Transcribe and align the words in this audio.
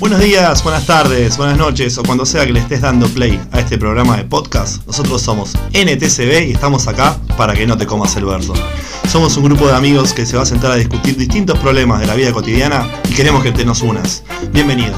Buenos 0.00 0.20
días, 0.20 0.62
buenas 0.62 0.86
tardes, 0.86 1.36
buenas 1.36 1.58
noches 1.58 1.98
o 1.98 2.04
cuando 2.04 2.24
sea 2.24 2.46
que 2.46 2.52
le 2.52 2.60
estés 2.60 2.82
dando 2.82 3.08
play 3.08 3.40
a 3.50 3.58
este 3.58 3.76
programa 3.76 4.16
de 4.16 4.22
podcast, 4.22 4.86
nosotros 4.86 5.20
somos 5.20 5.54
NTCB 5.72 6.46
y 6.46 6.52
estamos 6.52 6.86
acá 6.86 7.18
para 7.36 7.52
que 7.54 7.66
no 7.66 7.76
te 7.76 7.84
comas 7.84 8.14
el 8.16 8.24
verso. 8.24 8.54
Somos 9.08 9.36
un 9.36 9.46
grupo 9.46 9.66
de 9.66 9.74
amigos 9.74 10.12
que 10.12 10.24
se 10.24 10.36
va 10.36 10.44
a 10.44 10.46
sentar 10.46 10.70
a 10.70 10.76
discutir 10.76 11.16
distintos 11.16 11.58
problemas 11.58 11.98
de 11.98 12.06
la 12.06 12.14
vida 12.14 12.32
cotidiana 12.32 12.88
y 13.10 13.14
queremos 13.14 13.42
que 13.42 13.50
te 13.50 13.64
nos 13.64 13.82
unas. 13.82 14.22
Bienvenido. 14.52 14.94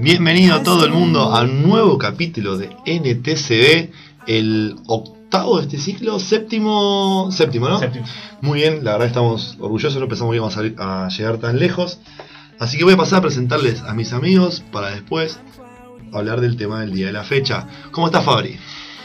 Bienvenido 0.00 0.56
a 0.56 0.64
todo 0.64 0.84
el 0.84 0.90
mundo 0.90 1.32
a 1.32 1.42
un 1.42 1.62
nuevo 1.62 1.96
capítulo 1.96 2.58
de 2.58 2.70
NTCB, 2.86 3.92
el 4.26 4.74
octavo 4.88 5.15
de 5.30 5.62
este 5.62 5.78
ciclo, 5.78 6.18
séptimo, 6.18 7.28
séptimo, 7.30 7.68
¿no? 7.68 7.78
Séptimo. 7.78 8.06
Muy 8.40 8.60
bien, 8.60 8.84
la 8.84 8.92
verdad 8.92 9.08
estamos 9.08 9.56
orgullosos, 9.60 10.00
no 10.00 10.08
pensamos 10.08 10.32
que 10.32 10.36
íbamos 10.36 10.56
a, 10.56 10.60
salir- 10.60 10.74
a 10.78 11.08
llegar 11.08 11.38
tan 11.38 11.58
lejos. 11.58 11.98
Así 12.58 12.78
que 12.78 12.84
voy 12.84 12.94
a 12.94 12.96
pasar 12.96 13.18
a 13.18 13.22
presentarles 13.22 13.82
a 13.82 13.92
mis 13.94 14.12
amigos 14.12 14.62
para 14.72 14.90
después 14.90 15.38
hablar 16.12 16.40
del 16.40 16.56
tema 16.56 16.80
del 16.80 16.92
día 16.94 17.06
de 17.08 17.12
la 17.12 17.24
fecha. 17.24 17.66
¿Cómo 17.90 18.06
está 18.06 18.22
Fabri? 18.22 18.56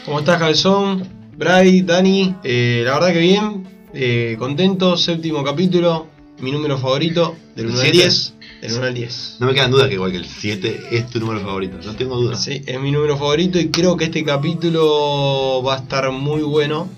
¿Cómo 0.06 0.20
estás, 0.20 0.38
Cabezón? 0.38 1.06
Bray, 1.36 1.82
Dani, 1.82 2.34
eh, 2.44 2.82
la 2.86 2.94
verdad 2.94 3.12
que 3.12 3.18
bien, 3.20 3.68
eh, 3.92 4.36
contento, 4.38 4.96
séptimo 4.96 5.42
capítulo, 5.44 6.06
mi 6.40 6.50
número 6.50 6.78
favorito, 6.78 7.36
del 7.56 7.66
¿El 7.66 7.72
1 7.72 7.80
al 7.80 7.86
siete? 7.86 7.98
10. 7.98 8.34
Del 8.62 8.72
1 8.72 8.86
al 8.86 8.94
10. 8.94 9.36
No 9.40 9.46
me 9.48 9.54
quedan 9.54 9.70
dudas 9.70 9.88
que 9.88 9.94
igual 9.94 10.12
que 10.12 10.18
el 10.18 10.24
7 10.24 10.80
es 10.92 11.10
tu 11.10 11.18
número 11.20 11.40
favorito, 11.40 11.76
no 11.84 11.94
tengo 11.96 12.16
dudas. 12.16 12.42
Sí, 12.42 12.62
es 12.64 12.80
mi 12.80 12.90
número 12.92 13.18
favorito 13.18 13.58
y 13.58 13.70
creo 13.70 13.96
que 13.96 14.04
este 14.06 14.24
capítulo 14.24 15.62
va 15.62 15.74
a 15.74 15.78
estar 15.78 16.10
muy 16.12 16.42
bueno. 16.42 16.88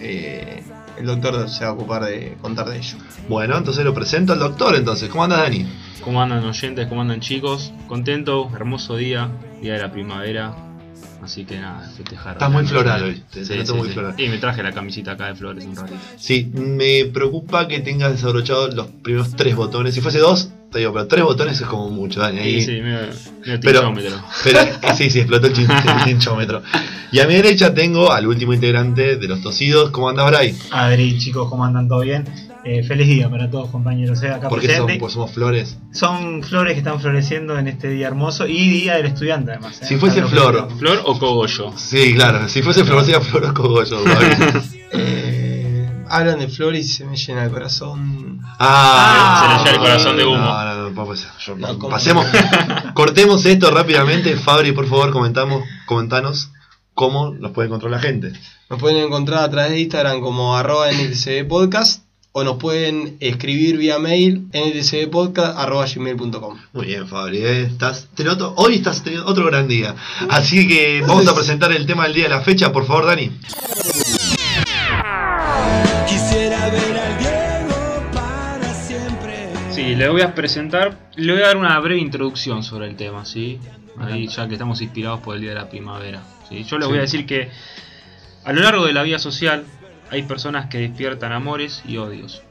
Eh, 0.00 0.62
el 0.98 1.06
doctor 1.06 1.48
se 1.48 1.64
va 1.64 1.70
a 1.70 1.72
ocupar 1.74 2.04
de 2.04 2.36
contar 2.40 2.68
de 2.68 2.78
ello. 2.78 2.96
Bueno, 3.28 3.56
entonces 3.56 3.84
lo 3.84 3.94
presento 3.94 4.32
al 4.32 4.38
doctor 4.38 4.74
entonces. 4.76 5.08
¿Cómo 5.08 5.24
andas 5.24 5.40
Dani? 5.40 5.66
¿Cómo 6.02 6.22
andan 6.22 6.44
oyentes? 6.44 6.86
¿Cómo 6.88 7.00
andan 7.02 7.20
chicos? 7.20 7.72
Contento, 7.86 8.50
hermoso 8.54 8.96
día, 8.96 9.30
día 9.62 9.74
de 9.74 9.78
la 9.80 9.92
primavera. 9.92 10.54
Así 11.22 11.44
que 11.44 11.58
nada, 11.58 11.88
festejar. 11.96 12.34
Estás 12.34 12.50
muy 12.50 12.64
floral 12.64 13.02
hoy, 13.02 13.22
te 13.32 13.44
Sí, 13.44 13.54
noto 13.56 13.72
sí, 13.72 13.78
muy 13.78 13.88
sí. 13.88 13.94
floral. 13.94 14.14
Y 14.18 14.28
me 14.28 14.38
traje 14.38 14.62
la 14.62 14.72
camisita 14.72 15.12
acá 15.12 15.26
de 15.26 15.34
flores 15.34 15.64
un 15.64 15.74
ratito. 15.76 15.98
Sí, 16.16 16.50
me 16.54 17.06
preocupa 17.06 17.66
que 17.66 17.80
tengas 17.80 18.12
desabrochados 18.12 18.74
los 18.74 18.86
primeros 19.02 19.34
tres 19.36 19.54
botones. 19.56 19.94
Si 19.94 20.00
fuese 20.00 20.18
dos, 20.18 20.50
te 20.70 20.78
digo, 20.80 20.92
pero 20.92 21.06
tres 21.06 21.24
botones 21.24 21.60
es 21.60 21.66
como 21.66 21.88
mucho, 21.90 22.20
Dani. 22.20 22.38
Ahí- 22.40 22.60
Sí, 22.60 22.66
sí, 22.76 22.82
medio, 22.82 22.98
medio 23.46 23.60
Pero- 23.60 23.80
tinchómetro. 23.80 24.22
Pero 24.44 24.60
eh, 24.60 24.70
sí, 24.96 25.10
sí, 25.10 25.18
explotó 25.20 25.46
el, 25.46 25.52
chin- 25.54 25.68
el 25.98 26.04
chinchómetro. 26.04 26.62
Y 27.10 27.20
a 27.20 27.26
mi 27.26 27.34
derecha 27.34 27.72
tengo 27.72 28.12
al 28.12 28.26
último 28.26 28.52
integrante 28.52 29.16
de 29.16 29.28
los 29.28 29.40
tosidos. 29.42 29.90
¿Cómo 29.90 30.10
andás, 30.10 30.26
Bray? 30.30 30.54
Adri, 30.70 31.18
chicos, 31.18 31.48
¿cómo 31.48 31.64
andan? 31.64 31.88
¿Todo 31.88 32.00
bien? 32.00 32.24
Eh, 32.64 32.82
feliz 32.82 33.06
día 33.06 33.30
para 33.30 33.48
todos, 33.48 33.70
compañeros. 33.70 34.22
eh, 34.22 34.28
acá 34.28 34.50
Porque 34.50 34.76
son, 34.76 34.90
pues 34.98 35.12
somos 35.14 35.30
flores. 35.32 35.78
Son 35.92 36.42
flores 36.42 36.74
que 36.74 36.80
están 36.80 37.00
floreciendo 37.00 37.58
en 37.58 37.66
este 37.68 37.88
día 37.88 38.08
hermoso 38.08 38.46
y 38.46 38.68
día 38.68 38.96
del 38.96 39.06
estudiante, 39.06 39.52
además. 39.52 39.80
eh. 39.80 39.86
Si 39.86 39.96
fuese 39.96 40.22
flor. 40.24 40.68
¿Flor 40.78 41.00
o 41.06 41.18
cogollo? 41.18 41.72
Sí, 41.78 42.12
claro. 42.14 42.46
Si 42.48 42.60
fuese 42.60 42.84
flor, 42.84 43.04
sería 43.04 43.20
flor 43.22 43.44
o 43.46 43.54
cogollo. 43.54 44.00
Hablan 46.10 46.38
de 46.38 46.48
flores 46.48 46.86
y 46.86 46.88
se 46.88 47.04
me 47.04 47.16
llena 47.16 47.44
el 47.44 47.50
corazón. 47.50 48.40
Ah, 48.58 49.60
Se 49.64 49.64
le 49.64 49.64
llena 49.64 49.70
el 49.70 49.78
corazón 49.90 50.16
de 50.16 50.24
humo. 50.26 50.36
No, 50.38 50.64
no, 50.74 50.90
no, 50.90 51.04
puede 51.04 51.20
ser. 51.20 51.30
Yo- 51.44 51.56
No, 51.56 51.78
¿cómo? 51.78 51.88
pasemos, 51.90 52.26
cortemos 52.94 53.44
esto 53.46 53.70
rápidamente. 53.70 54.36
Fabri, 54.36 54.72
por 54.72 54.86
favor, 54.86 55.10
comentamos, 55.12 55.62
comentanos 55.86 56.50
cómo 56.94 57.30
nos 57.34 57.52
puede 57.52 57.68
encontrar 57.68 57.90
la 57.92 58.00
gente. 58.00 58.32
Nos 58.68 58.78
pueden 58.80 58.98
encontrar 59.04 59.44
a 59.44 59.50
través 59.50 59.70
de 59.72 59.80
Instagram 59.80 60.20
como 60.20 60.56
arroba 60.56 60.86
Podcast 61.48 62.02
o 62.32 62.44
nos 62.44 62.56
pueden 62.58 63.16
escribir 63.20 63.78
vía 63.78 63.98
mail 63.98 64.48
ntcbpodcast 64.52 65.58
arroba 65.58 65.86
gmail.com. 65.86 66.58
Muy 66.72 66.86
bien, 66.86 67.08
Fabri, 67.08 67.38
¿eh? 67.38 67.62
estás, 67.62 68.08
te 68.14 68.22
noto, 68.24 68.52
hoy 68.56 68.74
estás 68.76 69.02
teniendo 69.02 69.26
otro 69.28 69.46
gran 69.46 69.66
día. 69.66 69.94
Así 70.28 70.68
que 70.68 71.02
vamos 71.06 71.26
a 71.26 71.34
presentar 71.34 71.72
el 71.72 71.86
tema 71.86 72.04
del 72.04 72.14
día 72.14 72.24
de 72.24 72.30
la 72.30 72.40
fecha, 72.42 72.70
por 72.72 72.84
favor, 72.86 73.06
Dani. 73.06 73.30
Le 79.98 80.08
voy 80.08 80.22
a 80.22 80.32
presentar, 80.32 80.96
le 81.16 81.32
voy 81.32 81.42
a 81.42 81.48
dar 81.48 81.56
una 81.56 81.78
breve 81.80 82.00
introducción 82.00 82.62
sobre 82.62 82.86
el 82.86 82.94
tema, 82.94 83.24
¿sí? 83.24 83.58
Ahí 83.98 84.28
ya 84.28 84.46
que 84.46 84.54
estamos 84.54 84.80
inspirados 84.80 85.18
por 85.20 85.34
el 85.34 85.40
Día 85.40 85.50
de 85.50 85.56
la 85.56 85.68
Primavera. 85.68 86.22
¿sí? 86.48 86.62
Yo 86.62 86.78
les 86.78 86.86
voy 86.86 86.98
a 86.98 87.00
decir 87.00 87.26
que 87.26 87.50
a 88.44 88.52
lo 88.52 88.62
largo 88.62 88.86
de 88.86 88.92
la 88.92 89.02
vida 89.02 89.18
social 89.18 89.64
hay 90.10 90.22
personas 90.22 90.66
que 90.66 90.78
despiertan 90.78 91.32
amores 91.32 91.82
y 91.84 91.96
odios. 91.96 92.42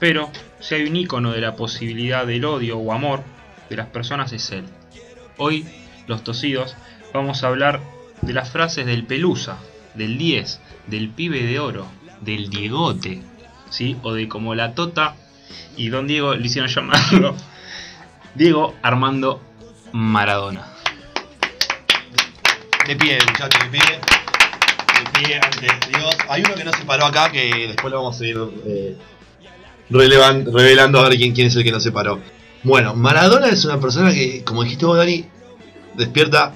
Pero 0.00 0.32
si 0.58 0.74
hay 0.74 0.88
un 0.88 0.96
icono 0.96 1.30
de 1.30 1.40
la 1.40 1.54
posibilidad 1.54 2.26
del 2.26 2.44
odio 2.44 2.78
o 2.78 2.92
amor 2.92 3.22
de 3.70 3.76
las 3.76 3.86
personas 3.86 4.32
es 4.32 4.50
él. 4.50 4.64
Hoy, 5.36 5.64
los 6.08 6.24
tosidos, 6.24 6.74
vamos 7.14 7.44
a 7.44 7.46
hablar 7.46 7.80
de 8.22 8.32
las 8.32 8.50
frases 8.50 8.86
del 8.86 9.04
Pelusa, 9.04 9.58
del 9.94 10.18
10, 10.18 10.60
del 10.88 11.10
pibe 11.10 11.44
de 11.44 11.60
oro, 11.60 11.86
del 12.22 12.50
Diegote, 12.50 13.22
¿sí? 13.70 13.96
O 14.02 14.12
de 14.14 14.26
como 14.26 14.56
la 14.56 14.74
Tota 14.74 15.14
y 15.76 15.88
Don 15.88 16.06
Diego 16.06 16.34
le 16.34 16.46
hicieron 16.46 16.70
llamarlo 16.70 17.34
Diego 18.34 18.74
Armando 18.82 19.40
Maradona. 19.92 20.66
De 22.86 22.96
pie, 22.96 23.18
muchachos, 23.26 23.60
de 23.64 23.78
pie. 23.78 23.80
De 23.80 25.20
pie 25.20 25.40
ante 25.42 25.88
Dios. 25.88 26.16
Hay 26.28 26.42
uno 26.42 26.54
que 26.54 26.64
no 26.64 26.72
se 26.72 26.84
paró 26.84 27.06
acá 27.06 27.30
que 27.32 27.68
después 27.68 27.90
lo 27.90 28.02
vamos 28.02 28.20
a 28.20 28.24
ir 28.24 28.38
eh, 28.66 28.96
revelando 29.88 31.00
a 31.00 31.08
ver 31.08 31.18
quién, 31.18 31.46
es 31.46 31.56
el 31.56 31.64
que 31.64 31.72
no 31.72 31.80
se 31.80 31.92
paró. 31.92 32.20
Bueno, 32.62 32.94
Maradona 32.94 33.48
es 33.48 33.64
una 33.64 33.80
persona 33.80 34.12
que, 34.12 34.44
como 34.44 34.64
dijiste 34.64 34.84
vos, 34.84 34.98
Dani, 34.98 35.24
despierta 35.94 36.54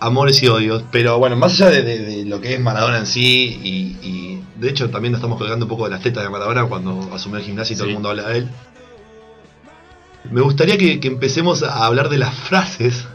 amores 0.00 0.42
y 0.42 0.48
odios. 0.48 0.84
Pero 0.92 1.18
bueno, 1.18 1.36
más 1.36 1.60
allá 1.60 1.70
de, 1.70 2.24
lo 2.26 2.40
que 2.40 2.54
es 2.54 2.60
Maradona 2.60 2.98
en 2.98 3.06
sí, 3.06 3.60
y 3.62 4.33
de 4.64 4.70
hecho 4.70 4.90
también 4.90 5.12
nos 5.12 5.18
estamos 5.18 5.38
colgando 5.38 5.66
un 5.66 5.68
poco 5.68 5.84
de 5.84 5.90
las 5.90 6.02
tetas 6.02 6.24
de 6.24 6.30
Maradona 6.30 6.64
cuando 6.64 7.10
asumió 7.12 7.38
el 7.38 7.44
gimnasio 7.44 7.74
y 7.74 7.76
todo 7.76 7.88
el 7.88 7.94
mundo 7.94 8.10
habla 8.10 8.28
de 8.28 8.38
él. 8.38 8.48
Me 10.30 10.40
gustaría 10.40 10.78
que, 10.78 11.00
que 11.00 11.08
empecemos 11.08 11.62
a 11.62 11.84
hablar 11.84 12.08
de 12.08 12.16
las 12.16 12.34
frases 12.34 13.06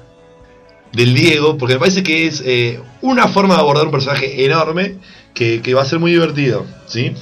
del 0.94 1.16
Diego, 1.16 1.58
porque 1.58 1.74
me 1.74 1.80
parece 1.80 2.04
que 2.04 2.28
es 2.28 2.42
eh, 2.46 2.80
una 3.02 3.28
forma 3.28 3.56
de 3.56 3.62
abordar 3.62 3.86
un 3.86 3.92
personaje 3.92 4.46
enorme 4.46 4.98
que, 5.34 5.62
que 5.62 5.74
va 5.74 5.82
a 5.82 5.86
ser 5.86 6.00
muy 6.00 6.12
divertido. 6.12 6.66
¿sí? 6.86 7.16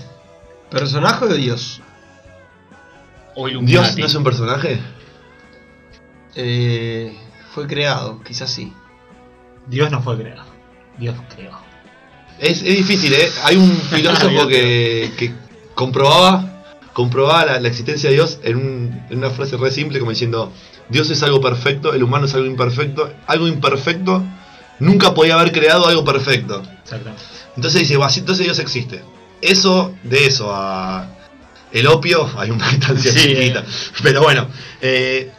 ¿Personaje 0.69 1.25
o 1.25 1.29
Dios? 1.29 1.81
O 3.35 3.47
¿Dios 3.47 3.97
no 3.97 4.05
es 4.05 4.15
un 4.15 4.23
personaje? 4.23 4.79
Eh, 6.35 7.17
fue 7.53 7.65
creado, 7.65 8.21
quizás 8.23 8.49
sí. 8.49 8.73
Dios 9.67 9.89
no 9.89 10.01
fue 10.01 10.17
creado. 10.17 10.43
Dios 10.97 11.15
creó. 11.33 11.66
Es, 12.39 12.57
es 12.61 12.77
difícil, 12.77 13.13
¿eh? 13.13 13.29
Hay 13.43 13.55
un 13.55 13.71
filósofo 13.91 14.47
que, 14.47 15.11
que 15.17 15.33
comprobaba, 15.73 16.63
comprobaba 16.93 17.45
la, 17.45 17.59
la 17.59 17.67
existencia 17.67 18.09
de 18.09 18.15
Dios 18.15 18.39
en, 18.43 18.57
un- 18.57 19.01
en 19.09 19.17
una 19.19 19.29
frase 19.29 19.57
re 19.57 19.71
simple, 19.71 19.99
como 19.99 20.11
diciendo: 20.11 20.51
Dios 20.89 21.09
es 21.09 21.23
algo 21.23 21.41
perfecto, 21.41 21.93
el 21.93 22.03
humano 22.03 22.25
es 22.25 22.33
algo 22.33 22.47
imperfecto, 22.47 23.11
algo 23.27 23.47
imperfecto 23.47 24.23
nunca 24.79 25.13
podía 25.15 25.33
haber 25.39 25.51
creado 25.51 25.87
algo 25.87 26.05
perfecto. 26.05 26.61
Exactamente. 26.83 27.23
Entonces 27.55 27.81
dice, 27.81 27.97
"Bah, 27.97 28.09
sí, 28.09 28.19
entonces 28.19 28.45
Dios 28.45 28.59
existe. 28.59 29.01
Eso, 29.41 29.93
de 30.03 30.25
eso 30.27 30.53
a 30.53 31.07
el 31.71 31.87
opio, 31.87 32.29
hay 32.37 32.51
una 32.51 32.67
distancia 32.71 33.11
Sí, 33.11 33.19
chiquita. 33.19 33.63
Pero 34.03 34.21
bueno, 34.21 34.47
eh, 34.81 35.31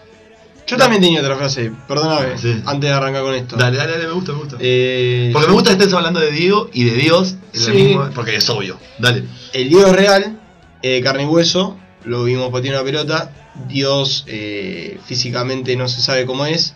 Yo 0.68 0.76
también 0.76 1.00
tenía 1.02 1.20
otra 1.20 1.36
frase, 1.36 1.72
perdóname, 1.88 2.36
Sí. 2.38 2.62
antes 2.66 2.90
de 2.90 2.94
arrancar 2.94 3.22
con 3.22 3.34
esto. 3.34 3.56
dale, 3.56 3.76
dale, 3.78 3.92
dale, 3.92 4.06
me 4.06 4.12
gusta, 4.12 4.32
me 4.32 4.38
gusta. 4.38 4.56
Eh, 4.60 5.30
Porque 5.32 5.48
me 5.48 5.54
gusta 5.54 5.70
que 5.70 5.78
estés 5.82 5.94
hablando 5.94 6.20
de 6.20 6.30
Diego 6.30 6.68
y 6.74 6.84
de 6.84 6.92
Dios 6.96 7.36
en 7.54 7.60
Sí. 7.60 7.70
el 7.70 7.74
mismo, 7.76 8.10
porque 8.14 8.36
es 8.36 8.48
obvio. 8.50 8.78
Dale. 8.98 9.24
El 9.54 9.68
Dios 9.70 9.90
real, 9.92 10.38
eh, 10.82 10.90
de 10.90 11.00
carne 11.02 11.22
y 11.22 11.26
hueso, 11.26 11.78
lo 12.04 12.24
vimos 12.24 12.50
patear 12.52 12.74
una 12.74 12.84
pelota. 12.84 13.32
Dios 13.66 14.24
eh, 14.28 15.00
físicamente 15.06 15.74
no 15.76 15.88
se 15.88 16.00
sabe 16.02 16.26
cómo 16.26 16.44
es, 16.46 16.74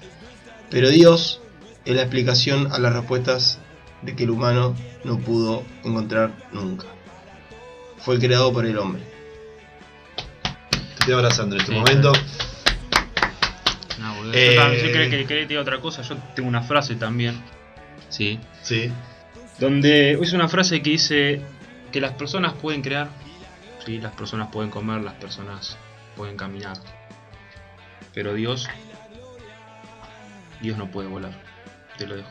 pero 0.70 0.88
Dios 0.88 1.40
es 1.84 1.94
la 1.94 2.02
explicación 2.02 2.72
a 2.72 2.78
las 2.78 2.92
respuestas 2.94 3.58
de 4.00 4.16
que 4.16 4.24
el 4.24 4.30
humano 4.30 4.74
no 5.04 5.18
pudo 5.18 5.64
encontrar 5.84 6.32
nunca. 6.52 6.86
Fue 7.98 8.18
creado 8.18 8.52
por 8.52 8.64
el 8.66 8.78
hombre. 8.78 9.02
Te 10.42 10.98
estoy 11.00 11.14
abrazando 11.14 11.54
en 11.56 11.60
este 11.60 11.72
Sí, 11.72 11.78
momento. 11.78 12.12
Eh, 14.32 14.54
Yo 14.54 14.60
también, 14.62 14.86
yo 14.86 14.92
creo 14.92 15.10
que 15.10 15.24
quería 15.26 15.42
decir 15.42 15.58
otra 15.58 15.78
cosa. 15.80 16.02
Yo 16.02 16.16
tengo 16.34 16.48
una 16.48 16.62
frase 16.62 16.94
también. 16.96 17.40
Sí. 18.08 18.38
Sí. 18.62 18.90
Donde 19.58 20.12
es 20.12 20.32
una 20.32 20.48
frase 20.48 20.82
que 20.82 20.90
dice 20.90 21.42
que 21.92 22.00
las 22.00 22.12
personas 22.12 22.54
pueden 22.54 22.82
crear. 22.82 23.08
Sí, 23.84 23.98
las 23.98 24.12
personas 24.14 24.48
pueden 24.52 24.70
comer, 24.70 25.02
las 25.02 25.14
personas 25.14 25.76
pueden 26.16 26.36
caminar. 26.36 26.76
Pero 28.14 28.34
Dios. 28.34 28.68
Dios 30.60 30.76
no 30.78 30.86
puede 30.90 31.08
volar. 31.08 31.32
Te 31.98 32.06
lo 32.06 32.16
dejo. 32.16 32.28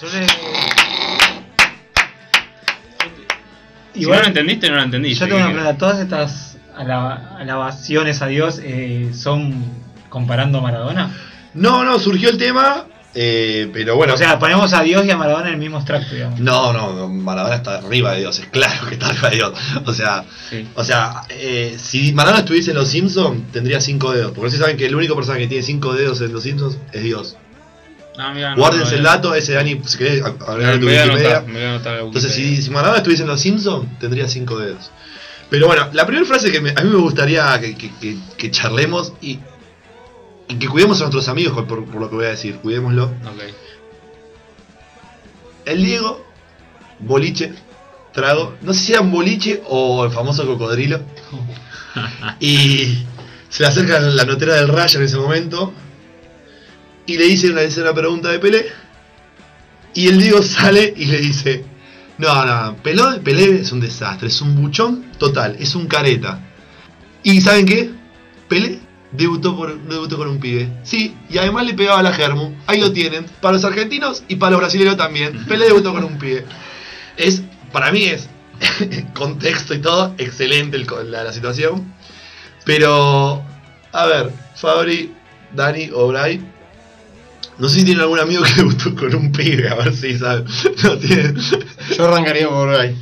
Yo 0.00 0.08
le. 0.18 0.26
Si 3.94 4.00
no 4.00 4.08
lo 4.08 4.24
entendiste, 4.24 4.68
no 4.68 4.76
lo 4.76 4.82
entendí. 4.82 5.14
Yo 5.14 5.26
tengo 5.26 5.36
una 5.36 5.46
pregunta. 5.52 5.78
Todas 5.78 6.00
estas 6.00 6.58
alaba- 6.76 7.36
alabaciones 7.38 8.22
a 8.22 8.26
Dios 8.26 8.60
eh, 8.62 9.10
son 9.14 9.83
comparando 10.14 10.58
a 10.58 10.62
Maradona? 10.62 11.10
No, 11.54 11.84
no, 11.84 11.98
surgió 11.98 12.30
el 12.30 12.38
tema, 12.38 12.86
eh, 13.14 13.68
pero 13.72 13.96
bueno. 13.96 14.14
O 14.14 14.16
sea, 14.16 14.38
ponemos 14.38 14.72
a 14.72 14.82
Dios 14.82 15.04
y 15.04 15.10
a 15.10 15.16
Maradona 15.16 15.48
en 15.48 15.54
el 15.54 15.60
mismo 15.60 15.76
extracto, 15.78 16.14
digamos. 16.14 16.40
no, 16.40 16.72
no, 16.72 17.08
Maradona 17.08 17.56
está 17.56 17.78
arriba 17.78 18.12
de 18.12 18.20
Dios, 18.20 18.38
es 18.38 18.46
claro 18.46 18.86
que 18.88 18.94
está 18.94 19.08
arriba 19.08 19.30
de 19.30 19.36
Dios. 19.36 19.52
O 19.86 19.92
sea, 19.92 20.24
Sí. 20.50 20.66
o 20.74 20.84
sea, 20.84 21.22
eh, 21.28 21.76
si 21.78 22.12
Maradona 22.12 22.40
estuviese 22.40 22.70
en 22.70 22.76
Los 22.76 22.88
Simpsons, 22.88 23.52
tendría 23.52 23.80
cinco 23.80 24.12
dedos. 24.12 24.30
Porque 24.32 24.46
ustedes 24.46 24.60
saben 24.62 24.76
que 24.76 24.86
el 24.86 24.94
único 24.94 25.14
personaje 25.16 25.42
que 25.42 25.48
tiene 25.48 25.62
cinco 25.64 25.92
dedos 25.94 26.20
en 26.22 26.32
Los 26.32 26.42
Simpsons 26.44 26.78
es 26.92 27.02
Dios. 27.02 27.36
Ah, 28.16 28.32
mirá, 28.32 28.54
Guárdense 28.54 28.92
no, 28.92 28.96
el 28.98 29.02
dato, 29.02 29.34
ese 29.34 29.54
Dani, 29.54 29.80
si 29.84 29.98
querés 29.98 30.22
agregar 30.24 30.78
tu 30.78 30.86
voy 30.86 30.96
a 30.96 31.04
Wikipedia. 31.04 31.38
anotar, 31.38 31.98
Entonces, 31.98 32.32
si, 32.32 32.62
si 32.62 32.70
Maradona 32.70 32.98
estuviese 32.98 33.22
en 33.24 33.28
Los 33.28 33.40
Simpsons, 33.40 33.86
tendría 33.98 34.28
cinco 34.28 34.56
dedos. 34.58 34.90
Pero 35.50 35.66
bueno, 35.66 35.88
la 35.92 36.06
primera 36.06 36.24
frase 36.26 36.50
que 36.52 36.60
me- 36.60 36.70
a 36.70 36.80
mí 36.82 36.90
me 36.90 36.96
gustaría 36.96 37.58
que, 37.60 37.74
que- 37.76 37.92
que- 38.00 38.16
que 38.36 38.50
charlemos 38.52 39.12
y, 39.20 39.38
y 40.48 40.56
que 40.56 40.68
cuidemos 40.68 41.00
a 41.00 41.04
nuestros 41.04 41.28
amigos 41.28 41.64
por, 41.66 41.84
por 41.84 42.00
lo 42.00 42.08
que 42.08 42.16
voy 42.16 42.26
a 42.26 42.30
decir, 42.30 42.56
cuidémoslo. 42.56 43.04
Ok. 43.04 43.42
El 45.64 45.84
Diego, 45.84 46.24
boliche, 46.98 47.52
trago, 48.12 48.54
no 48.60 48.74
sé 48.74 48.80
si 48.80 48.92
era 48.92 49.00
un 49.00 49.10
boliche 49.10 49.62
o 49.68 50.04
el 50.04 50.10
famoso 50.10 50.46
cocodrilo. 50.46 51.00
y 52.40 53.04
se 53.48 53.62
le 53.62 53.68
acerca 53.68 53.98
la 54.00 54.24
notera 54.24 54.54
del 54.54 54.68
Raya 54.68 54.98
en 54.98 55.06
ese 55.06 55.16
momento 55.16 55.72
y 57.06 57.16
le 57.16 57.24
dice 57.24 57.50
una, 57.50 57.62
hace 57.62 57.80
una 57.80 57.94
pregunta 57.94 58.30
de 58.30 58.38
Pelé. 58.38 58.66
Y 59.94 60.08
el 60.08 60.20
Diego 60.20 60.42
sale 60.42 60.92
y 60.96 61.06
le 61.06 61.18
dice: 61.18 61.64
No, 62.18 62.44
no, 62.44 62.76
Pelé, 62.82 63.20
Pelé 63.22 63.60
es 63.60 63.72
un 63.72 63.80
desastre, 63.80 64.28
es 64.28 64.40
un 64.42 64.60
buchón 64.60 65.12
total, 65.18 65.56
es 65.58 65.74
un 65.74 65.86
careta. 65.86 66.40
¿Y 67.22 67.40
saben 67.40 67.64
qué? 67.64 67.90
Pelé 68.48 68.80
debutó, 69.16 69.56
por, 69.56 69.78
debutó 69.84 70.16
con 70.16 70.28
un 70.28 70.38
pibe. 70.38 70.68
Sí, 70.82 71.16
y 71.28 71.38
además 71.38 71.66
le 71.66 71.74
pegaba 71.74 72.00
a 72.00 72.02
la 72.02 72.12
Germu. 72.12 72.54
Ahí 72.66 72.80
lo 72.80 72.92
tienen. 72.92 73.26
Para 73.40 73.54
los 73.54 73.64
argentinos 73.64 74.24
y 74.28 74.36
para 74.36 74.52
los 74.52 74.60
brasileños 74.60 74.96
también. 74.96 75.44
Pelé 75.46 75.66
debutó 75.66 75.92
con 75.92 76.04
un 76.04 76.18
pibe. 76.18 76.44
Es, 77.16 77.42
para 77.72 77.92
mí 77.92 78.04
es, 78.04 78.28
contexto 79.14 79.74
y 79.74 79.78
todo, 79.78 80.14
excelente 80.18 80.76
el 80.76 80.86
la, 81.10 81.24
la 81.24 81.32
situación. 81.32 81.92
Pero, 82.64 83.42
a 83.92 84.06
ver, 84.06 84.32
Fabri, 84.56 85.12
Dani 85.54 85.90
o 85.92 86.08
Bray. 86.08 86.40
No 87.58 87.68
sé 87.68 87.80
si 87.80 87.84
tienen 87.84 88.02
algún 88.02 88.18
amigo 88.18 88.42
que 88.42 88.52
debutó 88.56 88.94
con 88.94 89.14
un 89.14 89.32
pibe, 89.32 89.68
a 89.68 89.76
ver 89.76 89.94
si 89.94 90.18
saben. 90.18 90.44
No 90.82 90.98
tienen. 90.98 91.36
Yo 91.96 92.06
arrancaría 92.06 92.48
por. 92.48 92.68
Bray, 92.68 92.96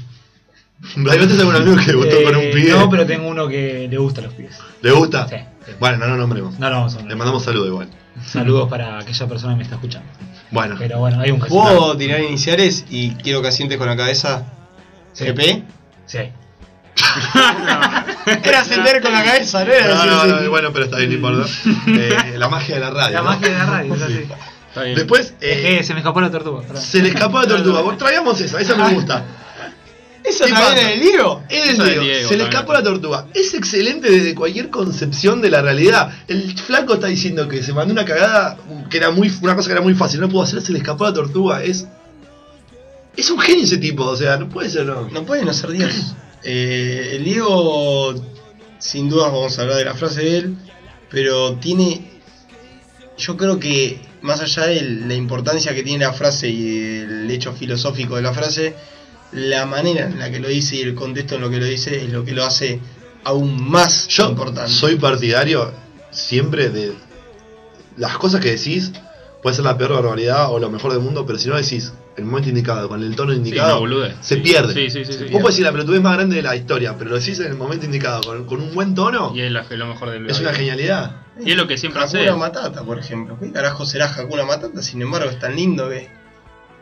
¿no 0.96 1.11
tenés 1.11 1.38
algún 1.38 1.56
amigo 1.56 1.76
que 1.76 1.87
debutó 1.87 2.23
con 2.25 2.37
un 2.37 2.43
Eh, 2.43 2.50
pibe? 2.55 2.70
No, 2.70 2.90
pero 2.90 3.06
tengo 3.06 3.29
uno 3.29 3.49
que 3.49 3.87
le 3.90 3.99
gusta 3.99 4.20
a 4.20 4.25
los 4.25 4.34
pibes. 4.34 4.58
¿Le 4.81 4.90
gusta? 4.90 5.29
Sí, 5.29 5.37
sí. 5.67 5.73
Bueno, 5.79 5.99
no 5.99 6.06
lo 6.08 6.17
nombremos. 6.17 6.58
No 6.58 6.69
lo 6.70 6.76
vamos 6.76 6.93
a 6.93 6.96
Le 6.96 7.00
nombrar. 7.02 7.19
mandamos 7.19 7.44
saludos 7.44 7.69
igual. 7.69 7.88
Saludos 8.26 8.69
para 8.69 8.99
aquella 8.99 9.26
persona 9.26 9.52
que 9.55 9.56
me 9.58 9.62
está 9.62 9.76
escuchando. 9.76 10.08
Bueno, 10.50 10.76
Pero 10.79 10.99
bueno, 10.99 11.20
hay 11.20 11.31
un 11.31 11.40
caso. 11.40 11.55
¿Puedo 11.55 11.96
tirar 11.96 12.20
iniciales 12.20 12.84
y 12.90 13.12
quiero 13.14 13.40
que 13.43 13.49
asientes 13.49 13.79
con 13.79 13.87
la 13.87 13.96
cabeza? 13.96 14.44
Sí. 15.14 15.25
¿GP? 15.25 15.62
Sí. 16.06 16.19
Era 18.44 18.61
ascender 18.61 19.00
con 19.02 19.12
la 19.12 19.25
cabeza, 19.25 19.64
¿no? 19.64 19.73
Era 19.73 19.94
no, 19.94 20.06
no, 20.06 20.20
así. 20.20 20.44
no, 20.44 20.50
bueno, 20.50 20.73
pero 20.73 20.85
está 20.85 20.99
bien, 20.99 21.08
no 21.11 21.17
importa. 21.17 21.50
Eh, 21.87 22.35
la 22.37 22.49
magia 22.49 22.75
de 22.76 22.81
la 22.82 22.90
radio. 22.90 23.14
La 23.14 23.19
¿no? 23.23 23.25
magia 23.31 23.49
de 23.49 23.55
la 23.58 23.67
radio, 23.67 23.94
es 23.94 24.00
Sí. 24.00 24.05
así. 24.05 24.26
Está 24.69 24.82
bien. 24.85 24.96
Después, 24.96 25.35
Es 25.40 25.56
eh, 25.58 25.76
que 25.78 25.85
se 25.85 25.94
me 25.94 26.00
escapó 26.00 26.20
la 26.20 26.31
tortuga. 26.31 26.62
perdón. 26.62 26.82
se 26.82 27.02
le 27.02 27.08
escapó 27.08 27.40
la 27.40 27.46
tortuga. 27.49 27.81
Vos 27.82 27.96
traíamos 27.99 28.40
esa, 28.40 28.61
esa 28.61 28.75
me 28.76 28.94
gusta. 28.94 29.25
¿Eso 30.32 30.44
es 30.44 30.84
el 30.87 31.00
Diego? 31.00 31.43
Es 31.49 31.67
del 31.67 31.79
del 31.79 31.87
Diego, 31.87 32.05
Diego 32.05 32.29
se 32.29 32.37
le 32.37 32.44
escapó 32.44 32.73
la 32.73 32.82
tortuga. 32.82 33.26
Es 33.34 33.55
excelente 33.55 34.11
desde 34.11 34.34
cualquier 34.34 34.70
concepción 34.70 35.40
de 35.40 35.50
la 35.50 35.62
realidad. 35.62 36.12
El 36.29 36.58
flaco 36.58 36.94
está 36.94 37.08
diciendo 37.08 37.49
que 37.49 37.62
se 37.62 37.73
mandó 37.73 37.93
una 37.93 38.05
cagada 38.05 38.58
que 38.90 38.96
era 38.96 39.11
muy 39.11 39.32
una 39.43 39.55
cosa 39.55 39.69
que 39.69 39.73
era 39.73 39.82
muy 39.82 39.94
fácil, 39.94 40.20
no 40.20 40.29
pudo 40.29 40.43
hacer, 40.43 40.62
se 40.62 40.73
le 40.73 40.79
escapó 40.79 41.05
la 41.05 41.12
tortuga. 41.12 41.62
Es 41.62 41.87
es 43.17 43.31
un 43.31 43.38
genio 43.38 43.64
ese 43.64 43.79
tipo, 43.79 44.05
o 44.05 44.17
sea, 44.17 44.37
no 44.37 44.49
puede 44.49 44.70
ser 44.70 44.87
no. 44.87 45.08
No 45.11 45.25
puede 45.25 45.44
no 45.44 45.52
ser 45.52 45.70
Dios. 45.70 46.14
Eh, 46.44 47.17
el 47.17 47.25
Diego, 47.25 48.14
sin 48.78 49.08
duda 49.08 49.28
vamos 49.28 49.58
a 49.58 49.62
hablar 49.62 49.76
de 49.76 49.85
la 49.85 49.94
frase 49.94 50.23
de 50.23 50.38
él, 50.38 50.56
pero 51.11 51.55
tiene, 51.56 52.20
yo 53.19 53.37
creo 53.37 53.61
que 53.61 54.00
más 54.23 54.40
allá 54.40 54.67
de 54.67 54.82
la 54.82 55.14
importancia 55.14 55.75
que 55.75 55.82
tiene 55.82 56.05
la 56.05 56.12
frase 56.12 56.49
y 56.49 56.99
el 57.00 57.31
hecho 57.31 57.52
filosófico 57.52 58.17
de 58.17 58.23
la 58.23 58.32
frase, 58.32 58.75
la 59.32 59.67
manera 59.67 60.06
en 60.06 60.19
la 60.19 60.31
que 60.31 60.40
lo 60.40 60.49
dice 60.49 60.76
y 60.76 60.81
el 60.82 60.94
contexto 60.94 61.37
en 61.37 61.40
lo 61.40 61.50
que 61.50 61.58
lo 61.58 61.64
dice 61.67 62.05
es 62.05 62.11
lo 62.12 62.25
que 62.25 62.32
lo 62.32 62.44
hace 62.44 62.81
aún 63.25 63.70
más 63.70 64.08
Yo 64.08 64.29
importante. 64.29 64.70
soy 64.70 64.96
partidario 64.96 65.73
siempre 66.11 66.69
de 66.70 66.93
las 67.96 68.17
cosas 68.19 68.40
que 68.40 68.50
decís, 68.50 68.93
puede 69.43 69.56
ser 69.56 69.64
la 69.64 69.76
peor 69.79 69.93
barbaridad 69.94 70.50
o 70.52 70.58
lo 70.58 70.70
mejor 70.70 70.93
del 70.93 71.00
mundo, 71.00 71.25
pero 71.26 71.38
si 71.38 71.49
no 71.49 71.56
decís 71.56 71.93
el 72.17 72.25
momento 72.26 72.50
indicado, 72.50 72.88
con 72.88 73.02
el 73.02 73.17
tono 73.17 73.32
indicado, 73.32 73.82
se 74.20 74.34
Sí. 74.34 74.40
pierde. 74.43 74.75
Sí, 74.75 74.90
sí, 74.90 75.05
sí. 75.05 75.12
sí. 75.14 75.25
Vos 75.31 75.40
podés 75.40 75.55
decir 75.56 75.64
la 75.64 75.73
pelotudez 75.73 76.02
más 76.02 76.14
grande 76.14 76.37
de 76.37 76.43
la 76.43 76.55
historia, 76.55 76.94
pero 76.99 77.11
lo 77.11 77.19
decís 77.19 77.38
en 77.40 77.46
el 77.46 77.55
momento 77.56 77.87
indicado, 77.87 78.20
con, 78.23 78.44
con 78.44 78.61
un 78.61 78.75
buen 78.75 78.94
tono, 78.94 79.32
Y 79.35 79.40
es 79.40 79.50
la- 79.50 79.64
lo 79.70 79.87
mejor 79.87 80.11
del 80.11 80.28
es 80.28 80.38
una 80.40 80.52
genialidad. 80.52 81.17
Y 81.43 81.52
es 81.52 81.56
lo 81.56 81.67
que 81.67 81.78
siempre 81.78 82.02
hace. 82.02 82.19
Hakuna 82.28 82.37
Matata, 82.37 82.82
por 82.82 82.99
ejemplo. 82.99 83.38
¿Qué 83.40 83.50
carajo 83.50 83.87
será 83.87 84.12
Hakuna 84.14 84.44
Matata? 84.44 84.82
Sin 84.82 85.00
embargo, 85.00 85.31
es 85.31 85.38
tan 85.38 85.56
lindo 85.56 85.88
que. 85.88 86.11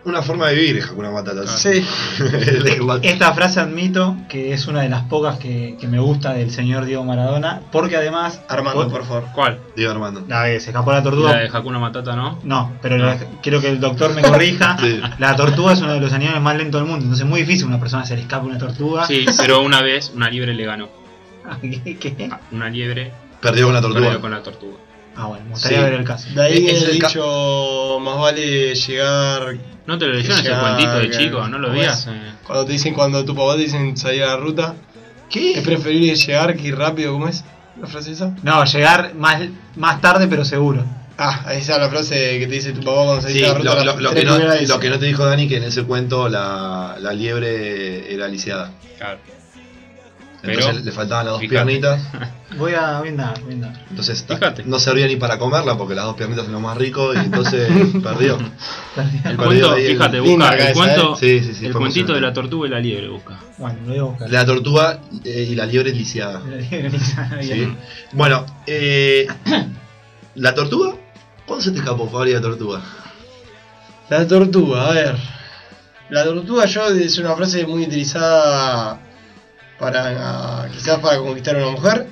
Una 0.05 0.23
forma 0.23 0.49
de 0.49 0.55
vivir, 0.55 0.83
Hakuna 0.83 1.11
Matata. 1.11 1.43
Ah. 1.45 1.47
Sí. 1.47 1.85
Esta 3.03 3.33
frase 3.35 3.61
admito 3.61 4.17
que 4.31 4.53
es 4.55 4.67
una 4.67 4.81
de 4.83 4.89
las 4.89 5.03
pocas 5.03 5.39
que, 5.39 5.77
que 5.79 5.87
me 5.87 5.99
gusta 5.99 6.33
del 6.33 6.51
señor 6.51 6.87
Diego 6.87 7.05
Maradona, 7.05 7.61
porque 7.71 7.97
además. 7.97 8.41
Armando, 8.49 8.89
por 8.89 9.05
favor. 9.05 9.25
¿Cuál? 9.35 9.59
Digo 9.77 9.91
Armando. 9.91 10.25
La 10.27 10.45
de 10.45 10.59
se 10.61 10.71
escapó 10.71 10.91
la 10.91 10.99
La 10.99 11.03
tortuga. 11.03 11.37
de 11.37 11.47
Hakuna 11.53 11.79
Matata, 11.79 12.17
¿no? 12.17 12.39
No, 12.45 12.73
pero 12.81 12.97
No. 12.97 13.07
la- 13.07 13.19
quiero 13.43 13.61
que 13.61 13.69
el 13.69 13.79
doctor 13.81 14.15
me 14.15 14.23
corrija. 14.23 14.77
Sí. 14.81 15.01
La 15.19 15.37
tortuga 15.37 15.75
es 15.75 15.81
uno 15.83 15.93
de 15.93 16.01
los 16.01 16.13
animales 16.13 16.41
más 16.43 16.57
lentos 16.57 16.81
del 16.81 16.89
mundo, 16.89 17.05
entonces 17.05 17.25
es 17.25 17.29
muy 17.31 17.41
difícil 17.41 17.65
que 17.65 17.69
una 17.69 17.81
persona 17.81 18.07
se 18.07 18.15
le 18.17 18.23
escape 18.23 18.47
una 18.47 18.57
tortuga. 18.59 19.05
Sí, 19.07 19.27
pero 19.39 19.61
una 19.63 19.83
vez 19.83 20.13
una 20.15 20.31
liebre 20.31 20.55
le 20.55 20.65
ganó. 20.65 20.89
¿Qué? 21.61 21.97
qué? 21.99 22.29
Ah, 22.33 22.41
Una 22.53 22.71
liebre 22.71 23.13
Perdió 23.41 23.67
con 23.67 23.75
la 23.75 23.81
tortuga. 23.81 24.01
perdió 24.03 24.21
con 24.21 24.31
la 24.31 24.43
tortuga. 24.43 24.77
Ah, 25.17 25.27
bueno, 25.27 25.45
me 25.45 25.51
gustaría 25.51 25.79
Sí. 25.79 25.85
ver 25.85 25.93
el 25.95 26.05
caso. 26.05 26.29
De 26.35 26.43
ahí 26.43 26.67
Es 26.69 26.83
el 26.83 26.93
dicho, 26.93 27.99
más 28.01 28.19
vale 28.19 28.75
llegar 28.75 29.57
¿No 29.87 29.99
te 29.99 30.07
lo 30.07 30.15
leyeron 30.15 30.39
ese 30.39 30.51
cuentito 30.53 30.99
de 30.99 31.11
chico? 31.11 31.49
¿No 31.49 31.59
lo 31.59 31.69
¿cómo 31.69 31.79
veías? 31.79 32.07
es? 32.07 32.13
Cuando 32.47 32.65
te 32.65 32.73
dicen, 32.73 32.95
cuando 32.95 33.25
tu 33.25 33.35
papá 33.35 33.55
te 33.57 33.63
dicen 33.63 33.97
salir 33.97 34.23
a 34.23 34.29
la 34.29 34.37
ruta, 34.37 34.75
es 35.29 35.35
¿Qué? 35.55 35.61
preferible 35.65 36.15
llegar 36.15 36.57
que 36.57 36.69
ir 36.69 36.77
rápido, 36.77 37.13
¿cómo 37.13 37.29
es? 37.29 37.45
¿La 37.81 37.87
frase 37.87 38.13
esa? 38.13 38.35
No, 38.43 38.65
llegar 38.65 39.15
más, 39.15 39.43
más 39.77 40.01
tarde 40.01 40.27
pero 40.29 40.45
seguro. 40.45 40.85
Ah, 41.19 41.43
ahí 41.47 41.59
está 41.59 41.77
la 41.79 41.89
frase 41.91 42.39
que 42.39 42.47
te 42.47 42.53
dice 42.55 42.73
tu 42.73 42.81
papá 42.81 43.05
cuando 43.05 43.21
salís 43.23 43.37
Sí, 43.39 43.45
a 43.45 43.49
la 43.49 43.55
ruta. 43.55 43.85
lo, 43.85 43.97
que 44.15 44.25
no, 44.25 44.39
lo 44.39 44.81
que 44.81 44.89
no 44.91 44.99
te 44.99 45.07
dijo 45.07 45.27
Dani 45.27 45.49
que 45.49 45.57
en 45.59 45.65
ese 45.65 45.83
cuento 45.85 46.29
la, 46.29 46.97
la 47.01 47.13
liebre 47.13 48.13
era 48.15 48.27
lisiada. 48.29 48.71
claro. 48.97 49.19
Entonces 50.43 50.67
Pero, 50.73 50.85
le 50.85 50.93
faltaban 50.93 51.27
las 51.27 51.33
dos 51.33 51.41
fíjate. 51.41 51.55
piernitas. 51.67 52.01
Voy 52.57 52.73
a 52.75 52.99
voy 52.99 53.11
a 53.11 53.33
voy. 53.45 53.73
Entonces 53.91 54.25
Fíjate. 54.27 54.65
no 54.65 54.79
servía 54.81 55.07
ni 55.07 55.15
para 55.17 55.39
comerla 55.39 55.77
porque 55.79 55.95
las 55.95 56.05
dos 56.05 56.17
piernitas 56.17 56.45
son 56.47 56.53
lo 56.55 56.61
más 56.61 56.77
rico 56.77 57.15
y 57.15 57.19
entonces 57.19 57.71
perdió. 58.03 58.39
El 59.25 59.37
cuento, 59.37 59.73
ahí 59.73 59.87
el- 59.87 59.93
fíjate, 59.93 60.21
busca 60.21 60.45
el 60.53 60.59
cabeza, 60.59 60.73
cuento, 60.73 61.17
Sí, 61.17 61.41
sí, 61.45 61.55
sí. 61.55 61.67
el 61.67 61.73
fue 61.73 61.81
cuentito 61.83 62.13
de 62.13 62.21
la 62.21 62.33
tortuga 62.33 62.67
y 62.67 62.71
la 62.71 62.81
liebre, 62.81 63.09
busca. 63.09 63.39
Bueno, 63.59 63.79
lo 63.83 63.89
voy 63.91 63.99
a 63.99 64.03
buscar. 64.03 64.31
La 64.31 64.45
tortuga 64.45 65.01
eh, 65.25 65.47
y 65.51 65.55
la 65.55 65.67
liebre 65.67 65.91
es 65.91 65.97
lisiada. 65.97 66.43
Sí. 67.41 67.73
Bueno, 68.13 68.45
eh, 68.67 69.27
¿la 70.35 70.55
tortuga? 70.55 70.95
¿Cuándo 71.47 71.65
se 71.65 71.71
te 71.71 71.79
escapó, 71.79 72.09
Fabri, 72.09 72.33
la 72.33 72.41
tortuga? 72.41 72.81
La 74.09 74.27
tortuga, 74.27 74.89
a 74.89 74.93
ver. 74.93 75.17
La 76.11 76.25
tortuga 76.25 76.65
yo 76.67 76.89
es 76.89 77.17
una 77.19 77.37
frase 77.37 77.65
muy 77.67 77.85
utilizada 77.85 78.99
para 79.81 80.69
quizás 80.73 80.99
para 81.01 81.19
conquistar 81.19 81.57
a 81.57 81.63
una 81.67 81.71
mujer. 81.73 82.07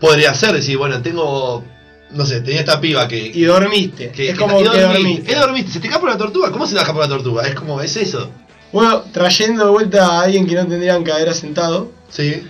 Podría 0.00 0.34
ser 0.34 0.52
decir, 0.52 0.76
bueno, 0.76 1.00
tengo. 1.00 1.64
No 2.10 2.24
sé, 2.26 2.40
tenía 2.40 2.60
esta 2.60 2.80
piba 2.80 3.08
que. 3.08 3.18
Y 3.18 3.42
dormiste. 3.44 4.10
que- 4.10 4.30
es 4.30 4.38
como 4.38 4.58
que 4.58 4.64
dormí, 4.64 4.80
dormiste. 4.82 5.32
y 5.32 5.34
dormiste. 5.34 5.72
¿Se 5.72 5.80
te 5.80 5.86
escapa 5.88 6.06
la 6.08 6.18
tortuga? 6.18 6.50
¿Cómo 6.52 6.66
se 6.66 6.74
te 6.74 6.80
escapa 6.80 7.00
la 7.00 7.08
tortuga? 7.08 7.46
Es 7.46 7.54
como, 7.54 7.80
es 7.80 7.96
eso. 7.96 8.30
Bueno, 8.72 9.02
trayendo 9.12 9.64
de 9.64 9.70
vuelta 9.70 10.06
a 10.06 10.22
alguien 10.22 10.46
que 10.46 10.54
no 10.54 10.66
tendrían 10.66 11.02
que 11.02 11.12
haber 11.12 11.28
asentado, 11.30 11.90
Sí. 12.10 12.42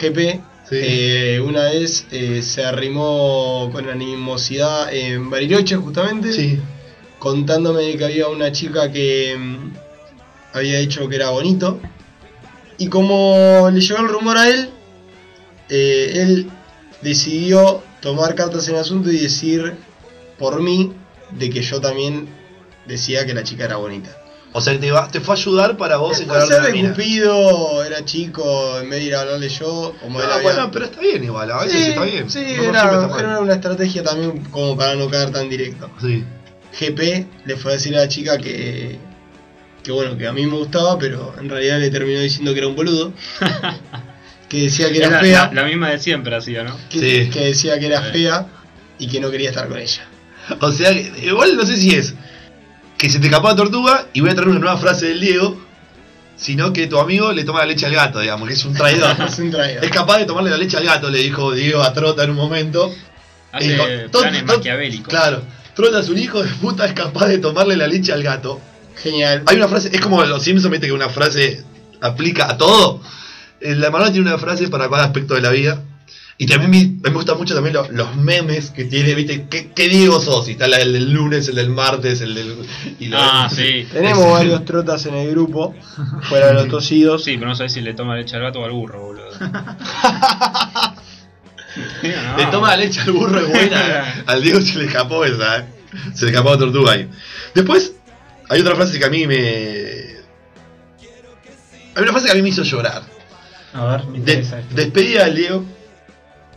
GP, 0.00 0.40
Sí. 0.68 0.76
eh, 0.80 1.40
una 1.46 1.64
vez 1.64 2.06
eh, 2.10 2.42
se 2.42 2.64
arrimó 2.64 3.68
con 3.72 3.88
animosidad 3.88 4.92
en 4.92 5.30
Bariloche 5.30 5.76
justamente, 5.76 6.32
Sí. 6.32 6.58
contándome 7.18 7.96
que 7.96 8.04
había 8.04 8.28
una 8.28 8.50
chica 8.52 8.90
que 8.90 9.36
mm, 9.38 9.72
había 10.54 10.78
dicho 10.78 11.08
que 11.08 11.16
era 11.16 11.30
bonito. 11.30 11.78
Y 12.82 12.88
como 12.88 13.70
le 13.72 13.80
llegó 13.80 14.00
el 14.00 14.08
rumor 14.08 14.36
a 14.36 14.48
él, 14.48 14.68
eh, 15.68 16.14
él 16.16 16.50
decidió 17.00 17.80
tomar 18.00 18.34
cartas 18.34 18.66
en 18.66 18.74
el 18.74 18.80
asunto 18.80 19.08
y 19.08 19.18
decir 19.18 19.74
por 20.36 20.60
mí 20.60 20.92
de 21.30 21.48
que 21.48 21.62
yo 21.62 21.80
también 21.80 22.26
decía 22.84 23.24
que 23.24 23.34
la 23.34 23.44
chica 23.44 23.66
era 23.66 23.76
bonita. 23.76 24.10
O 24.52 24.60
sea, 24.60 24.78
te, 24.80 24.90
va, 24.90 25.06
te 25.08 25.20
fue 25.20 25.36
a 25.36 25.38
ayudar 25.38 25.76
para 25.76 25.98
vos 25.98 26.18
una 26.18 26.44
de 26.44 26.72
mina. 26.72 26.90
Cupido, 26.90 27.84
era 27.84 28.04
chico, 28.04 28.80
en 28.80 28.90
vez 28.90 28.98
de 28.98 29.06
ir 29.06 29.14
a 29.14 29.20
hablarle 29.20 29.48
yo, 29.48 29.94
como 30.02 30.18
No, 30.18 30.24
él 30.24 30.30
había- 30.32 30.42
bueno, 30.42 30.70
pero 30.72 30.86
está 30.86 31.00
bien 31.00 31.22
igual, 31.22 31.52
a 31.52 31.62
veces 31.62 31.84
Sí, 31.84 31.90
está 31.90 32.02
bien. 32.02 32.30
Sí, 32.30 32.44
No 32.56 32.62
era, 32.64 33.02
está 33.06 33.18
era 33.20 33.38
una 33.38 33.54
estrategia 33.54 34.02
también 34.02 34.42
como 34.50 34.76
para 34.76 34.96
no 34.96 35.08
caer 35.08 35.30
tan 35.30 35.48
directo. 35.48 35.88
Sí. 36.00 36.24
GP 36.80 37.28
le 37.44 37.56
fue 37.56 37.70
a 37.70 37.74
decir 37.74 37.94
a 37.96 38.00
la 38.00 38.08
chica 38.08 38.38
que, 38.38 38.98
que 39.82 39.90
bueno, 39.92 40.16
que 40.16 40.26
a 40.26 40.32
mí 40.32 40.46
me 40.46 40.56
gustaba, 40.56 40.98
pero 40.98 41.34
en 41.40 41.48
realidad 41.48 41.78
le 41.80 41.90
terminó 41.90 42.20
diciendo 42.20 42.52
que 42.52 42.58
era 42.58 42.68
un 42.68 42.76
boludo. 42.76 43.12
que 44.48 44.62
decía 44.64 44.90
que 44.90 44.98
era 44.98 45.08
la, 45.10 45.20
fea, 45.20 45.50
la- 45.52 45.62
la 45.62 45.68
misma 45.68 45.90
de 45.90 45.98
siempre 45.98 46.36
hacía, 46.36 46.62
¿no? 46.62 46.76
que, 46.90 46.98
Sí. 47.24 47.30
que 47.30 47.40
decía 47.46 47.78
que 47.78 47.86
era 47.86 48.02
fea 48.02 48.46
y 48.98 49.08
que 49.08 49.18
no 49.18 49.30
quería 49.30 49.48
estar 49.50 49.66
con 49.68 49.78
ella. 49.78 50.02
O 50.60 50.70
sea, 50.72 50.90
que- 50.92 51.12
igual 51.24 51.56
no 51.56 51.64
sé 51.64 51.76
si 51.76 51.94
es 51.94 52.14
que 52.98 53.08
se 53.10 53.18
te 53.18 53.26
escapó 53.26 53.48
la 53.48 53.56
tortuga 53.56 54.06
y 54.12 54.20
voy 54.20 54.30
a 54.30 54.34
traer 54.34 54.48
una 54.50 54.58
nueva 54.60 54.76
frase 54.76 55.06
del 55.06 55.20
Diego, 55.20 55.60
sino 56.36 56.72
que 56.72 56.86
tu 56.86 56.98
amigo 56.98 57.32
le 57.32 57.44
toma 57.44 57.60
la 57.60 57.66
leche 57.66 57.86
al 57.86 57.94
gato, 57.94 58.20
digamos, 58.20 58.46
que 58.46 58.54
es 58.54 58.64
un 58.64 58.74
traidor. 58.74 59.16
Es 59.26 59.38
un 59.38 59.50
traidor. 59.50 59.84
es 59.84 59.90
capaz 59.90 60.18
de 60.18 60.26
tomarle 60.26 60.50
la 60.50 60.56
leche 60.58 60.76
al 60.76 60.84
gato, 60.84 61.08
le 61.10 61.18
dijo 61.18 61.52
Diego 61.52 61.82
a 61.82 61.92
Trota 61.92 62.24
en 62.24 62.30
un 62.30 62.36
momento. 62.36 62.92
Hace 63.52 63.72
Dijo, 63.72 63.84
"Tot- 64.10 64.20
planes 64.22 64.44
maquiavélicos. 64.44 65.08
Claro, 65.08 65.42
Trota 65.74 66.00
es 66.00 66.08
un 66.08 66.18
hijo 66.18 66.42
de 66.42 66.50
puta, 66.54 66.84
es 66.86 66.92
capaz 66.92 67.26
de 67.26 67.38
tomarle 67.38 67.76
la 67.76 67.86
leche 67.86 68.12
al 68.12 68.22
gato. 68.22 68.60
Genial. 68.96 69.42
Hay 69.46 69.56
una 69.56 69.68
frase, 69.68 69.90
es 69.92 70.00
como 70.00 70.22
los 70.24 70.42
Simpsons, 70.42 70.70
viste 70.70 70.86
que 70.86 70.92
una 70.92 71.08
frase 71.08 71.62
aplica 72.00 72.50
a 72.50 72.56
todo. 72.58 73.00
Eh, 73.60 73.74
La 73.76 73.90
Manuela 73.90 74.12
tiene 74.12 74.28
una 74.28 74.38
frase 74.38 74.68
para 74.68 74.88
cada 74.90 75.04
aspecto 75.04 75.34
de 75.34 75.40
la 75.42 75.50
vida. 75.50 75.82
Y 76.38 76.46
también 76.46 76.70
me, 77.02 77.08
me 77.08 77.14
gustan 77.14 77.36
mucho 77.36 77.54
también 77.54 77.74
lo- 77.74 77.88
los 77.92 78.16
memes 78.16 78.70
que 78.70 78.84
tiene, 78.86 79.14
viste, 79.14 79.46
¿qué, 79.48 79.70
qué 79.72 79.88
Diego 79.88 80.18
sos? 80.18 80.48
Y 80.48 80.52
está 80.52 80.66
la- 80.66 80.78
el 80.78 80.92
del 80.92 81.12
lunes, 81.12 81.46
el 81.48 81.54
del 81.54 81.68
martes, 81.68 82.20
el 82.20 82.34
del... 82.34 82.56
Y 82.98 83.06
lo- 83.08 83.18
Ah, 83.20 83.48
sí. 83.54 83.86
Tenemos 83.92 84.28
varios 84.32 84.64
trotas 84.64 85.06
en 85.06 85.14
el 85.14 85.30
grupo, 85.30 85.74
fuera 86.28 86.48
de 86.48 86.54
los 86.54 86.68
tosidos. 86.68 87.22
Sí, 87.22 87.36
pero 87.36 87.50
no 87.50 87.54
sabes 87.54 87.72
si 87.74 87.80
le 87.80 87.94
toma 87.94 88.16
leche 88.16 88.34
al 88.34 88.42
gato 88.42 88.60
o 88.60 88.64
al 88.64 88.72
burro, 88.72 89.00
boludo. 89.02 89.28
No. 91.74 92.36
Le 92.36 92.46
toma 92.46 92.68
la 92.68 92.76
leche 92.76 93.00
al 93.00 93.12
burro 93.12 93.40
es 93.40 93.48
buena. 93.48 93.80
eh. 94.18 94.22
Al 94.26 94.42
Diego 94.42 94.60
se 94.60 94.78
le 94.78 94.84
escapó 94.86 95.24
esa, 95.24 95.58
eh. 95.60 95.64
Se 96.14 96.26
le 96.26 96.30
escapó 96.32 96.50
la 96.50 96.58
tortuga 96.58 96.92
ahí. 96.92 97.08
Después, 97.54 97.94
hay 98.52 98.60
otra 98.60 98.74
frase 98.76 98.98
que 98.98 99.04
a 99.04 99.10
mí 99.10 99.26
me... 99.26 99.36
Hay 101.94 102.02
una 102.02 102.12
frase 102.12 102.26
que 102.26 102.32
a 102.32 102.34
mí 102.34 102.42
me 102.42 102.48
hizo 102.48 102.62
llorar. 102.62 103.02
A 103.74 103.84
ver, 103.84 104.06
me 104.06 104.12
De- 104.12 104.18
interesa 104.18 104.60
esto. 104.60 104.74
despedida 104.74 105.24
del 105.24 105.36
Diego. 105.36 105.64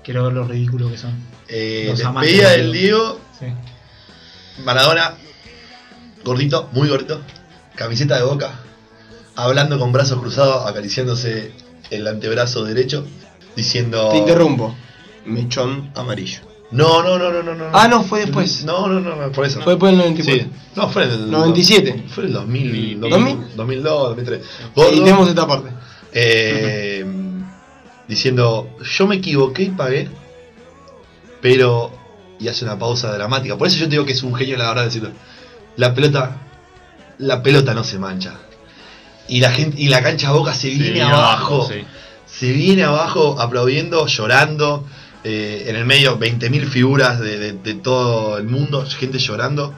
Quiero 0.04 0.24
ver 0.26 0.34
lo 0.34 0.46
ridículo 0.48 0.90
que 0.92 0.98
son. 0.98 1.14
eh, 1.48 1.94
despedida 1.96 2.52
del 2.52 2.62
del 2.64 2.72
Diego. 2.74 3.20
Sí. 3.40 3.46
Maradona, 4.64 5.16
gordito, 6.24 6.70
muy 6.72 6.88
gordito, 6.88 7.22
camiseta 7.76 8.16
de 8.18 8.24
boca, 8.24 8.60
hablando 9.36 9.78
con 9.80 9.92
brazos 9.92 10.20
cruzados, 10.20 10.70
acariciándose 10.70 11.52
el 11.90 12.08
antebrazo 12.08 12.64
derecho, 12.64 13.06
diciendo... 13.56 14.10
Te 14.12 14.18
interrumpo. 14.18 14.76
Mechón 15.26 15.92
amarillo. 15.96 16.40
No, 16.72 17.04
no, 17.04 17.18
no, 17.20 17.32
no, 17.32 17.44
no, 17.44 17.54
no. 17.56 17.66
Ah, 17.74 17.88
no, 17.88 18.04
fue 18.04 18.22
después. 18.22 18.66
No, 18.66 18.88
no, 18.88 19.00
no, 19.00 19.16
no, 19.16 19.32
por 19.32 19.46
eso. 19.46 19.62
Fue 19.62 19.74
después 19.74 19.92
del 19.92 20.00
94. 20.00 20.44
Sí. 20.46 20.52
No, 20.76 20.90
fue 20.90 21.04
en 21.04 21.12
el... 21.12 21.32
97. 21.32 22.06
Fue 22.10 22.24
en 22.24 22.30
el 22.30 22.34
2000, 22.34 23.00
2000. 23.02 23.56
2002, 23.56 24.04
2003. 24.10 24.42
Y 24.76 24.96
tenemos 24.96 25.30
esta 25.30 25.48
parte. 25.48 25.70
eh, 26.12 27.06
diciendo, 28.08 28.70
yo 28.98 29.08
me 29.08 29.16
equivoqué 29.18 29.64
y 29.64 29.70
pagué, 29.70 30.10
pero... 31.42 31.92
Y 32.40 32.50
hace 32.50 32.66
una 32.66 32.78
pausa 32.78 33.14
dramática. 33.14 33.58
Por 33.58 33.68
eso 33.68 33.78
yo 33.78 33.86
te 33.86 33.92
digo 33.92 34.06
que 34.06 34.12
es 34.12 34.22
un 34.24 34.36
genio 34.36 34.58
la 34.58 34.74
de 34.74 34.84
decirlo. 34.84 35.12
La 35.78 35.94
pelota, 35.94 36.38
la 37.18 37.42
pelota 37.42 37.74
no 37.74 37.84
se 37.86 37.98
mancha. 37.98 38.34
Y 39.30 39.40
la 39.40 39.52
gente, 39.52 39.80
y 39.82 39.88
la 39.88 40.04
cancha 40.04 40.32
boca 40.32 40.54
se 40.54 40.70
Sí, 40.72 40.78
viene 40.78 41.02
abajo. 41.02 41.68
sí. 41.72 41.86
Se 42.26 42.52
viene 42.52 42.84
abajo 42.84 43.40
aplaudiendo, 43.40 44.06
llorando. 44.08 44.86
Eh, 45.28 45.66
en 45.70 45.76
el 45.76 45.86
medio 45.86 46.20
20.000 46.20 46.68
figuras 46.68 47.20
de, 47.20 47.54
todo 47.82 48.38
el 48.38 48.44
mundo, 48.44 48.86
gente 48.86 49.18
llorando. 49.18 49.74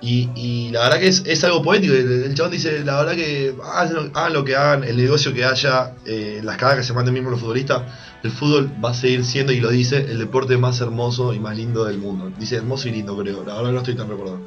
Y, 0.00 0.70
la 0.72 0.80
verdad 0.80 0.98
que 0.98 1.06
es, 1.06 1.44
algo 1.44 1.62
poético. 1.62 1.94
El, 1.94 2.24
el 2.24 2.34
chabón 2.34 2.50
dice, 2.50 2.84
la 2.84 2.96
verdad 2.96 3.14
que 3.14 3.54
hagan, 3.64 4.32
lo- 4.32 4.44
que 4.44 4.56
hagan, 4.56 4.82
el 4.82 4.96
negocio 4.96 5.32
que 5.32 5.44
haya, 5.44 5.94
eh, 6.04 6.40
las 6.42 6.56
cagadas 6.56 6.78
que 6.78 6.82
se 6.84 6.92
manden 6.94 7.14
mismos 7.14 7.30
los 7.30 7.40
futbolistas, 7.40 7.82
el 8.24 8.32
fútbol 8.32 8.68
va 8.84 8.90
a 8.90 8.94
seguir 8.94 9.24
siendo, 9.24 9.52
y 9.52 9.60
lo 9.60 9.70
dice, 9.70 9.98
el 9.98 10.18
deporte 10.18 10.56
más 10.56 10.80
hermoso 10.80 11.32
y 11.32 11.38
más 11.38 11.56
lindo 11.56 11.84
del 11.84 11.98
mundo. 11.98 12.32
Dice 12.36 12.56
hermoso 12.56 12.88
y 12.88 12.92
lindo, 12.92 13.16
creo. 13.16 13.44
La 13.44 13.54
verdad 13.54 13.70
no 13.70 13.78
estoy 13.78 13.94
tan 13.94 14.08
recordado. 14.08 14.40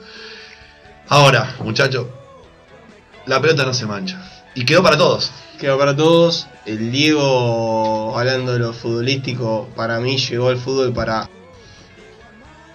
Ahora, 1.08 1.56
muchachos, 1.64 2.08
la 3.26 3.40
pelota 3.40 3.66
no 3.66 3.74
se 3.74 3.86
mancha. 3.86 4.22
Y 4.54 4.66
quedó 4.66 4.84
para 4.84 4.98
todos. 4.98 5.32
Quedó 5.60 5.78
para 5.78 5.96
todos. 5.96 6.48
El 6.66 6.92
Diego, 6.92 8.18
hablando 8.18 8.54
de 8.54 8.60
lo 8.60 8.74
futbolístico, 8.74 9.68
para 9.76 10.00
mí 10.00 10.18
llegó 10.18 10.50
al 10.50 10.58
fútbol 10.58 10.94
para 10.94 11.30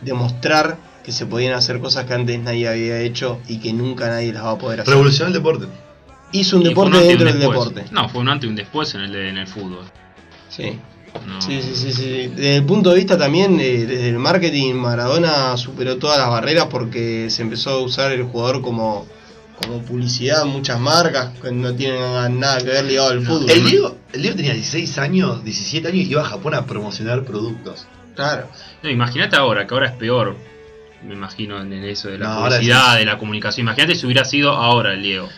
demostrar 0.01 0.77
que 1.05 1.13
se 1.13 1.27
podían 1.27 1.55
hacer 1.55 1.81
cosas 1.81 2.05
que 2.07 2.15
antes 2.15 2.39
nadie 2.41 2.69
había 2.69 3.01
hecho 3.01 3.39
y 3.49 3.59
que 3.59 3.73
nunca 3.73 4.09
nadie 4.09 4.33
las 4.33 4.45
va 4.45 4.53
a 4.53 4.59
poder 4.59 4.81
hacer. 4.81 4.93
Revolucionó 4.93 5.29
el 5.29 5.35
deporte. 5.35 5.67
Hizo 6.33 6.57
un 6.57 6.63
Y 6.63 6.69
deporte 6.69 6.99
dentro 6.99 7.27
un 7.27 7.33
del 7.33 7.41
deporte. 7.41 7.85
No, 7.91 8.09
fue 8.09 8.21
un 8.21 8.29
antes 8.29 8.47
y 8.47 8.51
un 8.51 8.57
después 8.57 8.95
en 8.95 9.03
el, 9.03 9.13
de- 9.13 9.29
en 9.29 9.39
el 9.39 9.47
fútbol. 9.47 9.85
Sí. 10.49 10.79
No. 11.29 11.41
Sí, 11.41 11.61
sí, 11.63 11.75
sí, 11.77 11.93
sí. 11.93 12.27
Desde 12.35 12.57
el 12.57 12.65
punto 12.65 12.91
de 12.91 12.97
vista 12.97 13.17
también, 13.17 13.61
eh, 13.61 13.87
desde 13.87 14.09
el 14.09 14.19
marketing, 14.19 14.75
Maradona 14.75 15.57
superó 15.57 15.97
todas 15.97 16.19
las 16.19 16.29
barreras 16.29 16.67
porque 16.67 17.31
se 17.31 17.43
empezó 17.43 17.71
a 17.71 17.79
usar 17.79 18.11
el 18.13 18.25
jugador 18.25 18.63
como, 18.63 19.07
como 19.61 19.83
publicidad, 19.83 20.45
muchas 20.45 20.79
marcas 20.81 21.39
que 21.41 21.51
no 21.53 21.75
tienen 21.75 22.41
nada 22.41 22.59
que 22.59 22.65
ver 22.65 22.85
ligado 22.85 23.11
al 23.11 23.25
fútbol. 23.25 23.51
El 23.51 23.65
Diego, 23.65 23.97
el 24.13 24.23
Diego 24.23 24.37
tenía 24.37 24.53
16 24.55 24.99
años, 24.99 25.45
17 25.45 25.89
años 25.89 26.01
y 26.07 26.11
iba 26.11 26.23
a 26.23 26.27
Japón 26.27 26.55
a 26.55 26.67
promocionar 26.67 27.25
productos. 27.25 27.87
Claro. 28.15 28.49
No, 28.83 28.91
imagínate 28.91 29.37
ahora, 29.37 29.67
que 29.67 29.75
ahora 29.75 29.87
es 29.89 29.93
peor. 29.97 30.37
Me 31.07 31.13
imagino 31.15 31.61
en 31.61 31.71
eso 31.85 32.09
de 32.09 32.17
la 32.19 32.29
No, 32.29 32.41
publicidad, 32.45 32.93
sí. 32.95 32.99
de 33.01 33.05
la 33.05 33.19
comunicación. 33.19 33.65
Imagínate 33.67 33.95
si 33.95 34.07
hubiera 34.07 34.25
sido 34.25 34.53
ahora 34.53 34.95
el 34.95 35.03
Diego. 35.03 35.29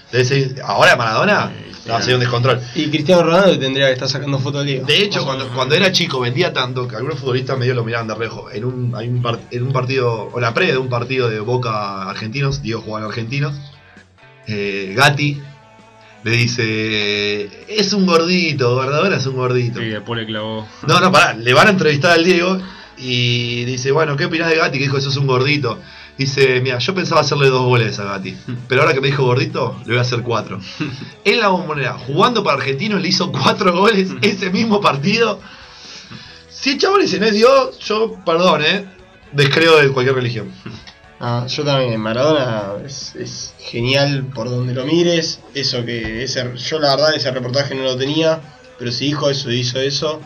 Ahora 0.64 0.94
Maradona 0.96 1.50
Eh, 1.52 1.72
no, 1.86 1.92
va 1.92 1.98
a 1.98 2.02
ser 2.02 2.14
un 2.14 2.20
descontrol. 2.20 2.60
Y 2.76 2.88
Cristiano 2.88 3.22
Ronaldo 3.24 3.58
tendría 3.58 3.86
que 3.86 3.94
estar 3.94 4.08
sacando 4.08 4.38
fotos 4.38 4.60
al 4.60 4.66
Diego. 4.66 4.86
De 4.86 5.02
hecho, 5.02 5.24
cuando, 5.24 5.74
era 5.74 5.90
chico 5.90 6.20
vendía 6.20 6.52
tanto 6.52 6.86
que 6.86 6.94
algunos 6.96 7.18
futbolistas 7.18 7.58
medio 7.58 7.74
lo 7.74 7.84
miraban 7.84 8.06
de 8.06 8.14
reojo. 8.14 8.48
En 8.50 8.64
un, 8.64 8.94
hay 8.94 9.08
un, 9.08 9.20
par- 9.22 9.40
en 9.50 9.62
un 9.64 9.72
partido, 9.72 10.30
o 10.32 10.38
la 10.38 10.54
pre 10.54 10.66
de 10.70 10.78
un 10.78 10.88
partido 10.88 11.28
de 11.28 11.40
Boca 11.40 12.08
Argentinos, 12.08 12.62
Diego 12.62 12.82
jugaba 12.82 13.04
en 13.06 13.10
Argentinos, 13.10 13.54
eh, 14.46 14.94
Gatti 14.96 15.40
le 16.26 16.30
dice, 16.32 17.66
es 17.68 17.92
un 17.92 18.04
gordito, 18.04 18.74
Maradona 18.76 19.16
es 19.16 19.26
un 19.26 19.36
gordito. 19.36 19.80
Y 19.80 19.90
después 19.90 20.20
le 20.20 20.26
clavó. 20.26 20.66
No, 20.86 21.00
no, 21.00 21.12
pará, 21.12 21.34
le 21.34 21.54
van 21.54 21.68
a 21.68 21.70
entrevistar 21.70 22.12
al 22.12 22.24
Diego 22.24 22.58
y 22.98 23.64
dice, 23.64 23.92
bueno, 23.92 24.16
¿qué 24.16 24.24
opinás 24.24 24.50
de 24.50 24.56
Gatti? 24.56 24.78
Que 24.78 24.84
dijo, 24.84 24.98
eso 24.98 25.10
es 25.10 25.16
un 25.16 25.28
gordito. 25.28 25.78
Dice, 26.18 26.60
mira, 26.62 26.78
yo 26.78 26.94
pensaba 26.94 27.20
hacerle 27.20 27.48
dos 27.48 27.66
goles 27.66 27.98
a 28.00 28.04
Gatti, 28.04 28.36
pero 28.68 28.80
ahora 28.80 28.94
que 28.94 29.00
me 29.00 29.06
dijo 29.06 29.22
gordito, 29.22 29.78
le 29.84 29.92
voy 29.92 29.98
a 29.98 30.00
hacer 30.00 30.22
cuatro. 30.22 30.58
en 31.24 31.38
la 31.38 31.48
bombonera, 31.48 31.92
jugando 31.92 32.42
para 32.42 32.56
Argentinos, 32.56 33.00
le 33.00 33.08
hizo 33.08 33.30
cuatro 33.30 33.72
goles 33.72 34.10
ese 34.22 34.50
mismo 34.50 34.80
partido. 34.80 35.40
Si 36.48 36.70
el 36.70 36.78
chabón 36.78 37.02
ese 37.02 37.20
no 37.20 37.26
es 37.26 37.34
Dios, 37.34 37.78
yo, 37.80 38.18
perdón, 38.24 38.62
eh, 38.64 38.84
descreo 39.30 39.76
de 39.76 39.90
cualquier 39.90 40.16
religión. 40.16 40.50
Ah, 41.18 41.46
yo 41.48 41.64
también, 41.64 41.98
Maradona 42.00 42.74
es, 42.84 43.14
es 43.16 43.54
genial 43.58 44.26
por 44.34 44.50
donde 44.50 44.74
lo 44.74 44.84
mires. 44.84 45.40
Eso 45.54 45.84
que 45.84 46.22
ese, 46.22 46.54
yo 46.56 46.78
la 46.78 46.94
verdad 46.94 47.14
ese 47.14 47.30
reportaje 47.30 47.74
no 47.74 47.84
lo 47.84 47.96
tenía, 47.96 48.40
pero 48.78 48.92
si 48.92 49.06
dijo 49.06 49.30
eso 49.30 49.50
y 49.50 49.60
hizo 49.60 49.80
eso, 49.80 50.20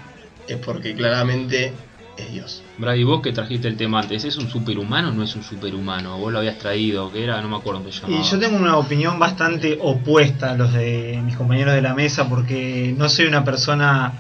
es 0.49 0.57
porque 0.57 0.95
claramente 0.95 1.73
es 2.17 2.33
Dios. 2.33 2.63
Brady, 2.79 3.05
vos 3.05 3.23
que 3.23 3.33
trajiste 3.33 3.69
el 3.69 3.77
tema 3.77 4.01
antes, 4.01 4.25
¿es 4.25 4.37
un 4.37 4.51
superhumano 4.51 5.11
o 5.11 5.13
no 5.13 5.23
es 5.23 5.37
un 5.37 5.45
superhumano? 5.45 6.19
Vos 6.19 6.33
lo 6.33 6.41
habías 6.41 6.59
traído, 6.59 7.13
que 7.13 7.23
era, 7.23 7.41
no 7.41 7.49
me 7.49 7.57
acuerdo 7.57 7.81
cómo 7.81 7.93
se 7.93 8.01
llamaba. 8.01 8.21
Y 8.21 8.29
yo 8.29 8.39
tengo 8.41 8.57
una 8.57 8.77
opinión 8.77 9.19
bastante 9.19 9.79
opuesta 9.81 10.51
a 10.51 10.55
los 10.57 10.73
de 10.73 11.21
mis 11.25 11.37
compañeros 11.37 11.75
de 11.75 11.83
la 11.83 11.95
mesa 11.95 12.29
porque 12.29 12.93
no 12.99 13.09
soy 13.09 13.27
una 13.27 13.45
persona... 13.45 14.13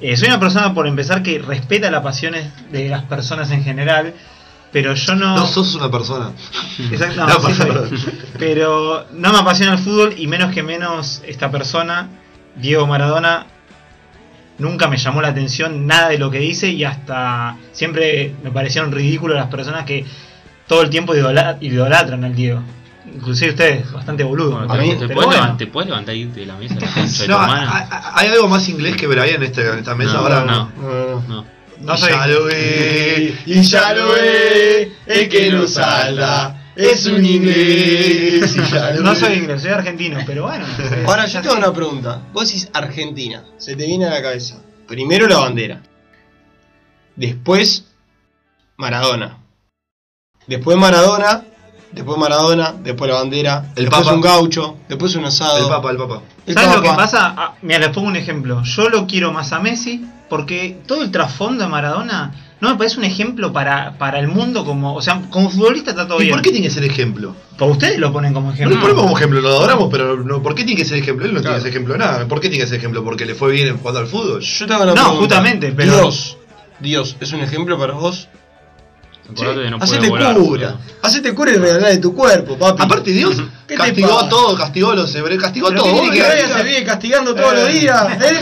eh, 0.00 0.16
soy 0.16 0.28
una 0.28 0.40
persona, 0.40 0.74
por 0.74 0.88
empezar, 0.88 1.22
que 1.22 1.38
respeta 1.38 1.88
las 1.90 2.02
pasiones 2.02 2.46
de 2.72 2.88
las 2.88 3.04
personas 3.04 3.50
en 3.52 3.62
general, 3.62 4.12
pero 4.74 4.92
yo 4.92 5.14
no... 5.14 5.36
No 5.36 5.46
sos 5.46 5.74
una 5.76 5.88
persona. 5.90 6.32
Exacto, 6.90 7.16
no, 7.26 7.28
No, 7.28 7.40
sí 7.40 7.54
soy. 7.54 7.70
Pero 8.38 9.06
no 9.12 9.32
me 9.32 9.38
apasiona 9.38 9.72
el 9.72 9.78
fútbol 9.78 10.14
y 10.18 10.26
menos 10.26 10.52
que 10.52 10.62
menos 10.64 11.22
esta 11.26 11.50
persona, 11.50 12.08
Diego 12.56 12.84
Maradona, 12.86 13.46
nunca 14.58 14.88
me 14.88 14.96
llamó 14.96 15.22
la 15.22 15.28
atención 15.28 15.86
nada 15.86 16.08
de 16.08 16.18
lo 16.18 16.30
que 16.30 16.38
dice 16.40 16.68
y 16.70 16.84
hasta 16.84 17.56
siempre 17.72 18.34
me 18.42 18.50
parecieron 18.50 18.90
ridículos 18.92 19.36
las 19.36 19.46
personas 19.46 19.84
que 19.84 20.04
todo 20.66 20.82
el 20.82 20.90
tiempo 20.90 21.14
idola- 21.14 21.56
idolatran 21.60 22.24
al 22.24 22.34
Diego. 22.34 22.60
Inclusive 23.14 23.50
ustedes, 23.50 23.92
bastante 23.92 24.24
boludo. 24.24 24.56
Bueno, 24.58 24.72
A 24.72 24.76
mí- 24.78 24.88
¿te, 24.90 24.96
puedes 25.06 25.14
bueno. 25.14 25.30
levantar, 25.32 25.56
¿Te 25.58 25.66
puedes 25.68 25.88
levantar 25.90 26.14
y 26.16 26.20
irte 26.22 26.40
de 26.40 26.46
la 26.46 26.56
mesa? 26.56 26.74
La 26.80 26.88
concha 26.94 27.22
de 27.22 27.28
No, 27.28 27.36
tu 27.36 27.42
hay- 27.42 27.84
hay 28.14 28.28
algo 28.28 28.48
más 28.48 28.68
inglés 28.68 28.96
que 28.96 29.06
Brian 29.06 29.28
en, 29.36 29.42
este, 29.44 29.68
en 29.68 29.78
esta 29.78 29.94
mesa. 29.94 30.14
No, 30.14 30.18
ahora 30.20 30.44
no. 30.44 30.72
No, 30.80 31.22
no, 31.28 31.44
no. 31.80 31.96
Soy- 31.96 32.10
ya 32.10 32.26
lo 32.26 32.44
ve, 32.44 33.38
Y 33.46 33.62
ya 33.62 33.94
lo 33.94 34.12
ve, 34.12 34.92
el 35.06 35.28
que 35.28 35.50
no 35.52 35.66
salda, 35.66 36.70
es 36.76 37.06
un 37.06 37.24
inglés. 37.24 38.56
Y 38.56 38.70
ya, 38.72 38.92
No 38.94 39.14
soy 39.14 39.34
inglés, 39.34 39.62
soy 39.62 39.70
argentino, 39.72 40.18
pero 40.26 40.42
bueno. 40.44 40.64
Ahora 41.06 41.26
yo 41.26 41.40
tengo 41.42 41.56
una 41.56 41.72
pregunta. 41.72 42.22
Vos 42.32 42.46
decís 42.48 42.68
Argentina, 42.72 43.44
se 43.58 43.76
te 43.76 43.86
viene 43.86 44.06
a 44.06 44.10
la 44.10 44.22
cabeza. 44.22 44.60
Primero 44.86 45.26
la 45.28 45.38
bandera. 45.38 45.82
Después 47.16 47.84
Maradona. 48.76 49.38
Después 50.46 50.76
Maradona. 50.76 51.44
Después 51.94 52.18
Maradona. 52.18 52.74
Después 52.82 53.10
la 53.10 53.16
bandera. 53.18 53.64
El 53.76 53.84
después 53.84 54.02
Papa. 54.02 54.14
un 54.14 54.20
gaucho. 54.20 54.76
Después 54.88 55.14
un 55.16 55.24
asado. 55.24 55.58
El 55.58 55.66
Papa, 55.68 55.90
el 55.90 55.96
Papa. 55.96 56.20
el 56.46 56.54
¿Sabes 56.54 56.76
lo 56.76 56.82
que 56.82 56.88
pasa? 56.90 57.34
Ah, 57.36 57.54
mira, 57.62 57.78
les 57.78 57.88
pongo 57.90 58.08
un 58.08 58.16
ejemplo. 58.16 58.62
Yo 58.64 58.88
lo 58.88 59.06
quiero 59.06 59.32
más 59.32 59.52
a 59.52 59.60
Messi 59.60 60.04
porque 60.28 60.78
todo 60.86 61.02
el 61.02 61.10
trasfondo 61.10 61.64
de 61.64 61.70
Maradona 61.70 62.32
no 62.60 62.70
me 62.70 62.76
parece 62.76 62.96
un 62.98 63.04
ejemplo 63.04 63.52
para, 63.52 63.92
para 63.98 64.18
el 64.18 64.28
mundo 64.28 64.64
como. 64.64 64.94
O 64.94 65.02
sea, 65.02 65.20
como 65.30 65.50
futbolista 65.50 65.90
está 65.90 66.08
todo 66.08 66.18
¿Y 66.20 66.24
bien. 66.24 66.34
por 66.36 66.42
qué 66.42 66.50
tiene 66.50 66.66
que 66.66 66.72
ser 66.74 66.84
ejemplo? 66.84 67.34
Pues 67.58 67.70
ustedes 67.70 67.98
lo 67.98 68.12
ponen 68.12 68.32
como 68.32 68.48
No 68.48 68.54
ejemplo. 68.54 68.76
lo 68.76 68.82
ponemos 68.82 69.02
como 69.04 69.16
ejemplo, 69.16 69.40
lo 69.40 69.48
adoramos, 69.50 69.88
pero 69.90 70.16
no, 70.24 70.42
¿por 70.42 70.54
qué 70.54 70.64
tiene 70.64 70.80
que 70.80 70.84
ser 70.86 70.98
ejemplo? 70.98 71.26
Él 71.26 71.34
no 71.34 71.40
Claro. 71.40 71.56
tiene 71.56 71.58
que 71.58 71.62
ser 71.62 71.70
ejemplo 71.70 71.92
de 71.94 71.98
nada. 71.98 72.26
¿Por 72.28 72.40
qué 72.40 72.48
tiene 72.48 72.64
que 72.64 72.68
ser 72.68 72.78
ejemplo? 72.78 73.04
¿Porque 73.04 73.26
le 73.26 73.34
fue 73.34 73.52
bien 73.52 73.68
en 73.68 73.76
jugando 73.78 74.00
al 74.00 74.06
fútbol? 74.06 74.40
Yo 74.40 74.66
te 74.66 74.72
hago 74.72 74.82
una 74.84 74.94
No, 74.94 75.00
pregunta. 75.10 75.18
justamente, 75.36 75.72
pero- 75.76 75.92
Dios. 75.96 76.38
Dios, 76.80 77.16
¿es 77.20 77.32
un 77.32 77.40
ejemplo 77.40 77.78
para 77.78 77.92
vos? 77.94 78.28
Acordate 79.30 79.70
no 79.70 79.78
Hacete 79.80 80.08
volar, 80.08 80.36
cura. 80.36 80.76
Hacete 81.02 81.34
cura 81.34 81.52
y 81.52 81.56
regalar 81.56 81.90
de 81.90 81.98
tu 81.98 82.14
cuerpo, 82.14 82.58
papi. 82.58 82.82
Aparte, 82.82 83.10
Dios 83.10 83.36
¿Qué 83.66 83.74
te 83.74 83.76
castigó 83.76 84.16
pasa? 84.16 84.28
todo, 84.28 84.56
castigó 84.56 84.90
a 84.90 84.96
los 84.96 85.14
hebreos, 85.14 85.42
castigó 85.42 85.68
¿Pero 85.68 85.82
todo. 85.82 85.92
tiene 86.00 86.10
que 86.10 86.22
ver? 86.22 86.48
Se 86.48 86.62
vive 86.62 86.84
castigando 86.84 87.34
todos 87.34 87.54
los 87.54 87.72
días, 87.72 88.06
¿eh? 88.22 88.40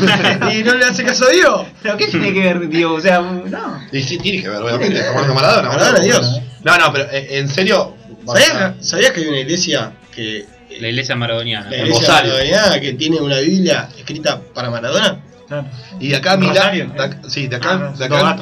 Y 0.58 0.64
no 0.64 0.74
le 0.74 0.84
hace 0.84 1.04
caso 1.04 1.26
a 1.26 1.30
Dios. 1.30 1.62
¿Pero 1.82 1.96
qué 1.96 2.06
tiene 2.08 2.32
que 2.32 2.40
ver 2.40 2.68
Dios? 2.68 2.92
O 2.92 3.00
sea, 3.00 3.20
no. 3.20 3.80
Y 3.92 4.02
sí, 4.02 4.18
tiene 4.18 4.42
que 4.42 4.48
ver, 4.48 4.60
obviamente. 4.60 5.02
Maradona. 5.34 6.00
Dios. 6.00 6.40
No, 6.64 6.78
no, 6.78 6.92
pero 6.92 7.04
eh, 7.10 7.38
en 7.38 7.48
serio. 7.48 7.96
¿Sabías, 8.26 8.74
sabías 8.86 9.12
que 9.12 9.20
hay 9.20 9.26
una 9.28 9.38
iglesia 9.40 9.92
que. 10.14 10.46
La 10.80 10.88
iglesia 10.88 11.14
maradoniana. 11.14 11.70
La 11.70 11.76
iglesia 11.78 12.08
maradoniana 12.08 12.80
que 12.80 12.92
tiene 12.94 13.20
una 13.20 13.38
Biblia 13.38 13.88
escrita 13.96 14.40
para 14.54 14.70
Maradona? 14.70 15.20
Claro. 15.46 15.66
Y 16.00 16.08
de 16.08 16.16
acá 16.16 16.32
a 16.32 16.36
Milán. 16.38 16.54
Rosario, 16.56 16.88
de 16.88 17.02
acá- 17.02 17.20
sí, 17.28 17.46
de 17.46 17.56
acá. 17.56 17.92
Ah, 17.92 17.94
de 17.96 18.04
acá. 18.06 18.36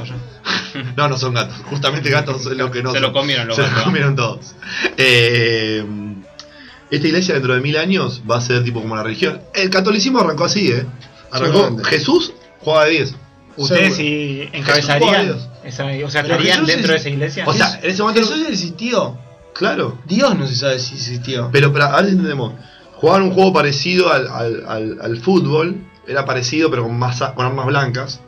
No, 0.97 1.09
no 1.09 1.17
son 1.19 1.35
gatos. 1.35 1.57
Justamente 1.65 2.11
gatos 2.11 2.47
es 2.47 2.57
lo 2.57 2.71
que 2.71 2.83
no 2.83 2.91
Se 2.93 2.99
son. 2.99 3.03
lo 3.03 3.12
comieron 3.12 3.47
los 3.49 3.57
Se 3.57 3.62
gatos. 3.62 3.79
lo 3.79 3.85
comieron 3.85 4.17
todos. 4.17 4.55
Eh, 4.97 5.85
esta 6.91 7.07
iglesia 7.07 7.35
dentro 7.35 7.55
de 7.55 7.61
mil 7.61 7.77
años 7.77 8.23
va 8.29 8.39
a 8.39 8.41
ser 8.41 8.65
tipo 8.65 8.81
como 8.83 8.97
la 8.97 9.03
religión. 9.03 9.41
El 9.55 9.71
catolicismo 9.71 10.21
arrancó 10.21 10.45
así, 10.45 10.73
¿eh? 10.73 10.85
Arrancó. 11.31 11.79
Jesús 11.85 12.33
jugaba 12.61 12.87
de 12.87 12.91
10. 12.93 13.15
Ustedes 13.57 13.97
Jesús, 13.97 14.49
encabezarían 14.53 15.37
esa, 15.65 15.85
o 15.85 16.11
sea, 16.11 16.23
estarían 16.23 16.65
dentro 16.65 16.95
es- 16.95 17.03
de 17.05 17.09
esa 17.09 17.09
iglesia. 17.11 17.45
O 17.47 17.53
sea, 17.53 17.79
en 17.83 17.91
ese 17.91 18.03
momento. 18.03 18.23
¿Jesús 18.27 18.47
existió? 18.49 19.19
Claro. 19.55 19.99
Dios 20.07 20.37
no 20.39 20.47
se 20.47 20.57
sabe 20.57 20.79
si 20.79 20.95
existió. 20.95 21.50
Pero, 21.53 21.73
pero 21.73 21.85
a 21.87 21.97
ver 21.97 22.07
si 22.07 22.11
entendemos. 22.12 22.55
Jugaban 22.95 23.23
un 23.23 23.31
juego 23.33 23.53
parecido 23.53 24.12
al, 24.12 24.29
al, 24.29 24.65
al- 24.67 24.99
al 25.03 25.17
fútbol. 25.19 25.77
Era 26.07 26.25
parecido, 26.25 26.71
pero 26.71 26.85
con, 26.85 26.99
más, 26.99 27.21
con 27.35 27.45
armas 27.47 27.67
blancas. 27.67 28.21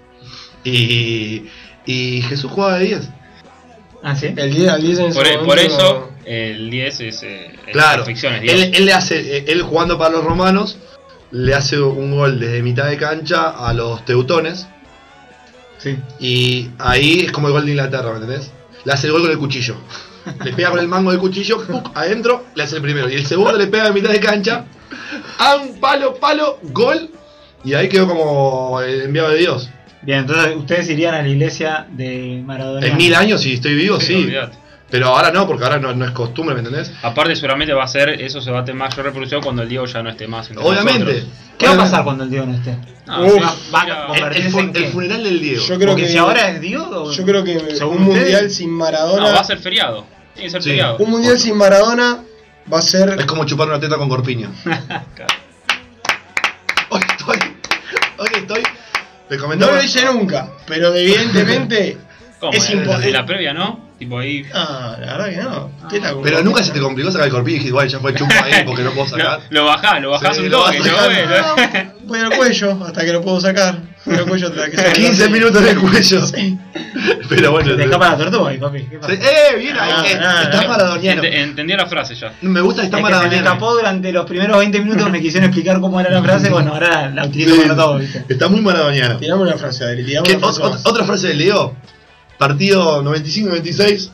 Y, 0.65 1.45
y 1.87 2.23
Jesús 2.23 2.51
jugaba 2.51 2.79
de 2.79 2.87
10. 2.87 3.09
ah, 4.03 4.17
sí. 4.17 4.33
El 4.37 4.55
10 4.55 4.69
al 4.69 4.83
10 4.83 4.99
en 4.99 5.13
Por, 5.13 5.25
momento 5.25 5.45
por 5.45 5.59
eso, 5.59 6.11
el 6.25 6.71
10 6.71 7.01
es. 7.01 7.23
Eh, 7.23 7.53
Claro. 7.73 8.05
es. 8.07 8.25
Él, 8.25 8.73
él 8.75 8.85
le 8.85 8.93
hace, 8.93 9.39
eh, 9.39 9.45
él 9.49 9.63
jugando 9.63 9.99
para 9.99 10.11
los 10.11 10.25
romanos, 10.25 10.79
le 11.31 11.55
hace 11.55 11.81
un 11.81 12.15
gol 12.17 12.39
desde 12.39 12.63
mitad 12.63 12.87
de 12.87 12.97
cancha 12.97 13.51
a 13.51 13.73
los 13.73 14.05
teutones. 14.05 14.67
Sí. 15.79 15.99
Y 16.21 16.71
ahí 16.79 17.21
es 17.27 17.33
como 17.33 17.49
el 17.49 17.53
gol 17.55 17.65
de 17.65 17.73
Inglaterra, 17.73 18.11
¿me 18.11 18.17
entendés? 18.21 18.53
Le 18.85 18.93
hace 18.93 19.07
el 19.09 19.13
gol 19.13 19.23
con 19.23 19.31
el 19.31 19.39
cuchillo. 19.39 19.77
Le 20.45 20.53
pega 20.53 20.71
con 20.71 20.79
el 20.79 20.87
mango 20.87 21.11
del 21.11 21.19
cuchillo, 21.19 21.67
¡puc! 21.67 21.91
adentro, 21.97 22.45
le 22.55 22.63
hace 22.63 22.77
el 22.77 22.83
primero. 22.83 23.09
Y 23.11 23.15
el 23.15 23.27
segundo 23.27 23.59
le 23.59 23.67
pega 23.67 23.89
en 23.89 23.95
mitad 23.95 24.11
de 24.11 24.21
cancha. 24.21 24.67
A 25.39 25.57
un 25.57 25.81
palo, 25.81 26.15
palo, 26.15 26.61
gol. 26.63 27.11
Y 27.65 27.75
ahí 27.75 27.89
quedó 27.89 28.07
como 28.07 28.81
el 28.81 29.03
enviado 29.03 29.31
de 29.31 29.39
Dios. 29.39 29.69
Bien, 30.03 30.19
entonces 30.21 30.57
ustedes 30.57 30.91
irían 30.91 31.15
a 31.15 31.23
la 31.23 31.29
iglesia 31.29 31.87
de 31.91 32.43
Maradona. 32.45 32.87
En 32.87 32.97
mil 32.97 33.15
años, 33.15 33.41
si 33.43 33.55
estoy 33.55 33.75
vivo, 33.75 34.01
sí. 34.01 34.33
Pero 34.91 35.07
ahora 35.07 35.31
no, 35.31 35.47
porque 35.47 35.65
ahora 35.65 35.79
no, 35.79 35.95
no 35.95 36.05
es 36.05 36.11
costumbre, 36.11 36.55
¿me 36.55 36.61
entendés? 36.61 36.93
Aparte, 37.03 37.35
seguramente 37.35 37.73
va 37.73 37.85
a 37.85 37.89
ser. 37.89 38.11
Eso 38.21 38.43
se 38.43 38.51
va 38.51 38.61
a 38.61 38.65
tener 38.65 38.79
mayor 38.79 39.07
reproducción 39.07 39.41
cuando 39.43 39.63
el 39.63 39.69
Diego 39.71 39.87
ya 39.87 40.03
no 40.03 40.11
esté 40.11 40.27
más. 40.29 40.51
entre 40.51 40.63
Obviamente. 40.63 41.05
nosotros. 41.05 41.29
¿Qué 41.57 41.67
va 41.67 41.73
a 41.73 41.77
pasar 41.79 42.05
cuando 42.05 42.25
el 42.25 42.31
Dios 42.31 42.47
no 42.47 42.55
esté? 42.55 42.77
No, 43.07 43.25
Uf, 43.25 43.43
va- 43.75 44.29
El, 44.35 44.53
funeral 44.93 45.25
del 45.25 45.41
Diego. 45.41 45.63
Yo 45.67 45.77
creo 45.77 45.89
Porque 45.91 46.03
que 46.03 46.09
si 46.09 46.19
ahora 46.19 46.51
es 46.51 46.61
Dios. 46.61 46.87
o- 46.93 47.11
Yo 47.11 47.25
creo 47.25 47.43
que 47.43 47.59
según 47.75 47.97
un 48.03 48.03
ustedes- 48.09 48.23
mundial 48.25 48.51
sin 48.51 48.71
Maradona. 48.71 49.29
no, 49.29 49.35
va 49.35 49.41
a 49.41 49.45
ser 49.45 49.59
feriado. 49.61 50.05
Tiene 50.35 50.47
que 50.49 50.51
ser 50.51 50.63
Sí. 50.63 50.69
feriado. 50.71 50.97
Un 50.99 51.11
mundial 51.11 51.39
sin 51.39 51.57
Maradona 51.57 52.19
va 52.71 52.79
a 52.79 52.83
ser. 52.83 53.17
Es 53.19 53.25
como 53.25 53.47
chupar 53.47 53.69
una 53.69 53.81
teta 53.81 53.97
con 53.97 54.11
corpiño. 54.11 54.51
Claro. 54.65 55.35
Hoy 56.91 57.01
estoy. 57.09 57.39
Hoy 58.19 58.29
estoy. 58.37 58.63
Te 59.33 59.57
No 59.57 59.71
lo 59.71 59.83
hice 59.83 60.05
nunca, 60.05 60.47
pero 60.67 60.95
evidentemente. 60.95 61.97
¿Cómo? 62.39 62.53
Es 62.53 62.69
imposible. 62.71 63.07
En 63.07 63.13
la 63.13 63.25
previa, 63.25 63.55
¿no? 63.55 63.93
Tipo 63.99 64.19
ahí. 64.19 64.45
Ah, 64.53 64.97
la 65.01 65.17
verdad 65.17 65.31
que 65.31 65.37
no. 65.37 65.71
¿Qué 65.89 66.01
tal? 66.01 66.17
Pero 66.23 66.43
nunca 66.43 66.63
se 66.63 66.73
te 66.73 66.81
complicó 66.81 67.11
sacar 67.11 67.29
el 67.29 67.33
corpiño 67.33 67.55
y 67.55 67.59
dijiste, 67.61 67.69
igual 67.69 67.89
ya 67.89 68.01
fue 68.01 68.15
chupa 68.15 68.35
ahí 68.45 68.65
porque 68.67 68.83
no 68.83 68.91
puedo 68.91 69.09
sacar. 69.09 69.41
Lo, 69.49 69.61
lo 69.61 69.67
bajás, 69.67 70.03
lo 70.03 70.11
bajás 70.11 70.37
Sí, 70.37 70.43
un 70.43 70.51
lo 70.51 70.65
toque, 70.65 70.81
¿no? 70.81 71.89
Voy 72.05 72.19
al 72.19 72.37
cuello 72.37 72.85
hasta 72.85 73.05
que 73.05 73.13
lo 73.13 73.23
puedo 73.23 73.41
sacar. 73.41 73.79
Al 74.05 74.27
cuello 74.27 74.53
que 74.53 74.77
se 74.77 74.83
me 74.89 74.93
15 74.95 75.25
lo- 75.27 75.31
minutos 75.31 75.63
en 75.63 75.69
el 75.69 75.79
cuello. 75.79 76.27
Sí. 76.27 76.59
Pero 77.29 77.53
bueno. 77.53 77.77
Te 77.77 77.85
escapa 77.85 78.11
la 78.11 78.17
tortuga 78.19 78.51
ahí, 78.51 78.59
papi. 78.59 78.83
¿Qué 78.85 78.99
pasa? 78.99 79.13
Sí, 79.15 79.21
¡Eh! 79.23 79.57
Bien 79.59 79.77
ahí. 79.79 79.91
Ah, 79.95 80.05
eh, 80.07 80.19
ah, 80.21 80.43
está 80.45 80.61
ah. 80.63 80.69
maradoniano. 80.69 81.23
Ent- 81.23 81.33
Entendí 81.35 81.73
la 81.75 81.87
frase 81.87 82.15
ya. 82.17 82.33
Me 82.43 82.61
gusta, 82.61 82.83
está 82.83 82.97
Es 82.99 83.03
que 83.03 83.07
se 83.07 83.13
me 83.13 83.17
maradoniano. 83.17 83.47
escapó 83.47 83.75
durante 83.75 84.13
los 84.13 84.27
primeros 84.27 84.59
20 84.59 84.81
minutos 84.81 85.09
me 85.11 85.21
quisieron 85.21 85.49
explicar 85.51 85.81
cómo 85.81 86.01
era 86.01 86.11
la 86.11 86.23
frase, 86.25 86.51
bueno, 86.51 86.73
ahora 86.73 87.11
la 87.11 87.27
utilizo 87.27 87.55
Sí, 87.55 87.61
para 87.63 87.77
todo, 87.77 87.99
¿viste? 87.99 88.25
Está 88.29 88.49
muy 88.49 88.61
maradoniano. 88.61 89.19
Tiramos 89.19 89.47
una 89.47 89.57
frase, 89.57 89.85
Adri. 89.85 90.05
Tiramos 90.05 90.29
¿Qué- 90.29 90.37
una 90.37 90.47
frase 90.49 90.63
ot- 90.63 90.71
más. 90.73 90.87
otra 90.87 91.05
frase 91.05 91.29
del 91.29 91.39
Leo. 91.39 91.77
Partido 92.39 93.03
95-96. 93.05 94.11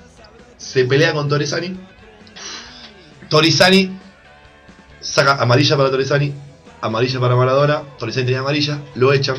Se 0.59 0.85
pelea 0.85 1.12
con 1.14 1.29
Torresani. 1.31 1.74
Torresani 3.29 3.90
saca 5.01 5.35
amarilla 5.40 5.77
para 5.77 5.90
Torresani, 5.90 6.33
amarilla 6.81 7.20
para 7.20 7.37
Maradona. 7.37 7.83
Torresani 7.98 8.27
tenía 8.27 8.40
amarilla, 8.40 8.79
lo 8.94 9.12
echan. 9.12 9.37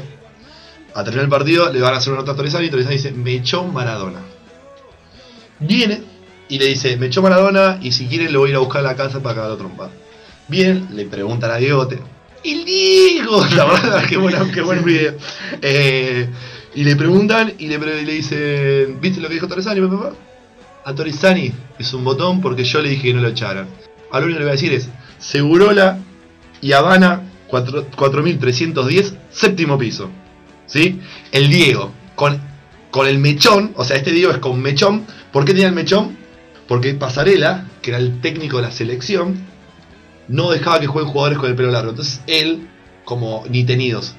A 0.93 1.03
terminar 1.03 1.25
el 1.25 1.29
partido 1.29 1.71
le 1.71 1.81
van 1.81 1.93
a 1.93 1.97
hacer 1.97 2.13
una 2.13 2.21
nota 2.21 2.31
a 2.31 2.35
Torresani. 2.35 2.69
Torresani 2.69 2.95
dice: 2.95 3.11
Me 3.11 3.33
echó 3.33 3.63
Maradona. 3.63 4.21
Viene 5.59 6.01
y 6.47 6.57
le 6.57 6.65
dice: 6.65 6.97
Me 6.97 7.07
echó 7.07 7.21
Maradona 7.21 7.79
y 7.81 7.91
si 7.91 8.07
quieren 8.07 8.33
lo 8.33 8.39
voy 8.39 8.49
a 8.49 8.51
ir 8.51 8.55
a 8.55 8.59
buscar 8.59 8.81
a 8.81 8.89
la 8.89 8.95
casa 8.95 9.21
para 9.21 9.35
cagar 9.35 9.51
la 9.51 9.57
trompa. 9.57 9.89
Bien, 10.47 10.87
le 10.93 11.05
preguntan 11.05 11.51
a 11.51 11.57
Diegote. 11.57 11.99
El 12.43 12.65
Diego, 12.65 13.45
la 13.55 13.65
verdad, 13.65 14.03
qué, 14.07 14.17
buena, 14.17 14.49
qué 14.51 14.61
buen 14.61 14.83
video. 14.83 15.13
Eh, 15.61 16.27
y 16.73 16.83
le 16.83 16.95
preguntan 16.95 17.53
y 17.57 17.67
le, 17.67 17.77
le 17.77 18.13
dicen: 18.13 18.99
¿Viste 18.99 19.21
lo 19.21 19.27
que 19.27 19.35
dijo 19.35 19.47
Torresani, 19.47 19.81
papá? 19.81 20.13
A 20.85 20.95
Torresani 20.95 21.51
es 21.77 21.93
un 21.93 22.03
botón 22.03 22.41
porque 22.41 22.63
yo 22.63 22.81
le 22.81 22.89
dije 22.89 23.03
que 23.03 23.13
no 23.13 23.21
lo 23.21 23.27
echaran. 23.27 23.67
A 24.11 24.19
lo 24.19 24.25
único 24.25 24.39
que 24.39 24.45
le 24.45 24.45
voy 24.45 24.57
a 24.57 24.61
decir 24.61 24.73
es: 24.73 24.89
Segurola 25.19 25.99
y 26.61 26.71
Habana 26.71 27.21
4- 27.49 27.95
4310, 27.95 29.15
séptimo 29.29 29.77
piso. 29.77 30.09
¿Sí? 30.69 31.01
El 31.31 31.49
Diego, 31.49 31.91
con, 32.15 32.39
con 32.91 33.07
el 33.07 33.17
mechón, 33.17 33.73
o 33.75 33.83
sea, 33.83 33.97
este 33.97 34.11
Diego 34.11 34.31
es 34.31 34.37
con 34.37 34.61
mechón. 34.61 35.05
¿Por 35.33 35.43
qué 35.43 35.51
tenía 35.53 35.67
el 35.67 35.75
mechón? 35.75 36.17
Porque 36.67 36.93
Pasarela, 36.93 37.65
que 37.81 37.91
era 37.91 37.99
el 37.99 38.21
técnico 38.21 38.57
de 38.57 38.63
la 38.63 38.71
selección, 38.71 39.45
no 40.27 40.51
dejaba 40.51 40.79
que 40.79 40.87
jueguen 40.87 41.11
jugadores 41.11 41.39
con 41.39 41.49
el 41.49 41.55
pelo 41.55 41.71
largo. 41.71 41.89
Entonces 41.89 42.21
él, 42.27 42.69
como 43.03 43.43
ni 43.49 43.63
tenidos, 43.63 44.15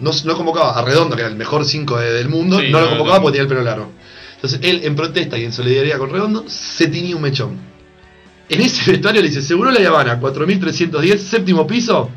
no, 0.00 0.10
no 0.24 0.34
convocaba 0.34 0.78
a 0.78 0.82
Redondo, 0.82 1.14
que 1.14 1.22
era 1.22 1.30
el 1.30 1.36
mejor 1.36 1.64
5 1.66 1.98
del 1.98 2.28
mundo, 2.30 2.58
Sí, 2.58 2.70
no 2.70 2.80
lo 2.80 2.88
convocaba 2.88 3.18
no. 3.18 3.22
porque 3.22 3.38
tenía 3.38 3.42
el 3.42 3.48
pelo 3.48 3.62
largo. 3.62 3.92
Entonces 4.36 4.60
él, 4.62 4.80
en 4.84 4.96
protesta 4.96 5.36
y 5.36 5.44
en 5.44 5.52
solidaridad 5.52 5.98
con 5.98 6.10
Redondo, 6.10 6.44
se 6.48 6.86
tenía 6.86 7.14
un 7.14 7.20
mechón. 7.22 7.58
En 8.48 8.62
ese 8.62 8.90
vestuario 8.90 9.20
le 9.20 9.28
dice, 9.28 9.42
seguro 9.42 9.70
la 9.70 9.86
Habana, 9.86 10.18
4310, 10.18 11.22
séptimo 11.22 11.66
piso. 11.66 12.10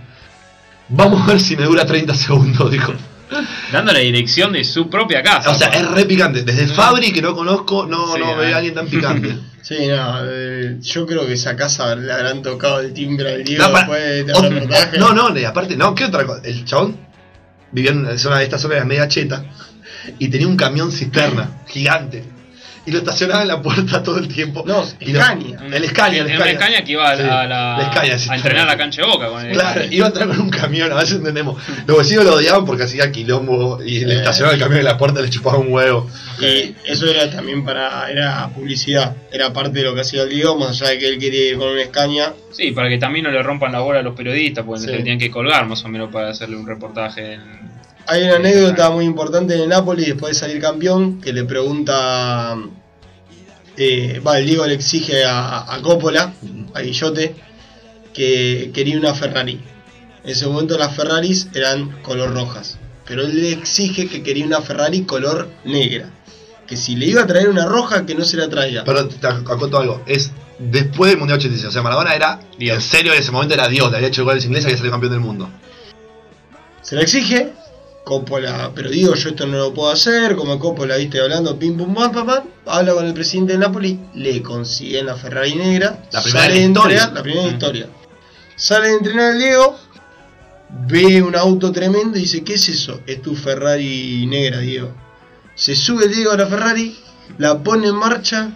Vamos 0.87 1.21
a 1.21 1.25
ver 1.33 1.41
si 1.41 1.57
me 1.57 1.65
dura 1.65 1.85
30 1.85 2.15
segundos, 2.15 2.71
dijo. 2.71 2.93
Dando 3.71 3.91
la 3.93 3.99
dirección 3.99 4.51
de 4.53 4.63
su 4.63 4.89
propia 4.89 5.21
casa. 5.23 5.49
O 5.51 5.53
sea, 5.55 5.69
es 5.69 5.89
re 5.89 6.05
picante. 6.05 6.43
Desde 6.43 6.67
Fabri, 6.67 7.11
que 7.11 7.21
no 7.21 7.33
conozco, 7.33 7.85
no, 7.85 8.13
Sí, 8.13 8.19
no 8.19 8.35
veo 8.37 8.53
a 8.53 8.57
alguien 8.57 8.73
tan 8.75 8.87
picante. 8.87 9.35
Sí, 9.63 9.87
no, 9.87 10.17
eh, 10.25 10.77
yo 10.81 11.05
creo 11.05 11.25
que 11.25 11.31
esa 11.35 11.55
casa 11.55 11.95
le 11.95 12.11
habrán 12.11 12.41
tocado 12.41 12.81
el 12.81 12.91
timbre 12.91 13.35
al 13.35 13.43
Diego 13.45 13.63
No, 13.63 13.71
para- 13.71 13.85
después 13.87 14.25
de 14.27 14.49
reportaje. 14.49 14.97
no, 14.97 15.13
no, 15.13 15.39
y 15.39 15.45
aparte, 15.45 15.77
no, 15.77 15.95
¿qué 15.95 16.03
otra 16.03 16.25
cosa? 16.25 16.41
El 16.43 16.65
chabón 16.65 16.97
vivía 17.71 17.91
en 17.91 17.99
una 17.99 18.17
zona, 18.17 18.43
esta 18.43 18.57
zona 18.59 18.75
era 18.75 18.83
media 18.83 19.07
cheta 19.07 19.45
y 20.19 20.27
tenía 20.27 20.49
un 20.49 20.57
camión 20.57 20.91
cisterna 20.91 21.61
gigante. 21.65 22.25
Y 22.85 22.91
lo 22.91 22.97
estacionaba 22.99 23.41
en 23.43 23.47
la 23.47 23.61
puerta 23.61 24.03
todo 24.03 24.17
el 24.17 24.27
tiempo. 24.27 24.63
No, 24.67 24.83
Y 24.99 25.13
lo-. 25.13 25.19
El 25.19 25.25
Scania, 25.25 25.57
el 25.65 25.83
En 25.83 25.89
Scania. 25.89 26.23
una 26.25 26.49
Escaña 26.51 26.83
que 26.83 26.91
iba 26.91 27.09
a, 27.09 27.15
Sí, 27.17 27.23
la, 27.23 27.41
a 27.41 27.47
la- 27.47 27.77
el 27.79 27.85
Scania, 27.91 28.19
sí. 28.19 28.29
a 28.29 28.35
entrenar 28.35 28.67
la 28.67 28.77
cancha 28.77 29.01
de 29.01 29.07
boca 29.07 29.27
con 29.29 29.45
el 29.45 29.53
Claro, 29.53 29.81
iba 29.89 30.05
a 30.05 30.09
entrar 30.09 30.27
con 30.27 30.41
un 30.41 30.49
camión, 30.49 30.91
a 30.91 30.95
veces 30.95 31.17
entendemos. 31.17 31.61
Los 31.87 31.97
vecinos 31.97 32.25
lo 32.25 32.35
odiaban 32.35 32.65
porque 32.65 32.83
hacía 32.83 33.11
quilombo 33.11 33.81
y 33.83 34.03
le 34.05 34.15
Eh. 34.15 34.17
estacionaba 34.17 34.53
el 34.55 34.59
camión 34.59 34.79
en 34.79 34.85
la 34.85 34.97
puerta 34.97 35.19
y 35.19 35.23
le 35.23 35.29
chupaba 35.29 35.57
un 35.57 35.71
huevo. 35.71 36.09
Y 36.39 36.75
eso 36.85 37.07
era 37.09 37.29
también 37.31 37.63
para. 37.63 38.09
Era 38.11 38.49
publicidad. 38.53 39.15
Era 39.31 39.53
parte 39.53 39.79
de 39.79 39.85
lo 39.85 39.95
que 39.95 40.01
hacía 40.01 40.23
el 40.23 40.29
Diego, 40.29 40.57
más 40.57 40.81
allá 40.81 40.91
de 40.91 40.99
que 40.99 41.07
él 41.07 41.17
quería 41.19 41.49
ir 41.51 41.57
con 41.57 41.69
una 41.69 41.83
Scania. 41.85 42.33
Sí, 42.51 42.71
para 42.71 42.89
que 42.89 42.97
también 42.97 43.23
no 43.25 43.31
le 43.31 43.41
rompan 43.41 43.71
la 43.71 43.79
bola 43.79 43.99
a 43.99 44.03
los 44.03 44.15
periodistas, 44.15 44.65
porque 44.65 44.81
Sí. 44.81 44.85
se 44.87 44.91
le 44.91 44.97
tenían 44.99 45.19
que 45.19 45.31
colgar 45.31 45.65
más 45.67 45.83
o 45.85 45.87
menos 45.87 46.11
para 46.11 46.29
hacerle 46.29 46.57
un 46.57 46.67
reportaje. 46.67 47.33
En... 47.35 47.72
Hay 48.07 48.23
una 48.23 48.35
anécdota 48.35 48.89
muy 48.89 49.05
importante 49.05 49.55
en 49.55 49.61
el 49.61 49.69
Napoli 49.69 50.05
después 50.05 50.33
de 50.33 50.39
salir 50.39 50.61
campeón 50.61 51.21
que 51.21 51.31
le 51.31 51.45
pregunta. 51.45 52.57
eh, 53.77 54.19
Va, 54.25 54.39
el 54.39 54.45
Diego 54.45 54.65
le 54.65 54.73
exige 54.73 55.23
a, 55.25 55.73
a 55.73 55.81
Coppola, 55.81 56.33
a 56.73 56.81
Guillote, 56.81 57.35
que 58.13 58.71
quería 58.73 58.97
una 58.97 59.13
Ferrari. 59.13 59.59
En 60.23 60.29
ese 60.29 60.45
momento 60.47 60.77
las 60.77 60.95
Ferraris 60.95 61.47
eran 61.53 62.01
color 62.01 62.33
rojas, 62.33 62.77
pero 63.05 63.23
él 63.23 63.41
le 63.41 63.51
exige 63.51 64.07
que 64.07 64.21
quería 64.23 64.45
una 64.45 64.61
Ferrari 64.61 65.03
color 65.03 65.49
negra. 65.65 66.09
Que 66.67 66.77
si 66.77 66.95
le 66.95 67.07
iba 67.07 67.23
a 67.23 67.27
traer 67.27 67.49
una 67.49 67.65
roja, 67.65 68.05
que 68.05 68.15
no 68.15 68.23
se 68.23 68.37
la 68.37 68.47
traiga. 68.49 68.83
Pero 68.85 69.07
te 69.07 69.27
acoto 69.27 69.77
algo, 69.77 70.01
es 70.05 70.31
después 70.59 71.11
del 71.11 71.19
Mundial 71.19 71.39
86. 71.39 71.67
O 71.67 71.71
sea, 71.71 71.81
Maradona 71.81 72.15
era, 72.15 72.39
Dios. 72.57 72.75
en 72.75 72.81
serio, 72.81 73.13
en 73.13 73.19
ese 73.19 73.31
momento 73.31 73.53
era 73.53 73.67
Dios, 73.67 73.89
le 73.91 73.97
había 73.97 74.07
hecho 74.09 74.23
goles 74.23 74.45
ingleses 74.45 74.65
y 74.65 74.67
había 74.71 74.77
salido 74.77 74.91
campeón 74.93 75.11
del 75.13 75.21
mundo. 75.21 75.49
Se 76.81 76.95
la 76.95 77.01
exige, 77.01 77.51
Coppola, 78.03 78.71
pero 78.75 78.89
digo, 78.89 79.15
yo 79.15 79.29
esto 79.29 79.47
no 79.47 79.57
lo 79.57 79.73
puedo 79.73 79.89
hacer, 79.91 80.35
como 80.35 80.59
Coppola, 80.59 80.97
viste, 80.97 81.21
hablando, 81.21 81.57
pim 81.57 81.77
pum 81.77 81.93
pam 81.93 82.11
pam 82.11 82.25
pam, 82.27 82.43
habla 82.65 82.93
con 82.93 83.05
el 83.05 83.13
presidente 83.13 83.53
de 83.53 83.59
Napoli, 83.59 83.97
le 84.15 84.41
consiguen 84.41 85.05
la 85.05 85.15
Ferrari 85.15 85.55
negra, 85.55 86.03
La 86.11 86.21
primera 86.21 86.43
sale 86.45 86.53
de 86.59 86.65
historia. 86.65 86.97
entrenar- 86.97 87.13
la 87.13 87.23
primera 87.23 87.47
historia. 87.47 87.89
Sale 88.55 88.87
de 88.89 88.93
entrenar 88.95 89.31
el 89.33 89.39
Diego, 89.39 89.79
ve 90.87 91.21
un 91.23 91.35
auto 91.35 91.71
tremendo 91.71 92.17
y 92.17 92.21
dice, 92.21 92.43
¿qué 92.43 92.55
es 92.55 92.67
eso? 92.67 92.99
Es 93.07 93.21
tu 93.21 93.35
Ferrari 93.35 94.25
negra, 94.27 94.59
Diego. 94.59 94.91
Se 95.55 95.75
sube 95.75 96.05
el 96.05 96.13
Diego 96.13 96.31
a 96.31 96.37
la 96.37 96.47
Ferrari, 96.47 96.97
la 97.37 97.63
pone 97.63 97.87
en 97.87 97.95
marcha, 97.95 98.51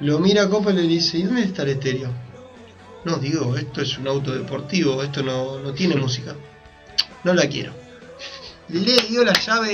lo 0.00 0.18
mira 0.18 0.42
a 0.42 0.48
Coppola 0.50 0.80
y 0.80 0.82
le 0.82 0.88
dice, 0.94 1.16
¿y 1.18 1.22
dónde 1.22 1.44
está 1.44 1.62
el 1.62 1.70
estéreo? 1.70 2.10
No, 3.06 3.16
Diego, 3.16 3.56
esto 3.56 3.80
es 3.80 3.96
un 3.96 4.06
auto 4.08 4.32
deportivo, 4.34 5.02
esto 5.02 5.22
no, 5.22 5.60
no 5.60 5.72
tiene 5.72 5.96
música. 5.96 6.34
No 7.24 7.32
la 7.32 7.46
quiero. 7.48 7.72
Le 8.68 8.96
dio 9.08 9.24
la 9.24 9.32
llave, 9.32 9.70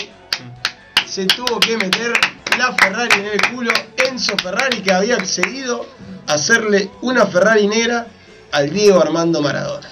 se 1.07 1.27
tuvo 1.27 1.59
que 1.61 1.77
meter 1.77 2.13
la 2.59 2.73
Ferrari 2.75 3.21
en 3.21 3.27
el 3.27 3.41
culo, 3.55 3.73
Enzo 4.09 4.37
Ferrari 4.37 4.81
que 4.83 4.93
había 4.93 5.17
accedido 5.17 5.87
a 6.27 6.35
hacerle 6.35 6.91
una 7.01 7.27
Ferrari 7.27 7.67
negra 7.67 8.07
al 8.53 8.71
Diego 8.71 9.01
Armando 9.01 9.41
Maradona. 9.41 9.89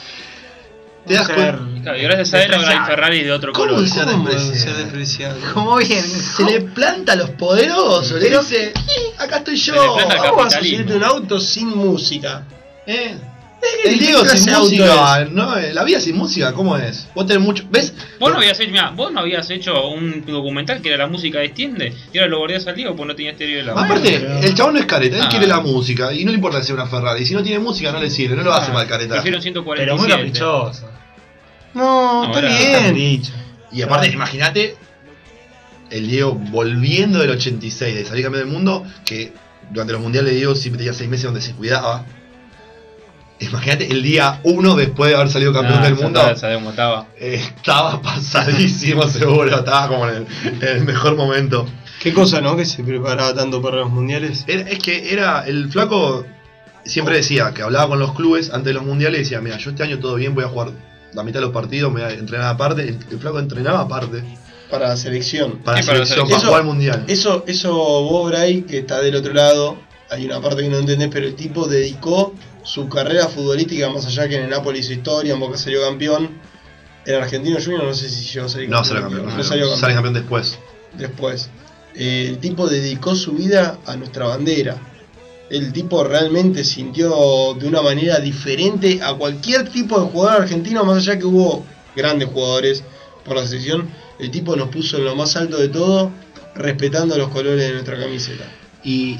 ¿Te 1.07 1.15
das 1.15 1.29
cuenta? 1.29 1.59
Claro, 1.83 1.99
y 1.99 2.03
gracias 2.03 2.35
a 2.35 2.43
él 2.45 2.55
ahora 2.55 2.83
hay. 2.83 2.87
Ferrari 2.91 3.23
de 3.23 3.33
otro 3.33 3.53
¿Cómo 3.55 3.69
color. 3.75 3.89
se- 3.89 4.05
¿Cómo 4.05 4.31
ser 4.31 4.77
despreciable? 4.77 5.41
Como 5.55 5.77
bien. 5.77 6.05
Se 6.05 6.45
le 6.45 6.61
planta 6.61 7.15
a 7.15 7.17
los 7.17 7.31
poderosos, 7.31 8.21
le 8.21 8.29
dice, 8.29 8.67
"Eh, 8.69 8.75
acá 9.19 9.39
estoy 9.39 9.57
Se 9.57 9.73
yo. 9.73 9.97
le 9.97 10.05
planta 10.05 10.15
el 10.17 10.31
¿Cómo 10.31 10.43
vas 10.45 10.55
a 10.55 10.59
subirte 10.59 10.95
un 10.95 11.05
auto 11.05 11.41
sin 11.41 11.69
música? 11.71 12.45
Eh, 12.87 13.17
¿Qué 13.17 13.30
El 13.85 13.99
Diego 13.99 14.25
sin 14.27 14.53
música, 14.55 15.25
¿no? 15.31 15.55
La 15.73 15.85
vida 15.85 16.01
sin 16.01 16.17
música, 16.17 16.53
¿cómo 16.53 16.77
es? 16.77 17.09
Vos 17.15 17.27
tenés 17.27 17.43
mucho. 17.43 17.65
¿Ves? 17.71 17.93
Vos 18.19 18.31
no, 18.31 18.39
habías 18.39 18.59
hecho, 18.61 18.71
mirá, 18.71 18.91
vos 18.91 19.13
no 19.13 19.21
habías 19.21 19.49
hecho 19.51 19.89
un 19.89 20.25
documental 20.25 20.81
que 20.81 20.89
era 20.89 20.99
la 20.99 21.07
música 21.07 21.39
de 21.41 21.47
Extiende 21.47 21.95
y 22.13 22.19
ahora 22.19 22.31
lo 22.31 22.39
guardías 22.39 22.67
al 22.67 22.75
Diego 22.75 22.97
porque 22.97 23.09
no 23.09 23.17
tenía 23.17 23.33
estéreo 23.33 23.59
de 23.59 23.63
la 23.65 23.73
Aparte, 23.73 24.19
pero- 24.21 24.39
el 24.41 24.55
chabón 24.55 24.75
no 24.75 24.81
es 24.81 24.87
careta, 24.87 25.17
él 25.17 25.23
Ah. 25.25 25.29
quiere 25.29 25.47
la 25.47 25.61
música 25.61 26.13
y 26.13 26.25
no 26.25 26.31
le 26.31 26.37
importa 26.37 26.59
que 26.59 26.65
sea 26.65 26.75
una 26.75 26.87
Ferrari. 26.87 27.25
Si 27.27 27.35
no 27.35 27.43
tiene 27.43 27.59
música, 27.59 27.93
no 27.93 28.01
le 28.01 28.11
sirve, 28.11 28.37
no 28.37 28.43
lo 28.43 28.53
hace 28.55 28.73
mal 28.73 28.87
careta. 28.87 29.15
Prefiero 29.15 29.39
un 29.39 29.43
Pero 29.43 29.63
147. 29.63 29.97
muy 30.01 30.09
caprichoso. 30.09 30.89
No, 31.75 32.27
No, 32.27 32.35
está 32.39 32.41
bien. 32.81 32.95
dicho. 32.95 33.33
Y 33.73 33.83
aparte, 33.83 34.09
imagínate 34.09 34.77
el 35.91 36.09
Diego 36.09 36.35
volviendo 36.35 37.19
del 37.21 37.31
86, 37.31 37.95
de 37.95 38.05
salir 38.05 38.25
campeón 38.25 38.45
del 38.45 38.53
mundo, 38.53 38.85
que 39.05 39.33
durante 39.71 39.93
los 39.93 40.03
mundiales 40.03 40.33
de 40.33 40.37
Diego 40.39 40.55
siempre 40.55 40.79
tenía 40.79 40.93
seis 40.93 41.09
meses 41.11 41.25
donde 41.27 41.41
se 41.41 41.53
cuidaba. 41.53 42.05
Imagínate 43.41 43.91
el 43.91 44.03
día 44.03 44.41
uno 44.45 44.75
después 44.77 45.11
de 45.11 45.17
haber 45.17 45.31
salido 45.31 45.53
campeón 45.53 45.79
Ah, 45.81 45.85
del 45.85 45.95
mundo. 45.97 46.21
estaba, 46.31 46.59
estaba. 46.71 47.07
Estaba 47.19 48.03
pasadísimo 48.03 49.03
seguro, 49.09 49.57
estaba 49.57 49.89
como 49.89 50.09
en 50.09 50.17
el, 50.17 50.63
en 50.63 50.69
el 50.77 50.85
mejor 50.85 51.17
momento. 51.17 51.67
Qué 52.03 52.13
cosa, 52.13 52.41
¿no? 52.41 52.57
Que 52.57 52.65
se 52.67 52.83
preparaba 52.85 53.35
tanto 53.35 53.61
para 53.63 53.77
los 53.79 53.91
mundiales. 53.91 54.45
Era- 54.47 54.69
es 54.69 54.79
que 54.79 55.13
era, 55.13 55.45
el 55.47 55.71
flaco 55.71 56.25
siempre 56.85 57.17
decía 57.17 57.53
que 57.55 57.63
hablaba 57.63 57.89
con 57.89 57.99
los 57.99 58.15
clubes 58.15 58.51
antes 58.51 58.67
de 58.67 58.75
los 58.75 58.85
mundiales 58.85 59.21
y 59.21 59.23
decía, 59.25 59.41
mira, 59.41 59.57
yo 59.59 59.71
este 59.71 59.83
año 59.83 59.99
todo 59.99 60.15
bien, 60.17 60.35
voy 60.35 60.45
a 60.45 60.49
jugar 60.49 60.71
la 61.13 61.23
mitad 61.23 61.41
de 61.41 61.47
los 61.47 61.53
partidos, 61.55 61.93
me 61.93 62.03
voy 62.03 62.11
a 62.11 62.15
entrenar 62.15 62.47
aparte. 62.49 62.83
El, 62.83 62.99
el 63.11 63.19
flaco 63.19 63.39
entrenaba 63.39 63.81
aparte 63.81 64.23
Para 64.71 64.89
la 64.89 64.97
selección. 64.97 65.59
para 65.65 65.81
la 65.81 65.87
para 65.87 66.05
selección, 66.05 66.07
selección. 66.07 66.29
para 66.29 66.37
Eso- 66.39 66.47
jugar 66.47 66.61
al 66.61 66.67
mundial. 66.67 67.05
Eso, 67.09 67.45
eso 67.47 67.73
vos, 67.75 68.31
Bray, 68.31 68.63
que 68.63 68.79
está 68.79 69.01
del 69.01 69.17
otro 69.17 69.33
lado, 69.35 69.79
hay 70.11 70.25
una 70.27 70.41
parte 70.41 70.63
que 70.63 70.69
no 70.69 70.79
entendés, 70.79 71.09
pero 71.13 71.27
el 71.27 71.35
tipo 71.35 71.67
dedicó 71.67 72.35
su 72.63 72.89
carrera 72.89 73.27
futbolística, 73.29 73.89
más 73.91 74.07
allá 74.07 74.29
que 74.29 74.37
en 74.37 74.45
el 74.45 74.51
Napoli 74.51 74.81
hizo 74.81 74.93
historia, 74.93 75.35
en 75.35 75.41
Boca 75.41 75.57
salió 75.57 75.83
campeón. 75.83 76.31
En 77.07 77.15
Argentino 77.15 77.59
Junior 77.63 77.85
no 77.85 77.95
sé 77.95 78.09
si 78.09 78.25
llegó 78.25 78.47
a 78.47 78.49
salir 78.49 78.69
No, 78.69 78.85
sale 78.85 79.01
campeón. 79.01 79.27
No 79.27 79.37
no, 79.37 79.43
salió 79.43 79.65
campeón. 79.65 79.81
sale 79.81 79.95
campeón 79.95 80.15
después. 80.15 80.59
después. 80.97 81.51
Eh, 81.95 82.27
el 82.29 82.39
tipo 82.39 82.69
dedicó 82.69 83.15
su 83.15 83.33
vida 83.33 83.79
a 83.87 83.97
nuestra 83.97 84.27
bandera. 84.27 84.77
El 85.49 85.73
tipo 85.73 86.05
realmente 86.05 86.63
sintió 86.63 87.55
de 87.59 87.67
una 87.67 87.83
manera 87.83 88.21
diferente 88.21 89.01
a 89.03 89.15
cualquier 89.15 89.69
tipo 89.69 89.99
de 89.99 90.07
jugador 90.11 90.43
argentino, 90.43 90.85
más 90.85 90.99
allá 90.99 91.19
que 91.19 91.27
hubo 91.27 91.65
grandes 91.97 92.29
jugadores 92.29 92.85
por 93.25 93.37
la 93.37 93.47
selección. 93.47 93.89
El 94.19 94.31
tipo 94.31 94.55
nos 94.55 94.69
puso 94.69 94.99
en 94.99 95.07
lo 95.07 95.17
más 95.17 95.35
alto 95.37 95.57
de 95.57 95.69
todo, 95.69 96.13
respetando 96.55 97.17
los 97.17 97.31
colores 97.31 97.67
de 97.67 97.73
nuestra 97.73 97.99
camiseta. 97.99 98.45
Y 98.85 99.19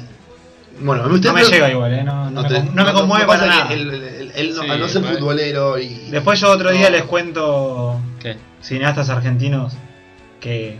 bueno, 0.81 1.03
usted 1.13 1.29
No 1.29 1.35
me 1.35 1.43
llega 1.43 1.69
igual, 1.71 1.93
¿eh? 1.93 2.03
No, 2.03 2.29
no, 2.31 2.41
me, 2.43 2.49
te- 2.49 2.63
no 2.63 2.85
me 2.85 2.93
conmueve 2.93 3.25
para 3.25 3.43
que 3.43 3.49
nada. 3.49 3.73
Él, 3.73 3.89
él- 3.93 4.31
él 4.35 4.53
no- 4.55 4.63
Sí, 4.63 4.69
al 4.69 4.79
no 4.79 4.87
ser 4.87 5.01
vale. 5.01 5.17
futbolero 5.17 5.79
y. 5.79 5.87
Después 6.09 6.39
yo 6.39 6.51
otro 6.51 6.71
día 6.71 6.89
No. 6.89 6.95
les 6.95 7.03
cuento 7.03 7.99
¿Qué? 8.19 8.37
cineastas 8.61 9.09
argentinos 9.09 9.73
que, 10.39 10.77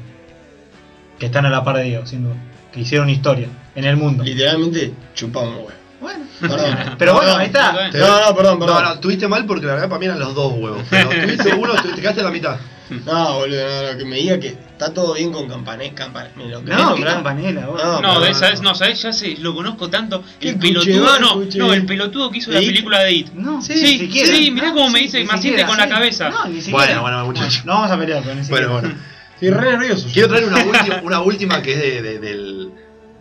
que 1.20 1.26
están 1.28 1.46
a 1.46 1.50
la 1.50 1.64
par 1.64 1.78
de 1.78 1.84
Diego, 1.84 2.06
sin 2.06 2.24
duda. 2.24 2.36
Que 2.72 2.82
hicieron 2.82 3.10
historia 3.10 3.48
en 3.76 3.84
el 3.86 3.98
mundo. 3.98 4.24
Literalmente 4.24 4.94
chupamos 5.14 5.56
huevo. 5.56 5.70
Bueno, 6.00 6.26
Perdón. 6.40 6.76
pero 6.98 7.12
No, 7.12 7.18
bueno, 7.20 7.34
no, 7.34 7.40
ahí 7.40 7.46
está. 7.48 7.72
No, 7.94 8.26
no, 8.30 8.36
perdón, 8.36 8.60
No, 8.60 8.66
perdón. 8.66 8.84
no, 8.86 9.00
tuviste 9.00 9.28
mal 9.28 9.46
porque 9.46 9.66
la 9.68 9.74
verdad 9.74 9.90
para 9.90 10.00
mí 10.00 10.06
eran 10.06 10.20
los 10.20 10.34
dos 10.34 10.54
huevos. 10.54 10.82
Pero 10.90 11.10
tuviste 11.10 11.54
uno, 11.54 11.74
te, 11.76 11.90
te 11.90 12.02
quedaste 12.02 12.24
la 12.24 12.32
mitad. 12.32 12.58
No, 13.06 13.36
boludo, 13.40 13.66
no, 13.84 13.92
no, 13.92 13.98
que 13.98 14.06
me 14.06 14.16
diga 14.18 14.40
que 14.40 14.48
está 14.50 14.94
todo 14.94 15.14
bien 15.14 15.32
con 15.32 15.48
Campané, 15.48 15.94
Campané. 15.94 16.30
Me 16.36 16.48
lo 16.48 16.62
No, 16.62 16.96
qué 16.96 17.04
campanela, 17.04 17.68
vos. 17.68 17.82
No, 17.84 18.02
No, 18.02 18.20
de 18.20 18.30
no, 18.30 18.36
¿sabes? 18.36 18.62
no. 18.62 18.76
¿sabes? 18.76 19.02
Ya 19.02 19.14
sé, 19.14 19.38
lo 19.40 19.56
conozco 19.56 19.90
tanto. 19.90 20.24
¿Qué 20.40 20.50
El 20.50 20.60
pelotudo, 20.60 21.20
no, 21.20 21.42
no, 21.58 21.74
el 21.74 21.86
pelotudo 21.86 22.30
que 22.32 22.40
hizo 22.40 22.52
la 22.52 22.60
película 22.60 23.00
de 23.04 23.12
It. 23.14 23.32
No, 23.34 23.62
Sí, 23.62 23.74
sí, 23.78 23.98
siquiera. 24.00 24.36
sí, 24.36 24.52
mirá 24.52 24.72
cómo 24.74 24.90
me 24.90 25.00
dice, 25.00 25.20
ni 25.20 25.26
me 25.26 25.34
asiente 25.34 25.66
con 25.66 25.78
la 25.78 25.88
cabeza. 25.90 26.30
No, 26.30 26.46
ni 26.48 26.62
siquiera. 26.62 26.86
Bueno, 26.86 27.02
bueno, 27.02 27.26
muchachos. 27.26 27.66
No 27.66 27.74
vamos 27.74 27.92
a 27.92 27.98
pelear, 27.98 28.22
pero 28.24 28.36
ni 28.36 28.44
siquiera. 28.44 28.68
Bueno, 28.68 28.90
bueno. 28.90 29.02
Estoy 29.36 29.50
re 29.50 29.72
nervioso. 29.72 30.08
Quiero 30.14 30.28
traer 30.30 30.46
una 30.46 30.64
última, 30.66 31.02
una 31.04 31.22
última 31.22 31.62
que 31.64 31.74
es 31.74 31.80
de- 31.80 32.02
de- 32.04 32.20
del, 32.20 32.72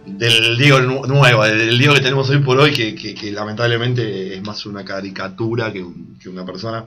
del 0.06 0.56
Diego 0.58 0.80
nu- 0.80 1.06
nuevo, 1.06 1.44
del 1.44 1.78
Diego 1.78 1.94
que 1.94 2.00
tenemos 2.00 2.28
hoy 2.30 2.38
por 2.38 2.58
hoy, 2.58 2.72
que, 2.72 2.94
que- 2.94 3.14
que 3.14 3.30
lamentablemente 3.32 4.34
es 4.34 4.42
más 4.42 4.66
una 4.66 4.84
caricatura 4.84 5.72
que, 5.72 5.82
un- 5.82 6.18
que 6.20 6.28
una 6.28 6.44
persona. 6.44 6.84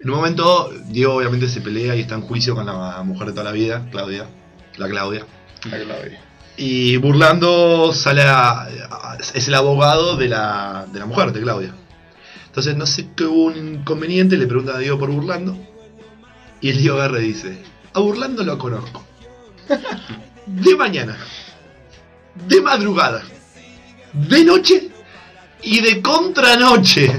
En 0.00 0.10
un 0.10 0.16
momento, 0.16 0.70
Diego 0.88 1.14
obviamente 1.14 1.48
se 1.48 1.60
pelea 1.60 1.96
y 1.96 2.00
está 2.00 2.14
en 2.16 2.22
juicio 2.22 2.54
con 2.54 2.66
la 2.66 3.02
mujer 3.02 3.28
de 3.28 3.32
toda 3.32 3.44
la 3.44 3.52
vida, 3.52 3.86
Claudia, 3.90 4.26
la 4.76 4.88
Claudia. 4.88 5.24
La 5.70 5.78
Claudia. 5.78 6.20
Y 6.56 6.96
burlando 6.98 7.92
sale 7.92 8.22
a- 8.22 8.62
a- 8.62 9.18
es 9.34 9.48
el 9.48 9.54
abogado 9.54 10.16
de 10.16 10.28
la, 10.28 10.86
de 10.92 10.98
la 11.00 11.06
mujer, 11.06 11.32
de 11.32 11.40
Claudia. 11.40 11.74
Entonces 12.46 12.76
no 12.76 12.86
sé 12.86 13.08
qué 13.16 13.24
hubo 13.24 13.44
un 13.46 13.56
inconveniente, 13.56 14.36
le 14.36 14.46
pregunta 14.46 14.76
a 14.76 14.78
Diego 14.78 14.98
por 14.98 15.10
burlando. 15.10 15.56
Y 16.60 16.70
el 16.70 16.78
Diego 16.78 16.96
agarra 16.96 17.20
y 17.20 17.28
dice, 17.28 17.62
a 17.92 18.00
burlando 18.00 18.44
lo 18.44 18.58
conozco. 18.58 19.04
De 20.46 20.76
mañana. 20.76 21.16
De 22.46 22.60
madrugada. 22.60 23.22
De 24.12 24.44
noche. 24.44 24.90
Y 25.62 25.80
de 25.80 26.00
contranoche. 26.02 27.10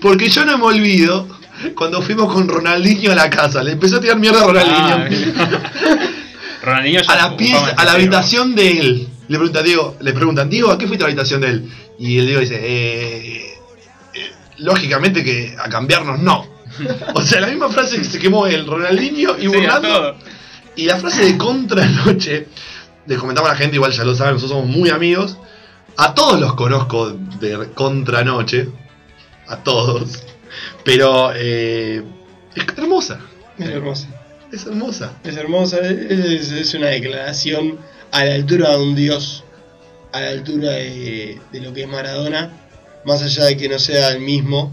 Porque 0.00 0.28
yo 0.28 0.44
no 0.44 0.58
me 0.58 0.64
olvido 0.64 1.26
cuando 1.74 2.00
fuimos 2.02 2.32
con 2.32 2.48
Ronaldinho 2.48 3.12
a 3.12 3.14
la 3.14 3.30
casa. 3.30 3.62
Le 3.62 3.72
empezó 3.72 3.96
a 3.96 4.00
tirar 4.00 4.18
mierda 4.18 4.42
a 4.42 4.46
Ronaldinho 4.46 5.34
Ah, 5.38 5.58
Ronaldinho 6.62 7.00
a 7.08 7.16
la 7.16 7.36
pieza, 7.36 7.74
a 7.76 7.84
la 7.84 7.92
habitación 7.92 8.54
de 8.54 8.78
él. 8.78 9.08
Le 9.28 9.38
pregunta 9.38 9.62
Diego, 9.62 9.96
le 10.00 10.12
preguntan, 10.12 10.50
Diego, 10.50 10.70
¿a 10.70 10.78
qué 10.78 10.86
fuiste 10.86 11.04
a 11.04 11.06
la 11.06 11.12
habitación 11.12 11.40
de 11.40 11.48
él? 11.48 11.70
Y 11.98 12.18
el 12.18 12.26
Diego 12.26 12.40
dice, 12.40 12.58
eh, 12.60 13.54
eh, 14.14 14.32
lógicamente 14.58 15.22
que 15.22 15.56
a 15.58 15.68
cambiarnos 15.68 16.18
no. 16.18 16.46
O 17.14 17.22
sea, 17.22 17.40
la 17.40 17.46
misma 17.46 17.68
frase 17.68 17.98
que 17.98 18.04
se 18.04 18.18
quemó 18.18 18.46
el 18.46 18.66
Ronaldinho 18.66 19.36
y 19.38 19.48
Sí. 19.48 19.66
Y 20.76 20.86
la 20.86 20.96
frase 20.96 21.24
de 21.24 21.36
contranoche 21.36 22.46
les 23.06 23.18
comentamos 23.18 23.50
a 23.50 23.54
la 23.54 23.58
gente, 23.58 23.76
igual 23.76 23.92
ya 23.92 24.04
lo 24.04 24.14
saben, 24.14 24.34
nosotros 24.34 24.60
somos 24.60 24.76
muy 24.76 24.90
amigos. 24.90 25.36
A 25.96 26.14
todos 26.14 26.40
los 26.40 26.54
conozco 26.54 27.10
de 27.10 27.70
contranoche. 27.74 28.68
A 29.50 29.64
todos. 29.64 30.22
Pero 30.84 31.32
eh, 31.34 32.02
es 32.54 32.78
hermosa. 32.78 33.20
Es 33.58 33.68
hermosa. 33.68 34.08
Es 34.52 34.64
hermosa. 34.64 35.18
Es 35.24 35.36
hermosa, 35.36 35.78
es, 35.80 36.52
es 36.52 36.74
una 36.74 36.86
declaración 36.88 37.78
a 38.12 38.24
la 38.24 38.34
altura 38.34 38.70
de 38.70 38.82
un 38.82 38.94
dios, 38.94 39.44
a 40.12 40.20
la 40.20 40.30
altura 40.30 40.70
de, 40.70 41.40
de 41.52 41.60
lo 41.60 41.72
que 41.72 41.82
es 41.82 41.88
Maradona, 41.88 42.50
más 43.04 43.22
allá 43.22 43.46
de 43.46 43.56
que 43.56 43.68
no 43.68 43.78
sea 43.80 44.10
el 44.10 44.20
mismo, 44.20 44.72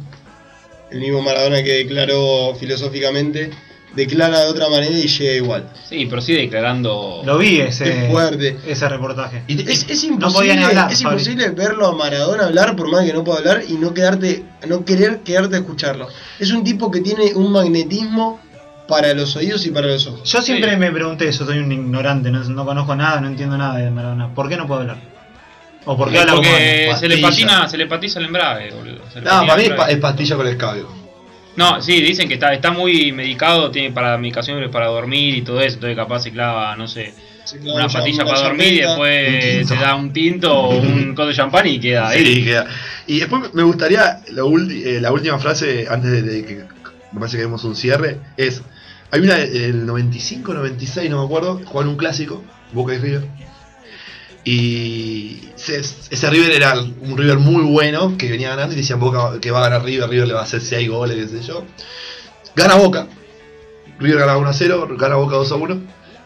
el 0.91 0.99
mismo 0.99 1.23
Maradona 1.23 1.63
que 1.63 1.77
declaró 1.77 2.55
filosóficamente, 2.55 3.49
declara 3.95 4.41
de 4.41 4.47
otra 4.47 4.69
manera 4.69 4.91
y 4.95 5.07
llega 5.07 5.33
igual. 5.33 5.69
Sí, 5.89 6.05
pero 6.09 6.21
sigue 6.21 6.39
declarando. 6.41 7.21
Lo 7.25 7.37
vi 7.37 7.61
ese, 7.61 8.05
Es 8.05 8.11
fuerte. 8.11 8.57
ese 8.67 8.89
reportaje. 8.89 9.43
Y 9.47 9.61
Es, 9.69 9.85
es 9.89 10.03
No 10.11 10.31
podía 10.31 10.53
ni 10.55 10.61
imposible, 10.61 10.65
hablar, 10.65 10.91
es 10.91 11.01
imposible 11.01 11.49
verlo 11.49 11.87
a 11.87 11.95
Maradona 11.95 12.45
hablar 12.45 12.75
por 12.75 12.89
más 12.91 13.05
que 13.05 13.13
no 13.13 13.23
pueda 13.23 13.39
hablar 13.39 13.63
y 13.67 13.73
no 13.73 13.93
quedarte, 13.93 14.43
no 14.67 14.85
querer 14.85 15.19
quedarte 15.21 15.55
a 15.55 15.59
escucharlo. 15.59 16.07
Es 16.39 16.51
un 16.51 16.63
tipo 16.63 16.91
que 16.91 17.01
tiene 17.01 17.33
un 17.33 17.51
magnetismo 17.51 18.39
para 18.87 19.13
los 19.13 19.35
oídos 19.35 19.65
y 19.65 19.71
para 19.71 19.87
los 19.87 20.05
ojos. 20.07 20.29
Yo 20.31 20.41
siempre 20.41 20.71
Sí. 20.71 20.77
me 20.77 20.91
pregunté 20.91 21.27
eso, 21.27 21.45
soy 21.45 21.57
un 21.59 21.71
ignorante, 21.71 22.29
no, 22.31 22.43
no 22.43 22.65
conozco 22.65 22.95
nada, 22.95 23.19
no 23.19 23.27
entiendo 23.27 23.57
nada 23.57 23.77
de 23.79 23.89
Maradona. 23.91 24.33
¿Por 24.33 24.47
qué 24.47 24.55
no 24.57 24.65
puedo 24.67 24.81
hablar? 24.81 24.97
¿O 25.85 25.97
por 25.97 26.11
qué 26.11 26.19
habla 26.19 26.35
Porque 26.35 26.93
se 26.99 27.07
le 27.07 27.17
Pastilla. 27.17 27.47
patina, 27.47 27.69
se 27.69 27.77
le 27.77 27.85
patiza 27.87 28.19
el 28.19 28.25
embrague, 28.25 28.71
boludo. 28.71 28.99
Se 29.11 29.19
le 29.19 29.25
No, 29.25 29.31
para 29.45 29.55
mí 29.57 29.63
el 29.63 29.71
es, 29.71 29.77
pa- 29.77 29.89
es 29.89 29.97
pastilla 29.97 30.35
con 30.35 30.47
escabio. 30.47 31.06
No, 31.57 31.81
sí, 31.81 31.99
dicen 32.01 32.27
que 32.27 32.35
está, 32.35 32.53
está 32.53 32.69
muy 32.69 33.11
medicado, 33.11 33.71
tiene 33.71 33.91
para 33.91 34.15
medicaciones 34.17 34.69
para 34.69 34.85
dormir 34.87 35.35
y 35.35 35.41
todo 35.41 35.59
eso, 35.59 35.75
entonces 35.75 35.97
capaz 35.97 36.19
se 36.21 36.31
clava, 36.31 36.75
no 36.75 36.87
sé, 36.87 37.15
una 37.63 37.87
un 37.87 37.91
patilla 37.91 38.25
para 38.25 38.41
dormir 38.41 38.73
y 38.73 38.79
después 38.81 39.67
se 39.67 39.75
da 39.75 39.95
un 39.95 40.13
tinto 40.13 40.53
o 40.53 40.77
un 40.77 41.15
codo 41.15 41.27
de 41.27 41.33
champán 41.33 41.65
y 41.65 41.79
queda 41.79 42.09
ahí. 42.09 42.23
Sí, 42.23 42.43
queda. 42.43 42.67
Y 43.07 43.19
después 43.19 43.53
me 43.55 43.63
gustaría, 43.63 44.21
la, 44.29 44.43
eh, 44.69 44.99
la 45.01 45.11
última 45.11 45.39
frase, 45.39 45.87
antes 45.89 46.11
de, 46.11 46.21
de 46.21 46.45
que 46.45 46.55
me 47.11 47.19
parece 47.19 47.37
que 47.37 47.43
demos 47.43 47.63
un 47.63 47.75
cierre, 47.75 48.19
es, 48.37 48.61
hay 49.09 49.21
una 49.21 49.37
del 49.37 49.83
95, 49.83 50.53
96, 50.53 51.09
no 51.09 51.19
me 51.19 51.25
acuerdo, 51.25 51.59
jugaron 51.65 51.89
un 51.89 51.97
clásico, 51.97 52.43
Boca 52.71 52.93
y 52.93 52.99
River. 52.99 53.23
Y 54.49 55.41
ese, 55.57 55.79
ese 56.09 56.29
River 56.29 56.53
era 56.53 56.73
un 56.79 57.17
River 57.17 57.37
muy 57.37 57.63
bueno, 57.63 58.17
que 58.17 58.29
venía 58.29 58.47
ganando 58.51 58.75
y 58.75 58.77
decían 58.77 58.97
Boca 58.97 59.41
que 59.41 59.51
va 59.51 59.59
a 59.59 59.63
ganar 59.63 59.83
River, 59.83 60.09
River 60.09 60.25
le 60.25 60.33
va 60.35 60.39
a 60.39 60.43
hacer 60.43 60.61
6 60.61 60.87
goles, 60.87 61.17
qué 61.17 61.37
sé 61.39 61.45
yo. 61.45 61.65
Gana 62.55 62.75
Boca. 62.75 63.07
River 63.99 64.19
gana 64.19 64.37
1 64.37 64.47
a 64.49 64.53
0, 64.53 64.87
gana 64.97 65.15
Boca 65.15 65.35
2 65.35 65.51
a 65.51 65.55
1. 65.55 65.81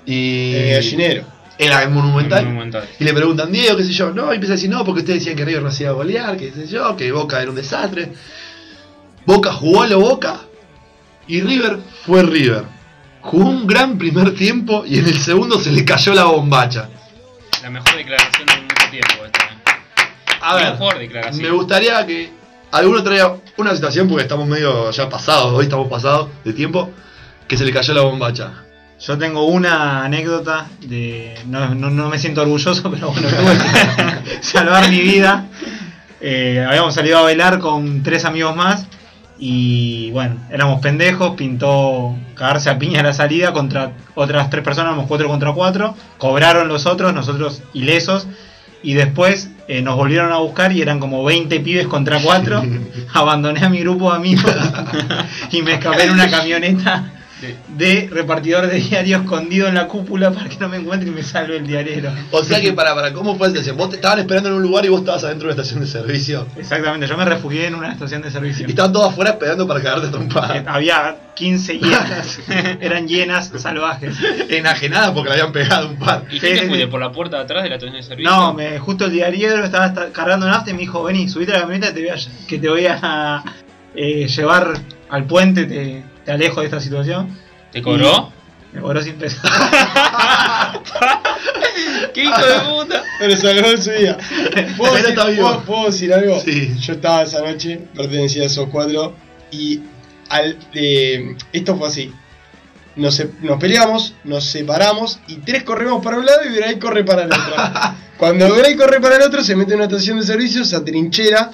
Y 0.05 0.53
En 0.53 0.67
el 0.67 0.73
gallinero. 0.75 1.23
en 1.57 1.69
la 1.71 1.89
Monumental. 1.89 2.45
Monumental. 2.45 2.87
Y 2.99 3.03
le 3.05 3.11
preguntan, 3.11 3.51
Diego, 3.51 3.75
qué 3.75 3.85
sé 3.85 3.91
yo, 3.91 4.11
no, 4.11 4.31
y 4.31 4.35
empieza 4.35 4.53
a 4.53 4.57
decir, 4.57 4.69
no, 4.69 4.85
porque 4.85 4.99
ustedes 4.99 5.21
decían 5.21 5.35
que 5.35 5.43
River 5.43 5.63
no 5.63 5.71
se 5.71 5.83
iba 5.83 5.91
a 5.91 5.95
golear, 5.95 6.37
que 6.37 6.51
sé 6.51 6.67
yo, 6.67 6.95
que 6.95 7.11
Boca 7.11 7.41
era 7.41 7.49
un 7.49 7.55
desastre. 7.55 8.11
Boca 9.25 9.51
jugó 9.51 9.81
a 9.81 9.87
lo 9.87 9.99
Boca 9.99 10.41
y 11.27 11.41
River 11.41 11.79
fue 12.05 12.21
River. 12.21 12.65
Jugó 13.21 13.49
un 13.49 13.65
gran 13.65 13.97
primer 13.97 14.35
tiempo 14.35 14.83
y 14.85 14.99
en 14.99 15.07
el 15.07 15.17
segundo 15.17 15.59
se 15.59 15.71
le 15.71 15.83
cayó 15.83 16.13
la 16.13 16.25
bombacha. 16.25 16.87
La 17.61 17.69
mejor 17.69 17.95
declaración 17.95 18.47
de 18.47 18.61
mucho 18.61 18.89
tiempo 18.89 19.25
esta. 19.25 19.49
A 20.41 20.55
ver, 20.55 20.71
mejor 20.71 20.97
declaración. 20.97 21.43
me 21.43 21.51
gustaría 21.51 22.05
que 22.07 22.31
alguno 22.71 23.03
traiga 23.03 23.35
una 23.57 23.75
situación, 23.75 24.07
porque 24.07 24.23
estamos 24.23 24.47
medio 24.47 24.89
ya 24.89 25.07
pasados, 25.09 25.53
hoy 25.53 25.65
estamos 25.65 25.87
pasados 25.87 26.29
de 26.43 26.53
tiempo, 26.53 26.89
que 27.47 27.57
se 27.57 27.65
le 27.65 27.71
cayó 27.71 27.93
la 27.93 28.01
bombacha. 28.01 28.51
Yo 28.99 29.17
tengo 29.17 29.45
una 29.45 30.03
anécdota 30.03 30.67
de. 30.79 31.35
No, 31.45 31.75
no, 31.75 31.91
no 31.91 32.09
me 32.09 32.17
siento 32.17 32.41
orgulloso, 32.41 32.81
pero 32.91 33.11
bueno, 33.11 33.27
tuve 33.27 33.57
que 33.57 34.41
salvar 34.43 34.89
mi 34.89 35.01
vida. 35.01 35.45
Eh, 36.19 36.65
habíamos 36.67 36.95
salido 36.95 37.19
a 37.19 37.21
bailar 37.21 37.59
con 37.59 38.01
tres 38.01 38.25
amigos 38.25 38.55
más. 38.55 38.85
Y 39.43 40.11
bueno, 40.11 40.35
éramos 40.51 40.81
pendejos, 40.81 41.31
pintó 41.35 42.15
cagarse 42.35 42.69
a 42.69 42.77
piña 42.77 42.99
a 42.99 43.03
la 43.03 43.11
salida 43.11 43.53
contra 43.53 43.91
otras 44.13 44.51
tres 44.51 44.63
personas, 44.63 44.91
éramos 44.91 45.07
cuatro 45.07 45.27
contra 45.27 45.51
cuatro. 45.51 45.95
Cobraron 46.19 46.67
los 46.67 46.85
otros, 46.85 47.11
nosotros 47.11 47.63
ilesos. 47.73 48.27
Y 48.83 48.93
después 48.93 49.49
eh, 49.67 49.81
nos 49.81 49.95
volvieron 49.95 50.31
a 50.31 50.37
buscar 50.37 50.71
y 50.71 50.83
eran 50.83 50.99
como 50.99 51.23
20 51.23 51.59
pibes 51.61 51.87
contra 51.87 52.19
cuatro. 52.21 52.63
Abandoné 53.13 53.65
a 53.65 53.69
mi 53.69 53.79
grupo 53.79 54.11
de 54.11 54.17
amigos 54.17 54.45
y 55.51 55.63
me 55.63 55.73
escapé 55.73 56.03
en 56.03 56.11
una 56.11 56.29
camioneta 56.29 57.20
Sí. 57.41 57.55
de 57.75 58.07
repartidor 58.11 58.67
de 58.67 58.77
diario 58.79 59.17
escondido 59.17 59.67
en 59.67 59.73
la 59.73 59.87
cúpula 59.87 60.31
para 60.31 60.47
que 60.47 60.57
no 60.57 60.69
me 60.69 60.77
encuentre 60.77 61.09
y 61.09 61.11
me 61.11 61.23
salve 61.23 61.57
el 61.57 61.65
diarero. 61.67 62.11
O 62.31 62.43
sea 62.43 62.61
que 62.61 62.71
para, 62.71 62.93
para 62.95 63.11
¿cómo 63.13 63.35
fue 63.35 63.47
situación? 63.49 63.75
Vos 63.77 63.89
te 63.89 63.95
estaban 63.95 64.19
esperando 64.19 64.49
en 64.49 64.55
un 64.55 64.61
lugar 64.61 64.85
y 64.85 64.89
vos 64.89 64.99
estabas 64.99 65.23
adentro 65.23 65.47
de 65.49 65.53
una 65.55 65.61
estación 65.63 65.83
de 65.83 65.87
servicio. 65.91 66.47
Exactamente, 66.55 67.07
yo 67.07 67.17
me 67.17 67.25
refugié 67.25 67.65
en 67.65 67.73
una 67.75 67.91
estación 67.91 68.21
de 68.21 68.29
servicio. 68.31 68.67
Y 68.67 68.69
estaban 68.69 68.93
todos 68.93 69.11
afuera 69.11 69.31
esperando 69.31 69.67
para 69.67 69.81
cagarte 69.81 70.05
a 70.05 70.09
Eh, 70.09 70.11
trompada. 70.11 70.63
Había 70.67 71.15
15 71.35 71.79
hienas, 71.79 72.39
eran 72.79 73.07
hienas 73.07 73.51
salvajes. 73.57 74.15
Enajenada 74.49 75.13
porque 75.13 75.29
le 75.29 75.35
habían 75.41 75.51
pegado 75.51 75.89
un 75.89 75.97
par. 75.97 76.25
¿Y 76.29 76.35
Sí, 76.39 76.41
qué 76.41 76.53
te 76.59 76.67
fuiste 76.67 76.87
por 76.87 76.99
la 76.99 77.11
puerta 77.11 77.37
de 77.37 77.43
atrás 77.43 77.63
de 77.63 77.69
la 77.69 77.75
estación 77.75 77.97
de 77.99 78.03
servicio? 78.03 78.29
No, 78.31 78.53
me, 78.53 78.77
justo 78.77 79.05
el 79.05 79.11
diariero 79.13 79.63
estaba 79.63 79.87
esta- 79.87 80.11
cargando 80.11 80.47
nafta 80.47 80.69
y 80.69 80.73
me 80.73 80.79
dijo, 80.81 81.01
vení, 81.03 81.27
subite 81.27 81.51
a 81.51 81.55
la 81.55 81.61
camioneta 81.61 81.93
te 81.93 82.01
voy 82.01 82.09
a- 82.09 82.47
que 82.47 82.59
te 82.59 82.69
voy 82.69 82.85
a 82.87 83.43
eh, 83.95 84.27
llevar 84.27 84.73
al 85.09 85.25
puente, 85.25 85.65
te, 85.65 86.03
te 86.25 86.31
alejo 86.31 86.59
de 86.61 86.65
esta 86.67 86.79
situación. 86.79 87.37
¿Te 87.71 87.81
cobró? 87.81 88.31
Me 88.73 88.81
cobró 88.81 89.01
sin 89.01 89.15
pesos. 89.15 89.41
¡Qué 92.13 92.23
hijo 92.23 92.45
de 92.45 92.59
puta! 92.69 93.03
Pero 93.19 93.37
salvó 93.37 93.67
en 93.67 93.81
su 93.81 93.91
día. 93.91 94.17
¿Puedo, 94.77 94.93
decir, 94.95 95.09
está 95.09 95.25
vivo. 95.27 95.47
¿puedo- 95.47 95.63
puedo 95.65 95.85
decir 95.87 96.13
algo? 96.13 96.39
Sí. 96.39 96.75
Yo 96.79 96.93
estaba 96.93 97.23
esa 97.23 97.41
noche, 97.41 97.79
pertenecía 97.95 98.43
a 98.43 98.45
esos 98.47 98.69
cuatro, 98.69 99.15
y 99.51 99.81
al, 100.29 100.57
eh, 100.73 101.35
esto 101.53 101.75
fue 101.77 101.87
así. 101.87 102.13
Nos, 102.95 103.21
peleamos, 103.59 104.15
nos 104.23 104.45
separamos, 104.45 105.19
y 105.27 105.35
tres 105.37 105.63
corremos 105.63 106.03
para 106.03 106.17
un 106.17 106.25
lado 106.25 106.41
y 106.43 106.49
Bray 106.57 106.77
corre 106.79 107.03
para 107.05 107.23
el 107.23 107.31
otro. 107.31 107.53
Cuando 108.17 108.53
Bray 108.55 108.75
corre 108.75 108.99
para 108.99 109.15
el 109.15 109.21
otro, 109.23 109.43
se 109.43 109.55
mete 109.55 109.71
en 109.73 109.77
una 109.77 109.85
estación 109.85 110.19
de 110.19 110.25
servicio, 110.25 110.65
se 110.65 110.75
atrinchera, 110.75 111.51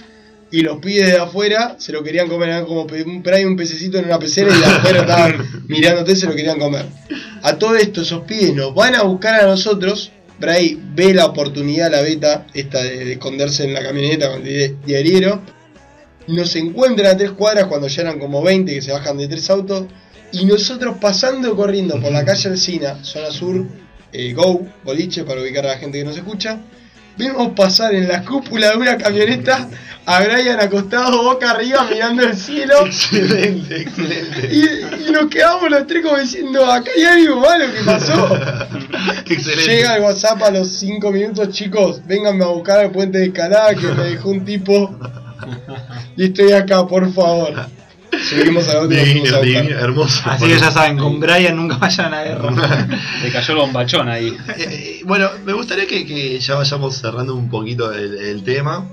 y 0.51 0.61
los 0.61 0.77
pibes 0.77 1.07
de 1.11 1.17
afuera 1.17 1.75
se 1.77 1.91
lo 1.91 2.03
querían 2.03 2.27
comer, 2.29 2.49
eran 2.49 2.65
como 2.65 2.83
un, 2.83 3.23
un 3.45 3.55
pececito 3.57 3.97
en 3.99 4.05
una 4.05 4.17
pecera, 4.19 4.49
y 4.55 4.59
de 4.59 4.65
afuera 4.65 4.99
estaban 5.01 5.35
mirándote, 5.67 6.15
se 6.15 6.25
lo 6.25 6.35
querían 6.35 6.57
comer. 6.59 6.85
A 7.43 7.57
todo 7.57 7.75
esto, 7.75 8.01
esos 8.01 8.21
pibes 8.23 8.53
nos 8.55 8.73
van 8.73 8.95
a 8.95 9.03
buscar 9.03 9.41
a 9.41 9.47
nosotros. 9.47 10.11
Bray 10.39 10.79
ve 10.93 11.13
la 11.15 11.25
oportunidad, 11.25 11.91
la 11.91 12.01
beta, 12.01 12.45
esta 12.53 12.83
de, 12.83 13.05
de 13.05 13.11
esconderse 13.13 13.63
en 13.63 13.73
la 13.73 13.81
camioneta 13.83 14.29
con 14.29 14.45
el 14.45 14.69
di- 14.69 14.75
diariero. 14.85 15.41
Nos 16.27 16.55
encuentran 16.55 17.07
a 17.13 17.17
tres 17.17 17.31
cuadras 17.31 17.65
cuando 17.67 17.87
ya 17.87 18.01
eran 18.03 18.19
como 18.19 18.43
20 18.43 18.73
que 18.73 18.81
se 18.81 18.91
bajan 18.91 19.17
de 19.17 19.27
tres 19.27 19.49
autos. 19.49 19.85
Y 20.33 20.45
nosotros 20.45 20.97
pasando 21.01 21.55
corriendo 21.55 21.99
por 22.01 22.11
la 22.11 22.23
calle 22.25 22.49
Alcina, 22.49 23.03
zona 23.03 23.31
sur, 23.31 23.65
eh, 24.11 24.33
Go, 24.33 24.65
boliche, 24.83 25.23
para 25.23 25.41
ubicar 25.41 25.65
a 25.65 25.69
la 25.69 25.77
gente 25.77 25.97
que 25.99 26.03
nos 26.05 26.17
escucha. 26.17 26.59
Vemos 27.17 27.53
pasar 27.55 27.93
en 27.95 28.07
la 28.07 28.23
cúpula 28.23 28.71
de 28.71 28.77
una 28.77 28.97
camioneta 28.97 29.67
a 30.05 30.21
Brian 30.21 30.59
acostado 30.59 31.21
boca 31.23 31.51
arriba 31.51 31.85
mirando 31.91 32.23
el 32.23 32.37
cielo. 32.37 32.85
Excelente, 32.85 33.81
excelente. 33.81 34.49
Y, 34.51 35.09
y 35.09 35.11
nos 35.11 35.25
quedamos 35.25 35.69
los 35.69 35.85
tres 35.85 36.03
como 36.03 36.17
diciendo, 36.17 36.65
acá 36.65 36.89
hay 36.95 37.03
algo 37.03 37.41
malo 37.41 37.65
que 37.73 37.83
pasó. 37.83 38.39
excelente. 39.25 39.69
Llega 39.69 39.97
el 39.97 40.03
WhatsApp 40.03 40.43
a 40.43 40.51
los 40.51 40.69
5 40.69 41.11
minutos, 41.11 41.49
chicos, 41.49 42.01
vénganme 42.05 42.45
a 42.45 42.47
buscar 42.47 42.79
al 42.79 42.91
puente 42.91 43.17
de 43.17 43.25
escalada 43.25 43.75
que 43.75 43.87
me 43.87 44.03
dejó 44.03 44.29
un 44.29 44.45
tipo. 44.45 44.97
Y 46.17 46.25
estoy 46.25 46.51
acá, 46.51 46.87
por 46.87 47.13
favor. 47.13 47.53
Divino, 48.29 48.59
buscar. 48.59 49.41
divino, 49.41 49.79
hermoso. 49.79 50.21
Así 50.25 50.45
que 50.47 50.57
ya 50.59 50.71
saben, 50.71 50.97
con 50.97 51.19
Brian 51.19 51.55
nunca 51.55 51.77
vayan 51.77 52.13
a 52.13 52.23
guerra. 52.23 52.51
Le 53.23 53.31
cayó 53.31 53.53
el 53.53 53.59
bombachón 53.59 54.09
ahí. 54.09 54.35
Eh, 54.57 55.01
bueno, 55.05 55.29
me 55.45 55.53
gustaría 55.53 55.85
que, 55.87 56.05
que 56.05 56.39
ya 56.39 56.55
vayamos 56.55 56.95
cerrando 56.97 57.35
un 57.35 57.49
poquito 57.49 57.91
el, 57.93 58.17
el 58.17 58.43
tema. 58.43 58.85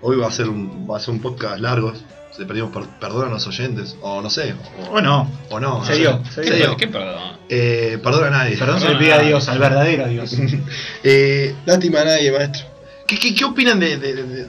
Hoy 0.00 0.16
va 0.16 0.28
a 0.28 0.30
ser 0.30 0.48
un, 0.48 0.86
va 0.90 0.96
a 0.96 1.00
ser 1.00 1.14
un 1.14 1.20
podcast 1.20 1.58
largo. 1.60 1.92
Se 2.36 2.44
pedimos 2.46 2.70
per- 2.70 2.86
perdón 3.00 3.28
a 3.28 3.30
los 3.32 3.46
oyentes, 3.48 3.96
o 4.00 4.22
no 4.22 4.30
sé, 4.30 4.54
o, 4.88 4.92
O 4.94 5.00
no, 5.00 5.28
o 5.50 5.58
no. 5.58 5.84
Se 5.84 5.96
dio, 5.96 6.22
se 6.32 6.44
Se 6.44 6.54
dio. 6.54 6.76
¿Qué 6.76 6.86
perdón? 6.86 7.36
Eh, 7.48 7.98
perdón 8.00 8.24
a 8.26 8.30
nadie. 8.30 8.56
perdón 8.56 8.80
se 8.80 8.88
le 8.90 8.96
pide 8.96 9.12
a 9.12 9.18
Dios, 9.18 9.48
al 9.48 9.58
verdadero 9.58 10.06
Dios. 10.06 10.36
Eh, 11.02 11.54
Lástima 11.66 12.02
a 12.02 12.04
nadie, 12.04 12.30
maestro. 12.30 12.66
¿qué, 13.08 13.18
qué, 13.18 13.34
qué 13.34 13.44
opinan 13.44 13.80
de, 13.80 13.96
de- 13.96 14.14
de- 14.14 14.22
de- 14.22 14.46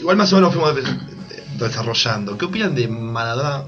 Igual 0.00 0.16
más 0.16 0.32
o 0.32 0.36
menos 0.36 0.54
fuimos 0.54 0.74
de- 0.76 0.82
de- 0.82 1.17
desarrollando. 1.66 2.36
¿Qué 2.38 2.44
opinan 2.46 2.74
de 2.74 2.88
Maradona 2.88 3.64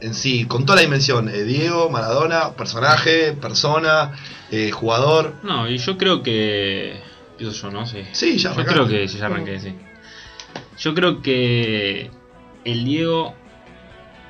en 0.00 0.14
sí? 0.14 0.44
Con 0.46 0.64
toda 0.64 0.76
la 0.76 0.82
dimensión. 0.82 1.28
eh, 1.28 1.42
Diego, 1.44 1.90
Maradona, 1.90 2.50
personaje, 2.52 3.32
persona, 3.32 4.12
eh, 4.50 4.70
jugador. 4.70 5.34
No, 5.42 5.68
y 5.68 5.78
yo 5.78 5.96
creo 5.98 6.22
que. 6.22 7.00
Empiezo 7.32 7.62
yo, 7.62 7.70
¿no? 7.70 7.86
Sí. 7.86 8.02
Sí, 8.12 8.36
ya 8.38 8.50
Yo 8.50 8.60
arrancamos. 8.60 8.88
creo 8.88 9.00
que 9.00 9.06
ya 9.08 9.26
arranqué, 9.26 9.58
sí. 9.60 9.74
Yo 10.78 10.94
creo 10.94 11.20
que 11.22 12.10
el 12.64 12.84
Diego 12.84 13.34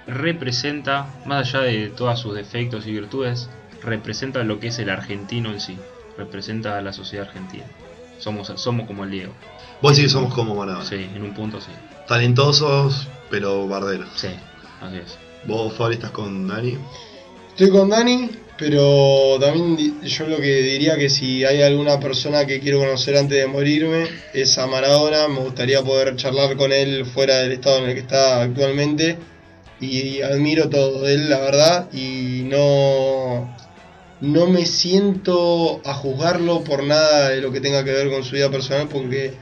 representa, 0.07 1.07
más 1.27 1.49
allá 1.55 1.65
de 1.67 1.89
todos 1.89 2.19
sus 2.21 2.35
defectos 2.35 2.87
y 2.87 2.93
virtudes, 2.93 3.49
representa 3.83 4.43
lo 4.45 4.61
que 4.61 4.69
es 4.69 4.79
el 4.79 4.91
argentino 4.91 5.51
en 5.51 5.61
sí. 5.61 5.79
representa 6.17 6.79
a 6.79 6.81
la 6.83 6.93
sociedad 6.93 7.27
argentina. 7.27 7.65
Somos, 8.19 8.53
somos 8.57 8.87
como 8.87 9.05
el 9.05 9.11
Diego. 9.11 9.35
Vos 9.81 9.97
decís 9.97 10.05
que 10.05 10.13
somos 10.13 10.35
como 10.35 10.55
Maradona. 10.55 10.85
Sí, 10.85 11.09
en 11.15 11.23
un 11.23 11.35
punto 11.35 11.61
sí. 11.61 11.71
Talentosos, 12.07 13.09
pero 13.31 13.67
barderos. 13.67 14.09
Sí, 14.15 14.29
así 14.81 14.97
es. 14.97 15.19
Vos, 15.47 15.75
Fabi, 15.75 15.95
estás 15.95 16.11
con 16.11 16.49
Dani. 16.49 16.79
Estoy 17.51 17.71
con 17.71 17.91
Dani, 17.91 18.31
pero 18.59 19.37
también 19.41 20.01
yo 20.03 20.27
lo 20.27 20.37
que 20.39 20.63
diría 20.63 20.97
que 20.97 21.11
si 21.11 21.45
hay 21.45 21.63
alguna 21.63 22.01
persona 22.01 22.47
que 22.47 22.61
quiero 22.61 22.79
conocer 22.79 23.17
antes 23.17 23.39
de 23.39 23.47
morirme 23.47 24.07
es 24.33 24.57
a 24.59 24.67
Maradona. 24.67 25.29
Me 25.29 25.41
gustaría 25.41 25.83
poder 25.83 26.17
charlar 26.17 26.57
con 26.57 26.73
él 26.73 27.05
fuera 27.05 27.39
del 27.39 27.53
estado 27.53 27.79
en 27.79 27.91
el 27.91 27.95
que 27.95 28.01
está 28.01 28.43
actualmente. 28.43 29.19
Y 29.81 30.23
admiro 30.23 30.71
todo 30.71 31.03
de 31.03 31.15
él, 31.15 31.29
la 31.29 31.41
verdad. 31.41 31.93
Y 31.93 32.43
no, 32.45 33.55
no 34.21 34.47
me 34.47 34.67
siento 34.67 35.81
a 35.85 35.95
juzgarlo 35.95 36.65
por 36.65 36.85
nada 36.85 37.31
de 37.31 37.41
lo 37.41 37.53
que 37.53 37.61
tenga 37.61 37.85
que 37.85 37.93
ver 37.93 38.11
con 38.11 38.25
su 38.25 38.37
vida 38.37 38.51
personal 38.51 38.89
porque 38.89 39.35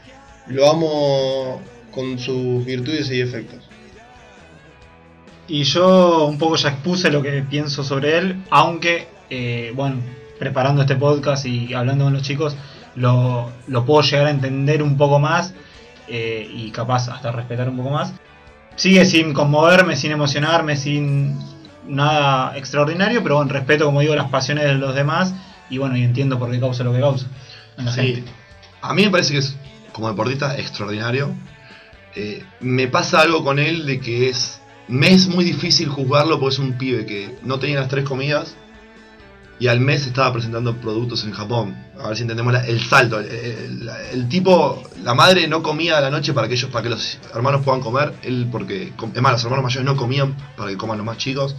lo 0.52 0.70
amo 0.70 1.62
con 1.90 2.18
sus 2.18 2.64
virtudes 2.64 3.10
y 3.10 3.18
defectos. 3.18 3.60
Y 5.48 5.64
yo 5.64 6.26
un 6.26 6.38
poco 6.38 6.56
ya 6.56 6.70
expuse 6.70 7.10
lo 7.10 7.22
que 7.22 7.42
pienso 7.42 7.82
sobre 7.84 8.16
él, 8.18 8.42
aunque, 8.50 9.08
eh, 9.28 9.72
bueno, 9.74 9.96
preparando 10.38 10.82
este 10.82 10.96
podcast 10.96 11.44
y 11.46 11.74
hablando 11.74 12.04
con 12.04 12.12
los 12.14 12.22
chicos, 12.22 12.56
lo, 12.94 13.50
lo 13.66 13.84
puedo 13.84 14.02
llegar 14.02 14.26
a 14.26 14.30
entender 14.30 14.82
un 14.82 14.96
poco 14.96 15.18
más 15.18 15.54
eh, 16.08 16.48
y 16.52 16.70
capaz 16.70 17.08
hasta 17.08 17.32
respetar 17.32 17.68
un 17.68 17.76
poco 17.78 17.90
más. 17.90 18.14
Sigue 18.76 19.04
sin 19.04 19.34
conmoverme, 19.34 19.96
sin 19.96 20.12
emocionarme, 20.12 20.76
sin 20.76 21.38
nada 21.86 22.56
extraordinario, 22.56 23.22
pero 23.22 23.36
bueno, 23.36 23.52
respeto, 23.52 23.84
como 23.84 24.00
digo, 24.00 24.14
las 24.14 24.30
pasiones 24.30 24.64
de 24.64 24.74
los 24.74 24.94
demás 24.94 25.34
y 25.68 25.78
bueno, 25.78 25.96
y 25.96 26.02
entiendo 26.04 26.38
por 26.38 26.50
qué 26.50 26.60
causa 26.60 26.84
lo 26.84 26.92
que 26.92 27.00
causa. 27.00 27.26
en 27.78 27.86
la 27.86 27.92
Sí. 27.92 28.14
gente. 28.14 28.30
A 28.82 28.92
mí 28.94 29.04
me 29.04 29.10
parece 29.10 29.32
que 29.32 29.38
es, 29.38 29.56
como 29.92 30.08
deportista, 30.08 30.58
extraordinario. 30.58 31.34
Eh, 32.14 32.44
me 32.60 32.88
pasa 32.88 33.20
algo 33.20 33.44
con 33.44 33.58
él 33.58 33.86
de 33.86 34.00
que 34.00 34.28
es. 34.28 34.60
Me 34.88 35.16
muy 35.28 35.44
difícil 35.44 35.88
juzgarlo 35.88 36.38
porque 36.40 36.54
es 36.54 36.58
un 36.58 36.76
pibe 36.76 37.06
que 37.06 37.38
no 37.42 37.58
tenía 37.58 37.80
las 37.80 37.88
tres 37.88 38.04
comidas 38.04 38.56
y 39.62 39.68
al 39.68 39.78
mes 39.78 40.06
estaba 40.08 40.32
presentando 40.32 40.76
productos 40.76 41.22
en 41.22 41.30
Japón. 41.30 41.76
A 42.00 42.08
ver 42.08 42.16
si 42.16 42.22
entendemos 42.22 42.52
el 42.66 42.80
salto. 42.80 43.20
El 43.20 44.28
tipo, 44.28 44.82
la 45.04 45.14
madre 45.14 45.46
no 45.46 45.62
comía 45.62 45.98
a 45.98 46.00
la 46.00 46.10
noche 46.10 46.32
para 46.32 46.48
que 46.48 46.54
ellos, 46.54 46.68
para 46.68 46.82
que 46.82 46.88
los 46.88 47.18
hermanos 47.32 47.62
puedan 47.64 47.80
comer. 47.80 48.12
Él 48.22 48.48
porque, 48.50 48.92
es 49.14 49.22
más, 49.22 49.32
los 49.32 49.44
hermanos 49.44 49.62
mayores 49.62 49.84
no 49.86 49.96
comían 49.96 50.36
para 50.56 50.70
que 50.70 50.76
coman 50.76 50.98
los 50.98 51.06
más 51.06 51.18
chicos. 51.18 51.54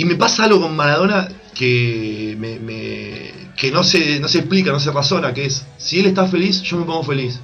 Y 0.00 0.06
me 0.06 0.14
pasa 0.14 0.44
algo 0.44 0.62
con 0.62 0.74
Maradona 0.74 1.28
que, 1.54 2.34
me, 2.38 3.52
que 3.54 3.70
no, 3.70 3.84
se, 3.84 4.18
no 4.18 4.28
se 4.28 4.38
explica, 4.38 4.72
no 4.72 4.80
se 4.80 4.90
razona, 4.90 5.34
que 5.34 5.44
es, 5.44 5.66
si 5.76 6.00
él 6.00 6.06
está 6.06 6.26
feliz, 6.26 6.62
yo 6.62 6.78
me 6.78 6.86
pongo 6.86 7.02
feliz. 7.02 7.38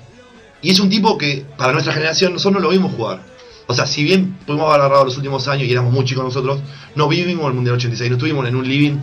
Y 0.62 0.70
es 0.70 0.80
un 0.80 0.88
tipo 0.88 1.18
que, 1.18 1.44
para 1.58 1.74
nuestra 1.74 1.92
generación, 1.92 2.32
nosotros 2.32 2.54
no 2.54 2.66
lo 2.66 2.72
vimos 2.72 2.94
jugar. 2.94 3.20
O 3.66 3.74
sea, 3.74 3.86
si 3.86 4.04
bien 4.04 4.38
pudimos 4.46 4.70
haber 4.70 4.80
agarrado 4.80 5.04
los 5.04 5.18
últimos 5.18 5.46
años 5.48 5.68
y 5.68 5.72
éramos 5.72 5.92
muy 5.92 6.06
chicos 6.06 6.24
nosotros, 6.24 6.60
no 6.94 7.08
vivimos 7.08 7.46
el 7.46 7.52
Mundial 7.52 7.76
86, 7.76 8.08
no 8.08 8.16
estuvimos 8.16 8.48
en 8.48 8.56
un 8.56 8.66
living 8.66 9.00